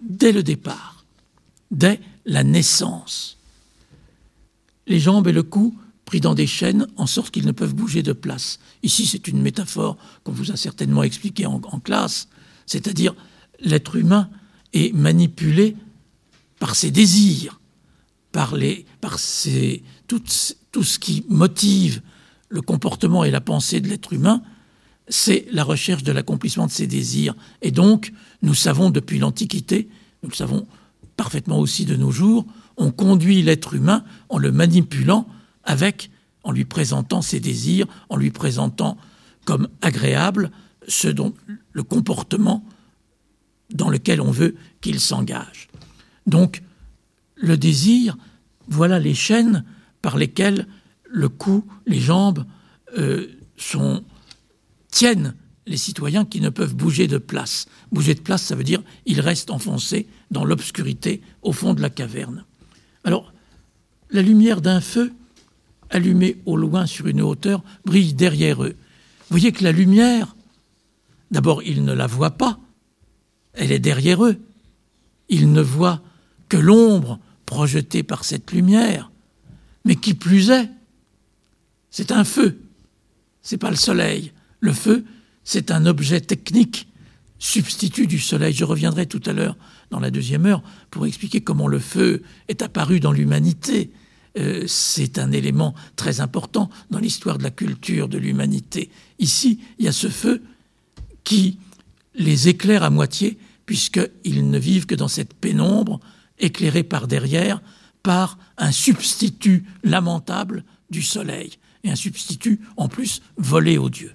dès 0.00 0.32
le 0.32 0.42
départ, 0.42 1.04
dès 1.70 2.00
la 2.24 2.44
naissance. 2.44 3.38
Les 4.86 4.98
jambes 4.98 5.28
et 5.28 5.32
le 5.32 5.42
cou 5.42 5.74
pris 6.12 6.20
dans 6.20 6.34
des 6.34 6.46
chaînes 6.46 6.86
en 6.98 7.06
sorte 7.06 7.30
qu'ils 7.30 7.46
ne 7.46 7.52
peuvent 7.52 7.74
bouger 7.74 8.02
de 8.02 8.12
place. 8.12 8.58
Ici, 8.82 9.06
c'est 9.06 9.28
une 9.28 9.40
métaphore 9.40 9.96
qu'on 10.24 10.32
vous 10.32 10.50
a 10.50 10.56
certainement 10.56 11.02
expliquée 11.02 11.46
en, 11.46 11.58
classe, 11.82 12.28
c'est-à-dire 12.66 13.14
l'être 13.60 13.96
humain 13.96 14.28
est 14.74 14.94
manipulé 14.94 15.74
par 16.58 16.74
ses 16.74 16.90
désirs, 16.90 17.62
par, 18.30 18.56
les, 18.56 18.84
par 19.00 19.16
tout, 20.06 20.22
tout 20.70 20.82
ce 20.84 20.98
qui 20.98 21.24
motive 21.30 22.02
le 22.50 22.60
comportement 22.60 23.24
et 23.24 23.30
la 23.30 23.40
pensée 23.40 23.80
de 23.80 23.88
l'être 23.88 24.12
humain 24.12 24.42
c'est 25.08 25.46
la 25.50 25.64
recherche 25.64 26.02
de 26.02 26.12
l'accomplissement 26.12 26.66
de 26.66 26.70
ses 26.70 26.86
désirs. 26.86 27.34
Et 27.62 27.70
donc, 27.70 28.12
nous 28.42 28.54
savons 28.54 28.90
depuis 28.90 29.18
l'Antiquité, 29.18 29.88
nous 30.22 30.28
le 30.28 30.34
savons 30.34 30.66
parfaitement 31.16 31.58
aussi 31.58 31.86
de 31.86 31.96
nos 31.96 32.10
jours, 32.10 32.46
on 32.76 32.90
conduit 32.90 33.42
l'être 33.42 33.72
humain 33.74 34.04
en 34.28 34.36
le 34.36 34.52
manipulant 34.52 35.26
avec, 35.64 36.10
en 36.42 36.52
lui 36.52 36.64
présentant 36.64 37.22
ses 37.22 37.40
désirs, 37.40 37.86
en 38.08 38.16
lui 38.16 38.30
présentant 38.30 38.96
comme 39.44 39.68
agréable 39.80 40.50
ce 40.88 41.08
dont 41.08 41.34
le 41.72 41.82
comportement 41.82 42.64
dans 43.72 43.88
lequel 43.88 44.20
on 44.20 44.30
veut 44.30 44.56
qu'il 44.80 45.00
s'engage. 45.00 45.68
Donc, 46.26 46.62
le 47.36 47.56
désir, 47.56 48.16
voilà 48.68 48.98
les 48.98 49.14
chaînes 49.14 49.64
par 50.02 50.16
lesquelles 50.16 50.66
le 51.04 51.28
cou, 51.28 51.64
les 51.86 52.00
jambes 52.00 52.44
euh, 52.98 53.28
tiennent 54.90 55.34
les 55.66 55.76
citoyens 55.76 56.24
qui 56.24 56.40
ne 56.40 56.48
peuvent 56.48 56.74
bouger 56.74 57.06
de 57.06 57.18
place. 57.18 57.66
Bouger 57.92 58.14
de 58.14 58.20
place, 58.20 58.42
ça 58.42 58.54
veut 58.56 58.64
dire 58.64 58.82
ils 59.06 59.20
restent 59.20 59.50
enfoncés 59.50 60.08
dans 60.30 60.44
l'obscurité 60.44 61.22
au 61.42 61.52
fond 61.52 61.74
de 61.74 61.80
la 61.80 61.90
caverne. 61.90 62.44
Alors, 63.04 63.32
la 64.10 64.22
lumière 64.22 64.60
d'un 64.60 64.80
feu 64.80 65.12
allumé 65.92 66.38
au 66.46 66.56
loin 66.56 66.86
sur 66.86 67.06
une 67.06 67.22
hauteur 67.22 67.62
brille 67.84 68.14
derrière 68.14 68.64
eux. 68.64 68.74
Vous 68.74 69.38
voyez 69.38 69.52
que 69.52 69.62
la 69.62 69.72
lumière, 69.72 70.34
d'abord, 71.30 71.62
ils 71.62 71.84
ne 71.84 71.92
la 71.92 72.06
voient 72.06 72.32
pas, 72.32 72.58
elle 73.52 73.70
est 73.70 73.78
derrière 73.78 74.24
eux. 74.24 74.36
Ils 75.28 75.52
ne 75.52 75.62
voient 75.62 76.02
que 76.48 76.56
l'ombre 76.56 77.20
projetée 77.46 78.02
par 78.02 78.24
cette 78.24 78.52
lumière. 78.52 79.10
Mais 79.84 79.96
qui 79.96 80.14
plus 80.14 80.50
est, 80.50 80.68
c'est 81.90 82.12
un 82.12 82.24
feu, 82.24 82.60
c'est 83.42 83.58
pas 83.58 83.70
le 83.70 83.76
soleil. 83.76 84.32
Le 84.60 84.72
feu, 84.72 85.04
c'est 85.44 85.70
un 85.70 85.86
objet 85.86 86.20
technique 86.20 86.88
substitut 87.38 88.06
du 88.06 88.18
soleil. 88.18 88.54
Je 88.54 88.64
reviendrai 88.64 89.06
tout 89.06 89.20
à 89.26 89.32
l'heure 89.32 89.56
dans 89.90 90.00
la 90.00 90.10
deuxième 90.10 90.46
heure 90.46 90.62
pour 90.90 91.06
expliquer 91.06 91.40
comment 91.40 91.68
le 91.68 91.80
feu 91.80 92.22
est 92.48 92.62
apparu 92.62 93.00
dans 93.00 93.12
l'humanité. 93.12 93.90
Euh, 94.38 94.64
c'est 94.66 95.18
un 95.18 95.30
élément 95.32 95.74
très 95.96 96.20
important 96.20 96.70
dans 96.90 96.98
l'histoire 96.98 97.38
de 97.38 97.42
la 97.42 97.50
culture 97.50 98.08
de 98.08 98.18
l'humanité. 98.18 98.90
Ici, 99.18 99.60
il 99.78 99.84
y 99.84 99.88
a 99.88 99.92
ce 99.92 100.08
feu 100.08 100.42
qui 101.24 101.58
les 102.14 102.48
éclaire 102.48 102.82
à 102.82 102.90
moitié, 102.90 103.38
puisqu'ils 103.66 104.50
ne 104.50 104.58
vivent 104.58 104.86
que 104.86 104.94
dans 104.94 105.08
cette 105.08 105.34
pénombre, 105.34 106.00
éclairée 106.38 106.82
par 106.82 107.08
derrière, 107.08 107.60
par 108.02 108.38
un 108.58 108.72
substitut 108.72 109.64
lamentable 109.84 110.64
du 110.90 111.02
soleil, 111.02 111.52
et 111.84 111.90
un 111.90 111.96
substitut 111.96 112.60
en 112.76 112.88
plus 112.88 113.22
volé 113.36 113.78
aux 113.78 113.90
dieux. 113.90 114.14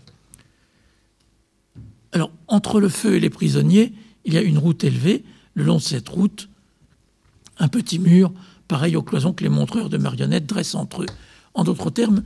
Alors, 2.11 2.31
entre 2.47 2.79
le 2.79 2.89
feu 2.89 3.15
et 3.15 3.19
les 3.19 3.29
prisonniers, 3.29 3.93
il 4.25 4.33
y 4.33 4.37
a 4.37 4.41
une 4.41 4.57
route 4.57 4.83
élevée. 4.83 5.23
Le 5.53 5.63
long 5.63 5.77
de 5.77 5.81
cette 5.81 6.09
route, 6.09 6.49
un 7.57 7.67
petit 7.67 7.99
mur, 7.99 8.31
pareil 8.67 8.95
aux 8.95 9.01
cloisons 9.01 9.33
que 9.33 9.43
les 9.43 9.49
montreurs 9.49 9.89
de 9.89 9.97
marionnettes 9.97 10.45
dressent 10.45 10.75
entre 10.75 11.03
eux. 11.03 11.07
En 11.53 11.63
d'autres 11.63 11.89
termes, 11.89 12.23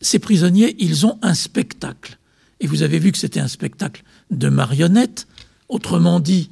ces 0.00 0.18
prisonniers, 0.18 0.76
ils 0.78 1.06
ont 1.06 1.18
un 1.22 1.34
spectacle. 1.34 2.18
Et 2.60 2.66
vous 2.66 2.82
avez 2.82 2.98
vu 2.98 3.12
que 3.12 3.18
c'était 3.18 3.40
un 3.40 3.48
spectacle 3.48 4.04
de 4.30 4.48
marionnettes, 4.48 5.26
autrement 5.68 6.20
dit, 6.20 6.50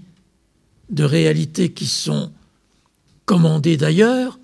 de 0.91 1.05
réalités 1.05 1.73
qui 1.73 1.87
sont 1.87 2.33
commandées 3.25 3.77
d'ailleurs, 3.77 4.39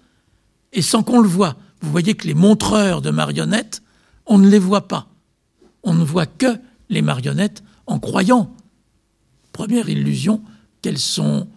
et 0.73 0.83
sans 0.83 1.03
qu'on 1.03 1.21
le 1.21 1.29
voie. 1.29 1.57
Vous 1.81 1.91
voyez 1.91 2.15
que 2.15 2.27
les 2.27 2.35
montreurs 2.35 3.03
de 3.03 3.11
marionnettes, 3.11 3.83
on 4.27 4.39
ne 4.39 4.49
les 4.49 4.59
voit 4.59 4.89
pas. 4.89 5.09
On 5.83 5.95
ne 5.95 6.05
voit 6.05 6.27
que 6.27 6.59
les 6.89 7.03
marionnettes 7.03 7.63
en 7.87 7.99
croyant, 7.99 8.55
première 9.53 9.89
illusion, 9.89 10.43
qu'elles 10.81 10.99
sont 10.99 11.49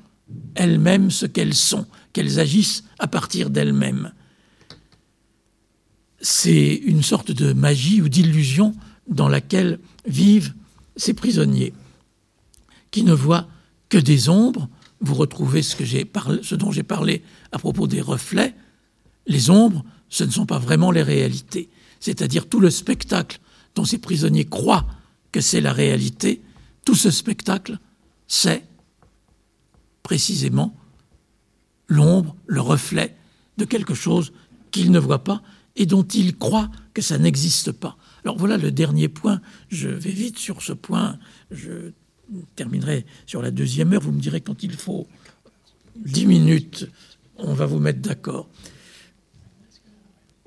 elles-mêmes 0.55 1.11
ce 1.11 1.25
qu'elles 1.25 1.53
sont, 1.53 1.85
qu'elles 2.15 2.39
agissent 2.39 2.85
à 2.97 3.07
partir 3.07 3.49
d'elles-mêmes. 3.49 4.13
C'est 6.21 6.75
une 6.75 7.03
sorte 7.03 7.33
de 7.33 7.51
magie 7.51 8.01
ou 8.01 8.07
d'illusion 8.07 8.73
dans 9.09 9.27
laquelle 9.27 9.79
vivent 10.07 10.53
ces 10.95 11.13
prisonniers, 11.13 11.73
qui 12.89 13.03
ne 13.03 13.11
voient 13.11 13.49
que 13.89 13.97
des 13.97 14.29
ombres. 14.29 14.69
Vous 15.01 15.13
retrouvez 15.13 15.61
ce, 15.61 16.55
dont 16.55 16.71
j'ai 16.71 16.83
parlé 16.83 17.21
à 17.51 17.59
propos 17.59 17.85
des 17.85 17.99
reflets. 17.99 18.55
Les 19.27 19.49
ombres, 19.49 19.83
ce 20.07 20.23
ne 20.23 20.31
sont 20.31 20.45
pas 20.45 20.57
vraiment 20.57 20.91
les 20.91 21.03
réalités. 21.03 21.69
C'est-à-dire 21.99 22.47
tout 22.47 22.61
le 22.61 22.69
spectacle 22.69 23.41
dont 23.75 23.83
ces 23.83 23.97
prisonniers 23.97 24.45
croient 24.45 24.87
que 25.33 25.41
c'est 25.41 25.59
la 25.59 25.73
réalité, 25.73 26.41
tout 26.85 26.95
ce 26.95 27.11
spectacle, 27.11 27.77
c'est 28.25 28.63
précisément 30.01 30.73
l'ombre, 31.87 32.35
le 32.47 32.61
reflet 32.61 33.15
de 33.57 33.65
quelque 33.65 33.93
chose 33.93 34.33
qu'ils 34.71 34.91
ne 34.91 34.99
voient 34.99 35.23
pas 35.23 35.41
et 35.75 35.85
dont 35.85 36.03
ils 36.03 36.37
croient 36.37 36.71
que 36.93 37.01
ça 37.01 37.17
n'existe 37.17 37.71
pas. 37.71 37.97
Alors 38.23 38.37
voilà 38.37 38.57
le 38.57 38.71
dernier 38.71 39.07
point. 39.07 39.41
Je 39.69 39.89
vais 39.89 40.11
vite 40.11 40.37
sur 40.37 40.61
ce 40.61 40.73
point. 40.73 41.19
Je 41.51 41.91
terminerai 42.55 43.05
sur 43.25 43.41
la 43.41 43.51
deuxième 43.51 43.93
heure. 43.93 44.01
Vous 44.01 44.11
me 44.11 44.21
direz 44.21 44.41
quand 44.41 44.63
il 44.63 44.73
faut 44.73 45.07
dix 45.95 46.25
minutes, 46.25 46.89
on 47.37 47.53
va 47.53 47.65
vous 47.65 47.79
mettre 47.79 47.99
d'accord. 47.99 48.47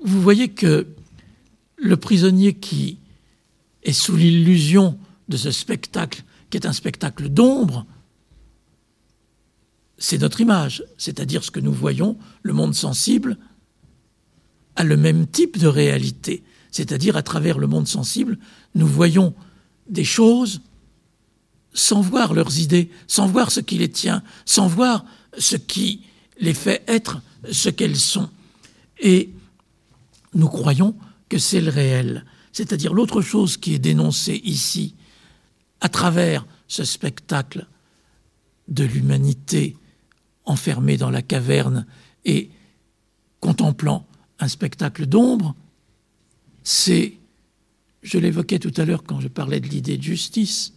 Vous 0.03 0.21
voyez 0.21 0.49
que 0.49 0.87
le 1.77 1.97
prisonnier 1.97 2.53
qui 2.53 2.97
et 3.83 3.93
sous 3.93 4.15
l'illusion 4.15 4.97
de 5.29 5.37
ce 5.37 5.51
spectacle, 5.51 6.23
qui 6.49 6.57
est 6.57 6.65
un 6.65 6.73
spectacle 6.73 7.29
d'ombre, 7.29 7.85
c'est 9.99 10.17
notre 10.17 10.41
image, 10.41 10.83
c'est-à-dire 10.97 11.43
ce 11.43 11.51
que 11.51 11.59
nous 11.59 11.73
voyons, 11.73 12.17
le 12.41 12.53
monde 12.53 12.73
sensible, 12.73 13.37
a 14.75 14.83
le 14.83 14.97
même 14.97 15.27
type 15.27 15.57
de 15.57 15.67
réalité, 15.67 16.43
c'est-à-dire 16.71 17.17
à 17.17 17.21
travers 17.21 17.59
le 17.59 17.67
monde 17.67 17.87
sensible, 17.87 18.39
nous 18.75 18.87
voyons 18.87 19.35
des 19.89 20.05
choses 20.05 20.61
sans 21.73 22.01
voir 22.01 22.33
leurs 22.33 22.59
idées, 22.59 22.89
sans 23.07 23.27
voir 23.27 23.51
ce 23.51 23.59
qui 23.59 23.77
les 23.77 23.89
tient, 23.89 24.23
sans 24.45 24.67
voir 24.67 25.05
ce 25.37 25.57
qui 25.57 26.03
les 26.39 26.53
fait 26.53 26.83
être 26.87 27.21
ce 27.51 27.69
qu'elles 27.69 27.99
sont. 27.99 28.29
Et 28.99 29.29
nous 30.33 30.47
croyons 30.47 30.95
que 31.27 31.37
c'est 31.37 31.61
le 31.61 31.69
réel. 31.69 32.25
C'est-à-dire 32.53 32.93
l'autre 32.93 33.21
chose 33.21 33.57
qui 33.57 33.73
est 33.73 33.79
dénoncée 33.79 34.41
ici, 34.43 34.95
à 35.81 35.89
travers 35.89 36.45
ce 36.67 36.83
spectacle 36.83 37.67
de 38.67 38.83
l'humanité 38.83 39.75
enfermée 40.49 40.97
dans 40.97 41.11
la 41.11 41.21
caverne 41.21 41.85
et 42.25 42.49
contemplant 43.39 44.05
un 44.39 44.47
spectacle 44.47 45.05
d'ombre, 45.05 45.55
c'est, 46.63 47.13
je 48.03 48.17
l'évoquais 48.17 48.59
tout 48.59 48.73
à 48.77 48.85
l'heure 48.85 49.03
quand 49.03 49.19
je 49.19 49.27
parlais 49.27 49.59
de 49.59 49.67
l'idée 49.67 49.97
de 49.97 50.03
justice, 50.03 50.73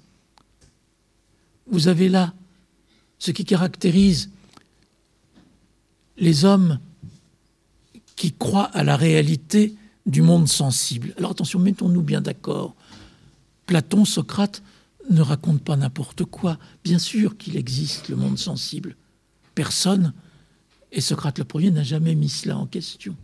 vous 1.67 1.89
avez 1.89 2.09
là 2.09 2.35
ce 3.19 3.31
qui 3.31 3.45
caractérise 3.45 4.31
les 6.17 6.45
hommes 6.45 6.79
qui 8.17 8.33
croient 8.33 8.71
à 8.75 8.85
la 8.85 8.97
réalité 8.97 9.75
du 10.07 10.23
monde 10.23 10.49
sensible. 10.49 11.15
Alors 11.17 11.31
attention, 11.31 11.59
mettons-nous 11.59 12.03
bien 12.03 12.21
d'accord. 12.21 12.75
Platon, 13.67 14.05
Socrate 14.05 14.63
ne 15.09 15.21
racontent 15.21 15.65
pas 15.65 15.77
n'importe 15.77 16.25
quoi. 16.25 16.59
Bien 16.85 16.99
sûr 16.99 17.37
qu'il 17.37 17.57
existe 17.57 18.09
le 18.09 18.17
monde 18.17 18.39
sensible. 18.39 18.97
Personne, 19.55 20.13
et 20.91 21.01
Socrate 21.01 21.39
le 21.39 21.45
premier, 21.45 21.71
n'a 21.71 21.83
jamais 21.83 22.15
mis 22.15 22.29
cela 22.29 22.57
en 22.57 22.67
question. 22.67 23.17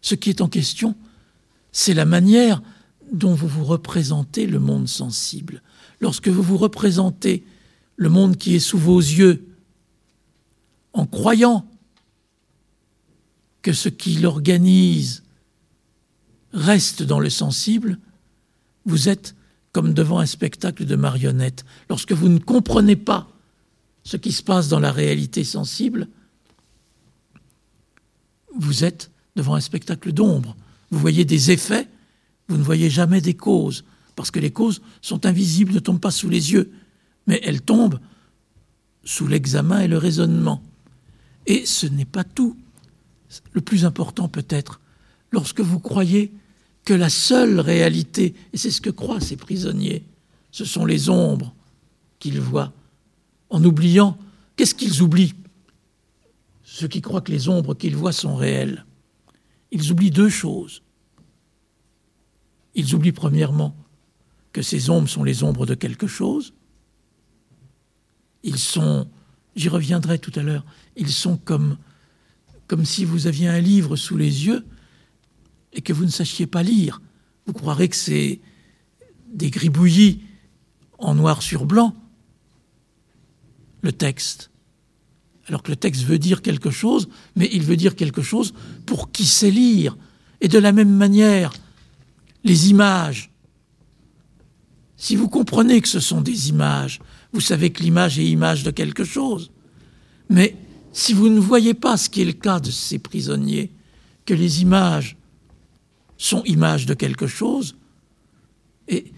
Ce 0.00 0.14
qui 0.14 0.30
est 0.30 0.40
en 0.40 0.48
question, 0.48 0.94
c'est 1.72 1.94
la 1.94 2.04
manière 2.04 2.62
dont 3.12 3.34
vous 3.34 3.48
vous 3.48 3.64
représentez 3.64 4.46
le 4.46 4.58
monde 4.58 4.88
sensible. 4.88 5.62
Lorsque 6.00 6.28
vous 6.28 6.42
vous 6.42 6.56
représentez 6.56 7.44
le 7.96 8.08
monde 8.08 8.36
qui 8.36 8.54
est 8.54 8.60
sous 8.60 8.78
vos 8.78 8.98
yeux, 8.98 9.46
en 10.92 11.06
croyant 11.06 11.66
que 13.62 13.72
ce 13.72 13.88
qui 13.88 14.14
l'organise 14.16 15.22
reste 16.52 17.02
dans 17.02 17.18
le 17.18 17.30
sensible, 17.30 17.98
vous 18.84 19.08
êtes 19.08 19.34
comme 19.72 19.92
devant 19.92 20.20
un 20.20 20.26
spectacle 20.26 20.84
de 20.84 20.94
marionnettes. 20.94 21.64
Lorsque 21.88 22.12
vous 22.12 22.28
ne 22.28 22.38
comprenez 22.38 22.94
pas 22.94 23.28
ce 24.04 24.16
qui 24.16 24.32
se 24.32 24.42
passe 24.42 24.68
dans 24.68 24.80
la 24.80 24.92
réalité 24.92 25.44
sensible, 25.44 26.08
vous 28.54 28.84
êtes 28.84 29.10
devant 29.34 29.54
un 29.54 29.60
spectacle 29.60 30.12
d'ombre. 30.12 30.56
Vous 30.90 30.98
voyez 30.98 31.24
des 31.24 31.50
effets, 31.50 31.88
vous 32.48 32.56
ne 32.56 32.62
voyez 32.62 32.90
jamais 32.90 33.20
des 33.20 33.34
causes, 33.34 33.84
parce 34.14 34.30
que 34.30 34.38
les 34.38 34.52
causes 34.52 34.80
sont 35.00 35.26
invisibles, 35.26 35.72
ne 35.72 35.80
tombent 35.80 36.00
pas 36.00 36.10
sous 36.10 36.28
les 36.28 36.52
yeux, 36.52 36.70
mais 37.26 37.40
elles 37.42 37.62
tombent 37.62 37.98
sous 39.02 39.26
l'examen 39.26 39.80
et 39.80 39.88
le 39.88 39.98
raisonnement. 39.98 40.62
Et 41.46 41.66
ce 41.66 41.86
n'est 41.86 42.04
pas 42.04 42.24
tout 42.24 42.56
le 43.52 43.60
plus 43.60 43.84
important 43.84 44.28
peut-être, 44.28 44.80
lorsque 45.32 45.60
vous 45.60 45.80
croyez 45.80 46.32
que 46.84 46.94
la 46.94 47.08
seule 47.08 47.58
réalité, 47.58 48.34
et 48.52 48.58
c'est 48.58 48.70
ce 48.70 48.80
que 48.80 48.90
croient 48.90 49.20
ces 49.20 49.36
prisonniers, 49.36 50.04
ce 50.50 50.64
sont 50.64 50.84
les 50.84 51.08
ombres 51.08 51.54
qu'ils 52.20 52.40
voient, 52.40 52.72
en 53.54 53.62
oubliant, 53.64 54.18
qu'est-ce 54.56 54.74
qu'ils 54.74 55.00
oublient? 55.00 55.34
Ceux 56.64 56.88
qui 56.88 57.00
croient 57.00 57.20
que 57.20 57.30
les 57.30 57.48
ombres 57.48 57.74
qu'ils 57.74 57.94
voient 57.94 58.12
sont 58.12 58.34
réelles. 58.34 58.84
Ils 59.70 59.92
oublient 59.92 60.10
deux 60.10 60.28
choses. 60.28 60.82
Ils 62.74 62.96
oublient 62.96 63.12
premièrement 63.12 63.76
que 64.52 64.60
ces 64.60 64.90
ombres 64.90 65.08
sont 65.08 65.22
les 65.22 65.44
ombres 65.44 65.66
de 65.66 65.74
quelque 65.74 66.08
chose. 66.08 66.52
Ils 68.42 68.58
sont 68.58 69.08
j'y 69.54 69.68
reviendrai 69.68 70.18
tout 70.18 70.32
à 70.34 70.42
l'heure, 70.42 70.64
ils 70.96 71.12
sont 71.12 71.36
comme, 71.36 71.76
si 72.82 73.04
vous 73.04 73.28
aviez 73.28 73.46
un 73.46 73.60
livre 73.60 73.94
sous 73.94 74.16
les 74.16 74.46
yeux 74.46 74.66
et 75.72 75.80
que 75.80 75.92
vous 75.92 76.04
ne 76.04 76.10
sachiez 76.10 76.48
pas 76.48 76.64
lire. 76.64 77.00
Vous 77.46 77.52
croirez 77.52 77.88
que 77.88 77.94
c'est 77.94 78.40
des 79.32 79.50
gribouillis 79.50 80.24
en 80.98 81.14
noir 81.14 81.40
sur 81.40 81.66
blanc, 81.66 81.94
le 83.84 83.92
texte. 83.92 84.50
Alors 85.46 85.62
que 85.62 85.70
le 85.70 85.76
texte 85.76 86.02
veut 86.02 86.18
dire 86.18 86.42
quelque 86.42 86.70
chose, 86.70 87.08
mais 87.36 87.48
il 87.52 87.62
veut 87.62 87.76
dire 87.76 87.94
quelque 87.94 88.22
chose 88.22 88.54
pour 88.86 89.12
qui 89.12 89.26
sait 89.26 89.50
lire. 89.50 89.96
Et 90.40 90.48
de 90.48 90.58
la 90.58 90.72
même 90.72 90.90
manière, 90.90 91.52
les 92.42 92.70
images. 92.70 93.30
Si 94.96 95.16
vous 95.16 95.28
comprenez 95.28 95.80
que 95.82 95.88
ce 95.88 96.00
sont 96.00 96.22
des 96.22 96.48
images, 96.48 97.00
vous 97.32 97.40
savez 97.40 97.70
que 97.70 97.82
l'image 97.82 98.18
est 98.18 98.26
image 98.26 98.62
de 98.64 98.70
quelque 98.70 99.04
chose. 99.04 99.50
Mais 100.30 100.56
si 100.92 101.12
vous 101.12 101.28
ne 101.28 101.40
voyez 101.40 101.74
pas 101.74 101.96
ce 101.98 102.08
qui 102.08 102.22
est 102.22 102.26
le 102.26 102.32
cas 102.32 102.60
de 102.60 102.70
ces 102.70 102.98
prisonniers, 102.98 103.70
que 104.24 104.32
les 104.32 104.62
images 104.62 105.16
sont 106.16 106.42
images 106.44 106.86
de 106.86 106.94
quelque 106.94 107.26
chose, 107.26 107.76
et 108.88 109.12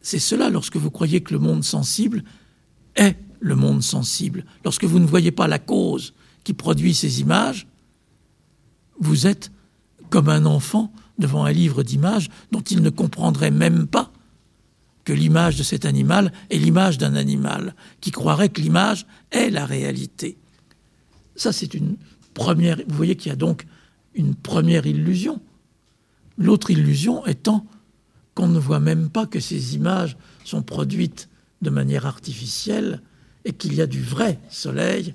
c'est 0.00 0.18
cela 0.18 0.48
lorsque 0.48 0.76
vous 0.76 0.90
croyez 0.90 1.20
que 1.20 1.34
le 1.34 1.40
monde 1.40 1.64
sensible 1.64 2.24
est 3.00 3.16
le 3.40 3.56
monde 3.56 3.82
sensible. 3.82 4.44
Lorsque 4.64 4.84
vous 4.84 5.00
ne 5.00 5.06
voyez 5.06 5.32
pas 5.32 5.48
la 5.48 5.58
cause 5.58 6.14
qui 6.44 6.52
produit 6.52 6.94
ces 6.94 7.20
images, 7.20 7.66
vous 9.00 9.26
êtes 9.26 9.50
comme 10.10 10.28
un 10.28 10.44
enfant 10.44 10.92
devant 11.18 11.44
un 11.44 11.52
livre 11.52 11.82
d'images 11.82 12.28
dont 12.52 12.60
il 12.60 12.82
ne 12.82 12.90
comprendrait 12.90 13.50
même 13.50 13.86
pas 13.86 14.12
que 15.04 15.12
l'image 15.12 15.56
de 15.56 15.62
cet 15.62 15.86
animal 15.86 16.32
est 16.50 16.58
l'image 16.58 16.98
d'un 16.98 17.14
animal, 17.14 17.74
qui 18.00 18.10
croirait 18.10 18.50
que 18.50 18.60
l'image 18.60 19.06
est 19.30 19.50
la 19.50 19.64
réalité. 19.64 20.36
Ça, 21.36 21.52
c'est 21.52 21.72
une 21.72 21.96
première. 22.34 22.76
Vous 22.86 22.96
voyez 22.96 23.16
qu'il 23.16 23.30
y 23.30 23.32
a 23.32 23.36
donc 23.36 23.66
une 24.14 24.34
première 24.34 24.86
illusion. 24.86 25.40
L'autre 26.36 26.70
illusion 26.70 27.26
étant 27.26 27.66
qu'on 28.34 28.48
ne 28.48 28.58
voit 28.58 28.80
même 28.80 29.08
pas 29.08 29.26
que 29.26 29.40
ces 29.40 29.74
images 29.74 30.16
sont 30.44 30.62
produites 30.62 31.29
de 31.62 31.70
manière 31.70 32.06
artificielle 32.06 33.02
et 33.44 33.52
qu'il 33.52 33.74
y 33.74 33.80
a 33.80 33.86
du 33.86 34.02
vrai 34.02 34.38
soleil 34.48 35.14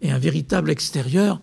et 0.00 0.10
un 0.10 0.18
véritable 0.18 0.70
extérieur 0.70 1.40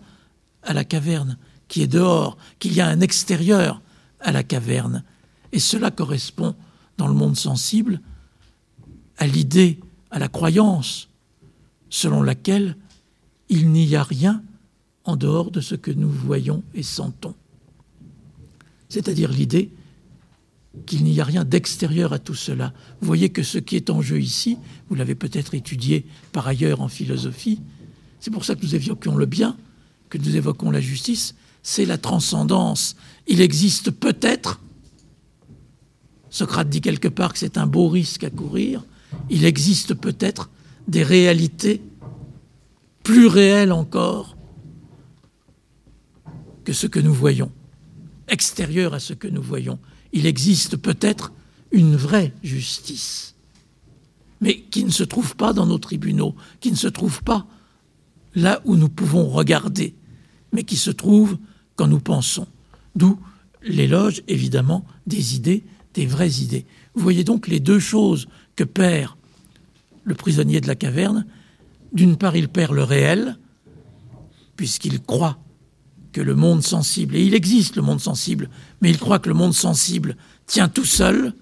à 0.62 0.72
la 0.72 0.84
caverne, 0.84 1.38
qui 1.68 1.82
est 1.82 1.86
dehors, 1.86 2.36
qu'il 2.58 2.74
y 2.74 2.80
a 2.80 2.88
un 2.88 3.00
extérieur 3.00 3.82
à 4.20 4.32
la 4.32 4.42
caverne. 4.42 5.04
Et 5.52 5.58
cela 5.58 5.90
correspond, 5.90 6.54
dans 6.96 7.08
le 7.08 7.14
monde 7.14 7.36
sensible, 7.36 8.00
à 9.18 9.26
l'idée, 9.26 9.78
à 10.10 10.18
la 10.18 10.28
croyance, 10.28 11.08
selon 11.90 12.22
laquelle 12.22 12.76
il 13.48 13.70
n'y 13.70 13.94
a 13.94 14.02
rien 14.02 14.42
en 15.04 15.16
dehors 15.16 15.50
de 15.50 15.60
ce 15.60 15.74
que 15.74 15.90
nous 15.90 16.10
voyons 16.10 16.62
et 16.74 16.82
sentons. 16.82 17.34
C'est-à-dire 18.88 19.30
l'idée 19.30 19.70
qu'il 20.84 21.04
n'y 21.04 21.20
a 21.20 21.24
rien 21.24 21.44
d'extérieur 21.44 22.12
à 22.12 22.18
tout 22.18 22.34
cela. 22.34 22.72
Vous 23.00 23.06
voyez 23.06 23.30
que 23.30 23.42
ce 23.42 23.58
qui 23.58 23.76
est 23.76 23.90
en 23.90 24.02
jeu 24.02 24.20
ici, 24.20 24.58
vous 24.88 24.94
l'avez 24.94 25.14
peut-être 25.14 25.54
étudié 25.54 26.06
par 26.32 26.46
ailleurs 26.46 26.80
en 26.80 26.88
philosophie, 26.88 27.60
c'est 28.20 28.30
pour 28.30 28.44
ça 28.44 28.54
que 28.54 28.62
nous 28.62 28.74
évoquons 28.74 29.16
le 29.16 29.26
bien, 29.26 29.56
que 30.10 30.18
nous 30.18 30.36
évoquons 30.36 30.70
la 30.70 30.80
justice, 30.80 31.34
c'est 31.62 31.84
la 31.84 31.98
transcendance. 31.98 32.96
Il 33.26 33.40
existe 33.40 33.90
peut-être, 33.90 34.60
Socrate 36.30 36.68
dit 36.68 36.80
quelque 36.80 37.08
part 37.08 37.32
que 37.32 37.38
c'est 37.38 37.58
un 37.58 37.66
beau 37.66 37.88
risque 37.88 38.24
à 38.24 38.30
courir, 38.30 38.84
il 39.30 39.44
existe 39.44 39.94
peut-être 39.94 40.50
des 40.88 41.02
réalités 41.02 41.80
plus 43.02 43.26
réelles 43.26 43.72
encore 43.72 44.36
que 46.64 46.72
ce 46.72 46.86
que 46.86 46.98
nous 46.98 47.14
voyons, 47.14 47.52
extérieures 48.28 48.94
à 48.94 49.00
ce 49.00 49.14
que 49.14 49.28
nous 49.28 49.42
voyons 49.42 49.78
il 50.12 50.26
existe 50.26 50.76
peut-être 50.76 51.32
une 51.72 51.96
vraie 51.96 52.32
justice, 52.42 53.34
mais 54.40 54.60
qui 54.60 54.84
ne 54.84 54.90
se 54.90 55.02
trouve 55.02 55.36
pas 55.36 55.52
dans 55.52 55.66
nos 55.66 55.78
tribunaux, 55.78 56.34
qui 56.60 56.70
ne 56.70 56.76
se 56.76 56.88
trouve 56.88 57.22
pas 57.22 57.46
là 58.34 58.60
où 58.64 58.76
nous 58.76 58.88
pouvons 58.88 59.28
regarder, 59.28 59.94
mais 60.52 60.64
qui 60.64 60.76
se 60.76 60.90
trouve 60.90 61.38
quand 61.74 61.86
nous 61.86 62.00
pensons. 62.00 62.46
D'où 62.94 63.18
l'éloge, 63.62 64.22
évidemment, 64.28 64.84
des 65.06 65.34
idées, 65.34 65.64
des 65.94 66.06
vraies 66.06 66.40
idées. 66.40 66.66
Vous 66.94 67.02
voyez 67.02 67.24
donc 67.24 67.48
les 67.48 67.60
deux 67.60 67.80
choses 67.80 68.28
que 68.54 68.64
perd 68.64 69.14
le 70.04 70.14
prisonnier 70.14 70.60
de 70.60 70.68
la 70.68 70.76
caverne. 70.76 71.26
D'une 71.92 72.16
part, 72.16 72.36
il 72.36 72.48
perd 72.48 72.72
le 72.72 72.84
réel, 72.84 73.38
puisqu'il 74.56 75.00
croit 75.00 75.38
que 76.12 76.20
le 76.20 76.34
monde 76.34 76.62
sensible, 76.62 77.16
et 77.16 77.24
il 77.24 77.34
existe 77.34 77.76
le 77.76 77.82
monde 77.82 78.00
sensible, 78.00 78.48
mais 78.80 78.90
il 78.90 78.98
croit 78.98 79.18
que 79.18 79.28
le 79.28 79.34
monde 79.34 79.54
sensible 79.54 80.16
tient 80.46 80.68
tout 80.68 80.84
seul, 80.84 81.34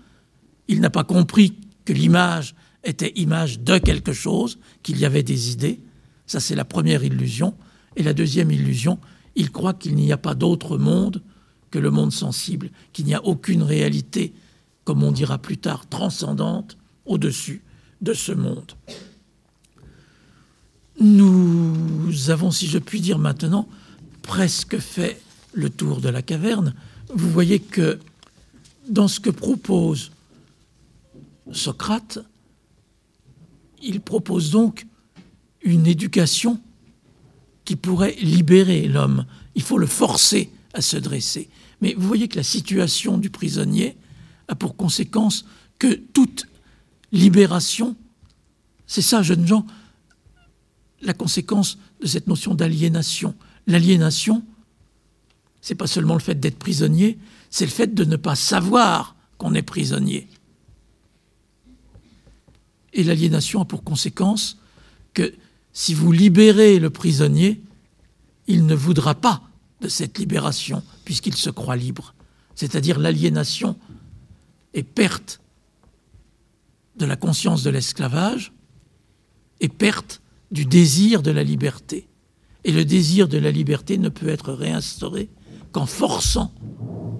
il 0.68 0.80
n'a 0.80 0.90
pas 0.90 1.04
compris 1.04 1.54
que 1.84 1.92
l'image 1.92 2.54
était 2.84 3.12
image 3.16 3.60
de 3.60 3.78
quelque 3.78 4.12
chose, 4.12 4.58
qu'il 4.82 4.98
y 4.98 5.04
avait 5.04 5.22
des 5.22 5.52
idées, 5.52 5.80
ça 6.26 6.40
c'est 6.40 6.54
la 6.54 6.64
première 6.64 7.04
illusion, 7.04 7.54
et 7.96 8.02
la 8.02 8.12
deuxième 8.12 8.50
illusion, 8.50 8.98
il 9.36 9.50
croit 9.50 9.74
qu'il 9.74 9.94
n'y 9.94 10.12
a 10.12 10.16
pas 10.16 10.34
d'autre 10.34 10.78
monde 10.78 11.22
que 11.70 11.78
le 11.78 11.90
monde 11.90 12.12
sensible, 12.12 12.70
qu'il 12.92 13.04
n'y 13.04 13.14
a 13.14 13.24
aucune 13.24 13.62
réalité, 13.62 14.32
comme 14.84 15.02
on 15.02 15.12
dira 15.12 15.38
plus 15.38 15.58
tard, 15.58 15.88
transcendante 15.88 16.76
au-dessus 17.04 17.62
de 18.00 18.12
ce 18.12 18.32
monde. 18.32 18.72
Nous 21.00 22.30
avons, 22.30 22.50
si 22.50 22.66
je 22.68 22.78
puis 22.78 23.00
dire 23.00 23.18
maintenant, 23.18 23.68
presque 24.22 24.78
fait 24.78 25.20
le 25.52 25.70
tour 25.70 26.00
de 26.00 26.08
la 26.08 26.22
caverne, 26.22 26.74
vous 27.12 27.30
voyez 27.30 27.60
que 27.60 27.98
dans 28.88 29.08
ce 29.08 29.20
que 29.20 29.30
propose 29.30 30.12
Socrate, 31.52 32.18
il 33.82 34.00
propose 34.00 34.50
donc 34.50 34.86
une 35.62 35.86
éducation 35.86 36.60
qui 37.64 37.76
pourrait 37.76 38.16
libérer 38.20 38.88
l'homme. 38.88 39.26
Il 39.54 39.62
faut 39.62 39.78
le 39.78 39.86
forcer 39.86 40.50
à 40.72 40.80
se 40.80 40.96
dresser. 40.96 41.48
Mais 41.80 41.94
vous 41.94 42.06
voyez 42.06 42.28
que 42.28 42.36
la 42.36 42.42
situation 42.42 43.18
du 43.18 43.30
prisonnier 43.30 43.96
a 44.48 44.54
pour 44.54 44.76
conséquence 44.76 45.44
que 45.78 45.94
toute 45.94 46.46
libération, 47.12 47.96
c'est 48.86 49.02
ça, 49.02 49.22
jeunes 49.22 49.46
gens, 49.46 49.66
la 51.00 51.14
conséquence 51.14 51.78
de 52.00 52.06
cette 52.06 52.26
notion 52.26 52.54
d'aliénation. 52.54 53.34
L'aliénation, 53.66 54.42
c'est 55.64 55.74
pas 55.74 55.86
seulement 55.86 56.12
le 56.12 56.20
fait 56.20 56.38
d'être 56.38 56.58
prisonnier, 56.58 57.18
c'est 57.48 57.64
le 57.64 57.70
fait 57.70 57.94
de 57.94 58.04
ne 58.04 58.16
pas 58.16 58.34
savoir 58.34 59.16
qu'on 59.38 59.54
est 59.54 59.62
prisonnier. 59.62 60.28
Et 62.92 63.02
l'aliénation 63.02 63.62
a 63.62 63.64
pour 63.64 63.82
conséquence 63.82 64.58
que 65.14 65.32
si 65.72 65.94
vous 65.94 66.12
libérez 66.12 66.78
le 66.78 66.90
prisonnier, 66.90 67.62
il 68.46 68.66
ne 68.66 68.74
voudra 68.74 69.14
pas 69.14 69.42
de 69.80 69.88
cette 69.88 70.18
libération 70.18 70.82
puisqu'il 71.06 71.34
se 71.34 71.48
croit 71.48 71.76
libre. 71.76 72.14
C'est-à-dire 72.54 72.98
l'aliénation 72.98 73.78
est 74.74 74.82
perte 74.82 75.40
de 76.96 77.06
la 77.06 77.16
conscience 77.16 77.62
de 77.62 77.70
l'esclavage 77.70 78.52
et 79.60 79.70
perte 79.70 80.20
du 80.50 80.66
désir 80.66 81.22
de 81.22 81.30
la 81.30 81.42
liberté. 81.42 82.06
Et 82.64 82.72
le 82.72 82.84
désir 82.84 83.28
de 83.28 83.38
la 83.38 83.50
liberté 83.50 83.96
ne 83.96 84.10
peut 84.10 84.28
être 84.28 84.52
réinstauré 84.52 85.30
qu'en 85.74 85.86
forçant 85.86 86.54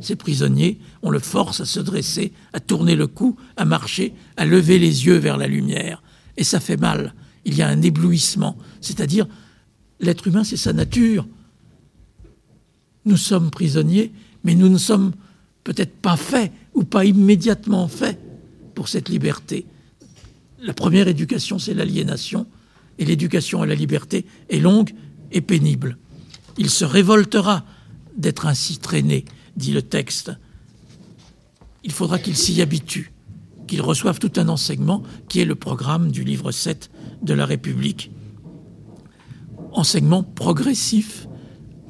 ces 0.01 0.15
prisonniers, 0.15 0.79
on 1.03 1.11
le 1.11 1.19
force 1.19 1.61
à 1.61 1.65
se 1.65 1.81
dresser, 1.81 2.33
à 2.53 2.61
tourner 2.61 2.95
le 2.95 3.09
cou, 3.09 3.37
à 3.57 3.65
marcher, 3.65 4.15
à 4.37 4.47
lever 4.47 4.79
les 4.79 5.07
yeux 5.07 5.17
vers 5.17 5.37
la 5.37 5.49
lumière. 5.49 6.03
Et 6.37 6.45
ça 6.45 6.61
fait 6.61 6.77
mal. 6.77 7.15
Il 7.45 7.57
y 7.57 7.63
a 7.63 7.69
un 7.69 7.83
éblouissement. 7.83 8.57
C'est-à-dire, 8.81 9.27
l'être 9.99 10.29
humain, 10.29 10.45
c'est 10.45 10.57
sa 10.57 10.73
nature. 10.73 11.27
Nous 13.07 13.17
sommes 13.17 13.51
prisonniers, 13.51 14.13
mais 14.45 14.55
nous 14.55 14.69
ne 14.69 14.79
sommes 14.79 15.13
peut-être 15.65 15.97
pas 15.97 16.17
faits 16.17 16.53
ou 16.75 16.85
pas 16.85 17.05
immédiatement 17.05 17.89
faits 17.89 18.21
pour 18.75 18.89
cette 18.89 19.09
liberté. 19.09 19.67
La 20.63 20.75
première 20.75 21.09
éducation, 21.09 21.59
c'est 21.59 21.75
l'aliénation, 21.75 22.47
et 22.99 23.05
l'éducation 23.05 23.63
à 23.63 23.67
la 23.67 23.75
liberté 23.75 24.25
est 24.49 24.61
longue 24.61 24.95
et 25.33 25.41
pénible. 25.41 25.99
Il 26.57 26.71
se 26.71 26.85
révoltera 26.85 27.65
d'être 28.17 28.47
ainsi 28.47 28.79
traîné, 28.79 29.25
dit 29.57 29.73
le 29.73 29.83
texte. 29.83 30.33
Il 31.83 31.93
faudra 31.93 32.19
qu'il 32.19 32.37
s'y 32.37 32.63
habitue, 32.63 33.13
qu'il 33.67 33.83
reçoive 33.83 34.19
tout 34.19 34.33
un 34.37 34.49
enseignement 34.49 35.03
qui 35.29 35.41
est 35.41 35.45
le 35.45 35.55
programme 35.55 36.11
du 36.11 36.25
livre 36.25 36.53
7 36.53 36.91
de 37.23 37.35
la 37.35 37.47
République. 37.47 38.11
Enseignement 39.73 40.23
progressif 40.23 41.27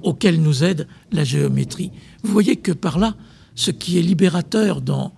auquel 0.02 0.42
nous 0.42 0.64
aide 0.64 0.86
la 1.12 1.24
géométrie. 1.24 1.90
Vous 2.22 2.32
voyez 2.32 2.56
que 2.56 2.72
par 2.72 2.98
là, 2.98 3.16
ce 3.54 3.70
qui 3.70 3.98
est 3.98 4.02
libérateur 4.02 4.80
dans, 4.80 5.14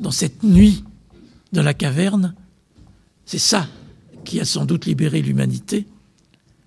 dans 0.00 0.10
cette 0.10 0.42
nuit 0.42 0.84
de 1.52 1.60
la 1.60 1.74
caverne, 1.74 2.34
c'est 3.26 3.38
ça 3.38 3.68
qui 4.24 4.40
a 4.40 4.44
sans 4.44 4.64
doute 4.64 4.86
libéré 4.86 5.20
l'humanité, 5.20 5.86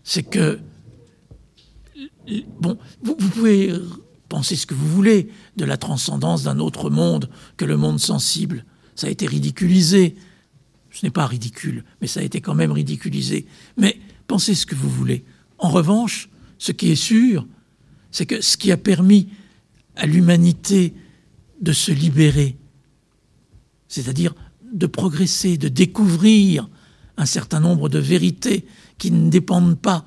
c'est 0.03 0.23
que, 0.23 0.59
bon, 2.59 2.77
vous, 3.03 3.15
pouvez 3.15 3.73
penser 4.29 4.55
ce 4.55 4.65
que 4.65 4.73
vous 4.73 4.87
voulez 4.87 5.29
de 5.55 5.65
la 5.65 5.77
transcendance 5.77 6.43
d'un 6.43 6.59
autre 6.59 6.89
monde 6.89 7.29
que 7.57 7.65
le 7.65 7.77
monde 7.77 7.99
sensible. 7.99 8.65
Ça 8.95 9.07
a 9.07 9.09
été 9.09 9.27
ridiculisé. 9.27 10.15
Ce 10.91 11.05
n'est 11.05 11.11
pas 11.11 11.27
ridicule, 11.27 11.83
mais 12.01 12.07
ça 12.07 12.21
a 12.21 12.23
été 12.23 12.41
quand 12.41 12.55
même 12.55 12.71
ridiculisé. 12.71 13.45
Mais 13.77 13.99
pensez 14.27 14.55
ce 14.55 14.65
que 14.65 14.75
vous 14.75 14.89
voulez. 14.89 15.25
En 15.57 15.69
revanche, 15.69 16.29
ce 16.57 16.71
qui 16.71 16.89
est 16.91 16.95
sûr, 16.95 17.45
c'est 18.11 18.25
que 18.25 18.41
ce 18.41 18.55
qui 18.57 18.71
a 18.71 18.77
permis 18.77 19.29
à 19.95 20.05
l'humanité 20.05 20.93
de 21.61 21.73
se 21.73 21.91
libérer, 21.91 22.57
c'est-à-dire 23.87 24.33
de 24.73 24.87
progresser, 24.87 25.57
de 25.57 25.67
découvrir 25.67 26.69
un 27.17 27.25
certain 27.25 27.59
nombre 27.59 27.89
de 27.89 27.99
vérités 27.99 28.65
qui 28.97 29.11
ne 29.11 29.29
dépendent 29.29 29.79
pas 29.79 30.05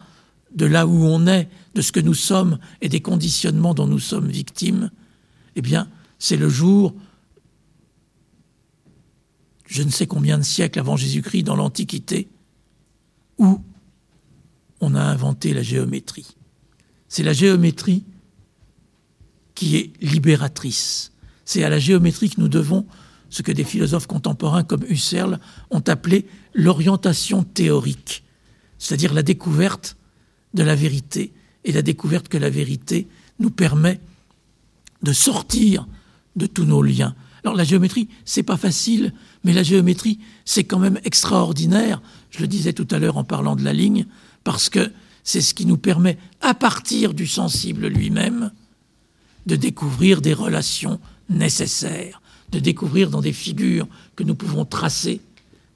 de 0.55 0.66
là 0.66 0.86
où 0.86 1.05
on 1.05 1.26
est, 1.26 1.49
de 1.75 1.83
ce 1.83 1.93
que 1.93 2.01
nous 2.01 2.14
sommes 2.14 2.59
et 2.81 2.89
des 2.89 3.01
conditionnements 3.01 3.75
dont 3.75 3.87
nous 3.87 3.99
sommes 3.99 4.29
victimes, 4.29 4.91
eh 5.57 5.62
bien, 5.62 5.89
c'est 6.19 6.37
le 6.37 6.49
jour, 6.49 6.95
je 9.66 9.83
ne 9.83 9.91
sais 9.91 10.07
combien 10.07 10.39
de 10.39 10.43
siècles 10.43 10.79
avant 10.79 10.97
Jésus-Christ, 10.97 11.45
dans 11.45 11.57
l'Antiquité, 11.57 12.29
où 13.39 13.62
on 14.81 14.95
a 14.95 15.03
inventé 15.03 15.53
la 15.53 15.62
géométrie. 15.62 16.37
C'est 17.09 17.23
la 17.23 17.33
géométrie 17.33 18.05
qui 19.55 19.77
est 19.77 19.93
libératrice. 20.01 21.12
C'est 21.45 21.64
à 21.64 21.69
la 21.69 21.79
géométrie 21.79 22.31
que 22.31 22.41
nous 22.41 22.49
devons 22.49 22.87
ce 23.31 23.43
que 23.43 23.53
des 23.53 23.64
philosophes 23.64 24.07
contemporains 24.07 24.64
comme 24.64 24.85
Husserl 24.89 25.39
ont 25.71 25.83
appelé 25.87 26.27
l'orientation 26.55 27.43
théorique, 27.43 28.25
c'est-à-dire 28.79 29.12
la 29.12 29.23
découverte 29.23 29.97
de 30.55 30.62
la 30.62 30.75
vérité 30.75 31.33
et 31.64 31.72
la 31.72 31.82
découverte 31.82 32.28
que 32.28 32.38
la 32.38 32.50
vérité 32.50 33.09
nous 33.38 33.50
permet 33.50 34.00
de 35.02 35.12
sortir 35.12 35.86
de 36.36 36.46
tous 36.46 36.64
nos 36.64 36.82
liens. 36.82 37.14
Alors 37.44 37.56
la 37.56 37.64
géométrie, 37.64 38.09
c'est 38.24 38.42
pas 38.42 38.56
facile, 38.56 39.12
mais 39.44 39.52
la 39.52 39.62
géométrie, 39.62 40.18
c'est 40.44 40.64
quand 40.64 40.78
même 40.78 41.00
extraordinaire. 41.04 42.02
Je 42.30 42.40
le 42.40 42.48
disais 42.48 42.72
tout 42.72 42.88
à 42.90 42.98
l'heure 42.98 43.16
en 43.16 43.24
parlant 43.24 43.56
de 43.56 43.64
la 43.64 43.72
ligne, 43.72 44.06
parce 44.44 44.68
que 44.68 44.90
c'est 45.24 45.40
ce 45.40 45.54
qui 45.54 45.66
nous 45.66 45.76
permet, 45.76 46.18
à 46.40 46.54
partir 46.54 47.14
du 47.14 47.26
sensible 47.26 47.86
lui-même, 47.86 48.50
de 49.46 49.56
découvrir 49.56 50.20
des 50.20 50.34
relations 50.34 51.00
nécessaires, 51.28 52.22
de 52.50 52.59
découvrir 52.59 53.11
dans 53.11 53.20
des 53.20 53.32
figures 53.32 53.86
que 54.16 54.24
nous 54.24 54.34
pouvons 54.34 54.64
tracer 54.64 55.20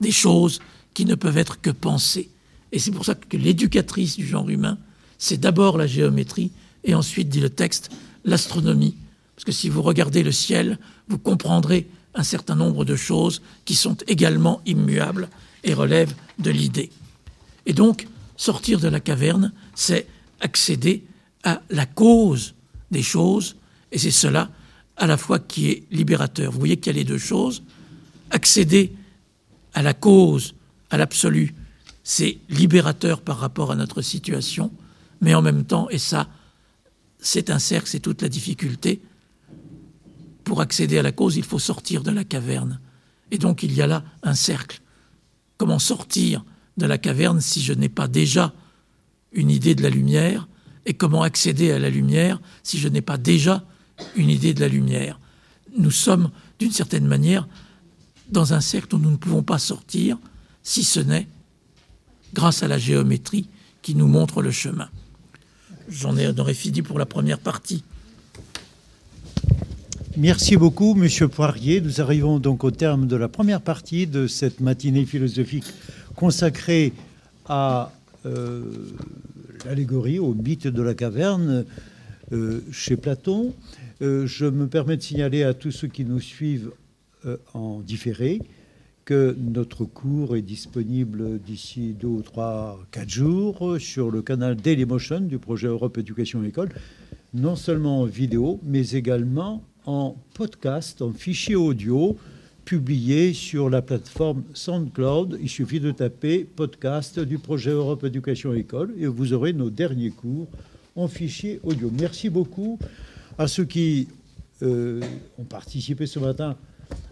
des 0.01 0.11
choses 0.11 0.61
qui 0.95 1.05
ne 1.05 1.15
peuvent 1.15 1.39
être 1.39 1.61
que 1.61 1.71
pensées. 1.71 2.31
Et 2.73 2.79
c'est 2.79 2.91
pour 2.91 3.05
ça 3.05 3.15
que 3.15 3.37
l'éducatrice 3.37 4.17
du 4.17 4.27
genre 4.27 4.49
humain, 4.49 4.79
c'est 5.23 5.39
d'abord 5.39 5.79
la 5.79 5.87
géométrie 5.87 6.51
et 6.83 6.97
ensuite, 6.97 7.29
dit 7.29 7.39
le 7.39 7.49
texte, 7.49 7.91
l'astronomie. 8.25 8.97
Parce 9.37 9.45
que 9.45 9.53
si 9.53 9.69
vous 9.69 9.81
regardez 9.81 10.25
le 10.25 10.33
ciel, 10.33 10.81
vous 11.07 11.17
comprendrez 11.17 11.87
un 12.17 12.25
certain 12.25 12.57
nombre 12.57 12.85
de 12.85 12.97
choses 12.97 13.41
qui 13.65 13.77
sont 13.77 13.97
également 14.09 14.61
immuables 14.67 15.29
et 15.63 15.75
relèvent 15.75 16.17
de 16.41 16.51
l'idée. 16.51 16.91
Et 17.67 17.73
donc, 17.73 18.09
sortir 18.37 18.81
de 18.81 18.89
la 18.89 18.99
caverne, 18.99 19.53
c'est 19.77 20.09
accéder 20.41 21.05
à 21.45 21.63
la 21.71 21.87
cause 21.87 22.55
des 22.91 23.05
choses, 23.05 23.55
et 23.93 23.99
c'est 23.99 24.11
cela 24.11 24.51
à 24.97 25.07
la 25.07 25.17
fois 25.17 25.39
qui 25.39 25.71
est 25.71 25.85
libérateur. 25.93 26.51
Vous 26.51 26.59
voyez 26.59 26.79
qu'il 26.79 26.93
y 26.93 26.97
a 26.97 26.99
les 26.99 27.05
deux 27.05 27.17
choses. 27.17 27.63
Accéder 28.31 28.93
à 29.73 29.83
la 29.83 29.95
cause, 29.95 30.57
à 30.91 30.97
l'absolu, 30.97 31.55
c'est 32.03 32.39
libérateur 32.49 33.21
par 33.21 33.39
rapport 33.39 33.71
à 33.71 33.77
notre 33.77 34.03
situation, 34.03 34.73
mais 35.23 35.35
en 35.35 35.41
même 35.41 35.65
temps, 35.65 35.89
et 35.89 35.99
ça, 35.99 36.29
c'est 37.19 37.49
un 37.49 37.61
cercle, 37.61 37.89
c'est 37.89 38.01
toute 38.01 38.21
la 38.21 38.29
difficulté, 38.29 39.01
pour 40.45 40.61
accéder 40.61 40.99
à 40.99 41.03
la 41.03 41.13
cause, 41.13 41.37
il 41.37 41.45
faut 41.45 41.61
sortir 41.61 42.03
de 42.03 42.11
la 42.11 42.25
caverne. 42.25 42.81
Et 43.31 43.39
donc 43.39 43.63
il 43.63 43.73
y 43.73 43.81
a 43.81 43.87
là 43.87 44.05
un 44.25 44.35
cercle. 44.35 44.81
Comment 45.57 45.79
sortir 45.79 46.45
de 46.77 46.87
la 46.87 46.99
caverne 46.99 47.41
si 47.41 47.63
je 47.63 47.73
n'ai 47.73 47.89
pas 47.89 48.09
déjà 48.09 48.53
une 49.33 49.51
idée 49.51 49.77
de 49.77 49.83
la 49.83 49.91
lumière? 49.91 50.49
Et 50.85 50.95
comment 50.95 51.23
accéder 51.23 51.71
à 51.71 51.79
la 51.79 51.89
lumière 51.89 52.41
si 52.65 52.79
je 52.79 52.89
n'ai 52.89 53.01
pas 53.01 53.17
déjà 53.17 53.65
une 54.17 54.29
idée 54.29 54.53
de 54.53 54.61
la 54.61 54.67
lumière? 54.67 55.21
Nous 55.79 55.93
sommes, 55.93 56.33
d'une 56.59 56.73
certaine 56.73 57.07
manière, 57.07 57.47
dans 58.29 58.53
un 58.55 58.61
cercle 58.61 58.97
où 58.97 58.99
nous 58.99 59.13
ne 59.13 59.17
pouvons 59.17 59.45
pas 59.45 59.59
sortir, 59.59 60.19
si 60.65 60.83
ce 60.83 60.99
n'est 60.99 61.29
grâce 62.35 62.65
à 62.65 62.69
la 62.69 62.79
géométrie 62.79 63.49
qui 63.83 63.95
nous 63.95 64.09
montre 64.09 64.43
le 64.43 64.51
chemin. 64.51 64.89
J'en 65.93 66.17
aurais 66.39 66.55
fini 66.55 66.81
pour 66.81 66.99
la 66.99 67.05
première 67.05 67.39
partie. 67.39 67.85
Merci 70.17 70.57
beaucoup, 70.57 70.95
Monsieur 70.95 71.29
Poirier. 71.29 71.83
Nous 71.83 72.01
arrivons 72.01 72.39
donc 72.39 72.65
au 72.65 72.71
terme 72.71 73.07
de 73.07 73.15
la 73.15 73.29
première 73.29 73.61
partie 73.61 74.07
de 74.07 74.27
cette 74.27 74.61
matinée 74.61 75.05
philosophique 75.05 75.67
consacrée 76.17 76.95
à 77.47 77.93
euh, 78.25 78.63
l'allégorie, 79.67 80.19
au 80.19 80.33
mythe 80.33 80.67
de 80.67 80.83
la 80.83 80.95
caverne 80.95 81.67
euh, 82.33 82.61
chez 82.73 82.97
Platon. 82.97 83.55
Euh, 84.01 84.27
je 84.27 84.47
me 84.47 84.69
permets 84.69 84.97
de 84.97 85.03
signaler 85.03 85.43
à 85.43 85.53
tous 85.53 85.73
ceux 85.73 85.89
qui 85.89 86.07
nous 86.07 86.21
suivent 86.21 86.71
en 87.55 87.81
différé 87.81 88.41
notre 89.13 89.85
cours 89.85 90.37
est 90.37 90.43
disponible 90.43 91.41
d'ici 91.41 91.95
deux 91.99 92.09
ou 92.09 92.23
trois, 92.23 92.79
quatre 92.91 93.09
jours 93.09 93.77
sur 93.79 94.11
le 94.11 94.23
canal 94.23 94.57
Dailymotion 94.57 95.21
du 95.21 95.39
projet 95.39 95.69
Europe 95.69 95.99
Éducation 95.99 96.43
École, 96.45 96.71
non 97.35 97.57
seulement 97.57 98.01
en 98.01 98.05
vidéo, 98.05 98.61
mais 98.63 98.91
également 98.91 99.63
en 99.87 100.17
podcast, 100.35 101.03
en 101.03 101.13
fichier 101.13 101.57
audio, 101.57 102.17
publié 102.65 103.33
sur 103.33 103.69
la 103.71 103.83
plateforme 103.83 104.45
SoundCloud. 104.55 105.39
Il 105.43 105.49
suffit 105.49 105.81
de 105.81 105.91
taper 105.91 106.45
podcast 106.45 107.19
du 107.19 107.39
projet 107.39 107.71
Europe 107.71 108.05
Éducation 108.05 108.55
École 108.55 108.95
et 108.99 109.07
vous 109.07 109.33
aurez 109.33 109.53
nos 109.53 109.71
derniers 109.71 110.11
cours 110.11 110.49
en 110.97 111.09
fichier 111.09 111.61
audio. 111.63 111.91
Merci 111.99 112.31
beaucoup 112.31 112.79
à 113.39 113.49
ceux 113.49 113.65
qui 113.65 114.09
euh, 114.63 115.01
ont 115.39 115.45
participé 115.45 116.07
ce 116.07 116.19
matin 116.19 116.57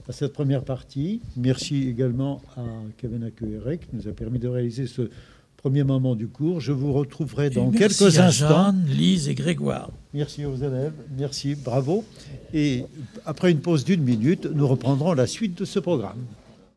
à 0.09 0.12
cette 0.12 0.33
première 0.33 0.64
partie. 0.64 1.20
Merci 1.37 1.89
également 1.89 2.41
à 2.57 2.62
Kevin 2.99 3.24
Acuere 3.24 3.78
qui 3.78 3.89
nous 3.93 4.09
a 4.09 4.12
permis 4.12 4.39
de 4.39 4.49
réaliser 4.49 4.87
ce 4.87 5.11
premier 5.57 5.85
moment 5.85 6.14
du 6.14 6.26
cours. 6.26 6.61
Je 6.61 6.72
vous 6.72 6.93
retrouverai 6.93 7.51
dans 7.51 7.70
quelques 7.70 8.18
à 8.18 8.26
instants. 8.26 8.49
Jeanne, 8.49 8.85
Lise 8.89 9.28
et 9.28 9.35
Grégoire. 9.35 9.91
Merci 10.14 10.45
aux 10.47 10.57
élèves. 10.57 10.95
Merci, 11.18 11.55
bravo. 11.55 12.05
Et 12.55 12.85
après 13.26 13.51
une 13.51 13.61
pause 13.61 13.85
d'une 13.85 14.03
minute, 14.03 14.47
nous 14.47 14.66
reprendrons 14.66 15.12
la 15.12 15.26
suite 15.26 15.59
de 15.59 15.64
ce 15.64 15.78
programme. 15.78 16.18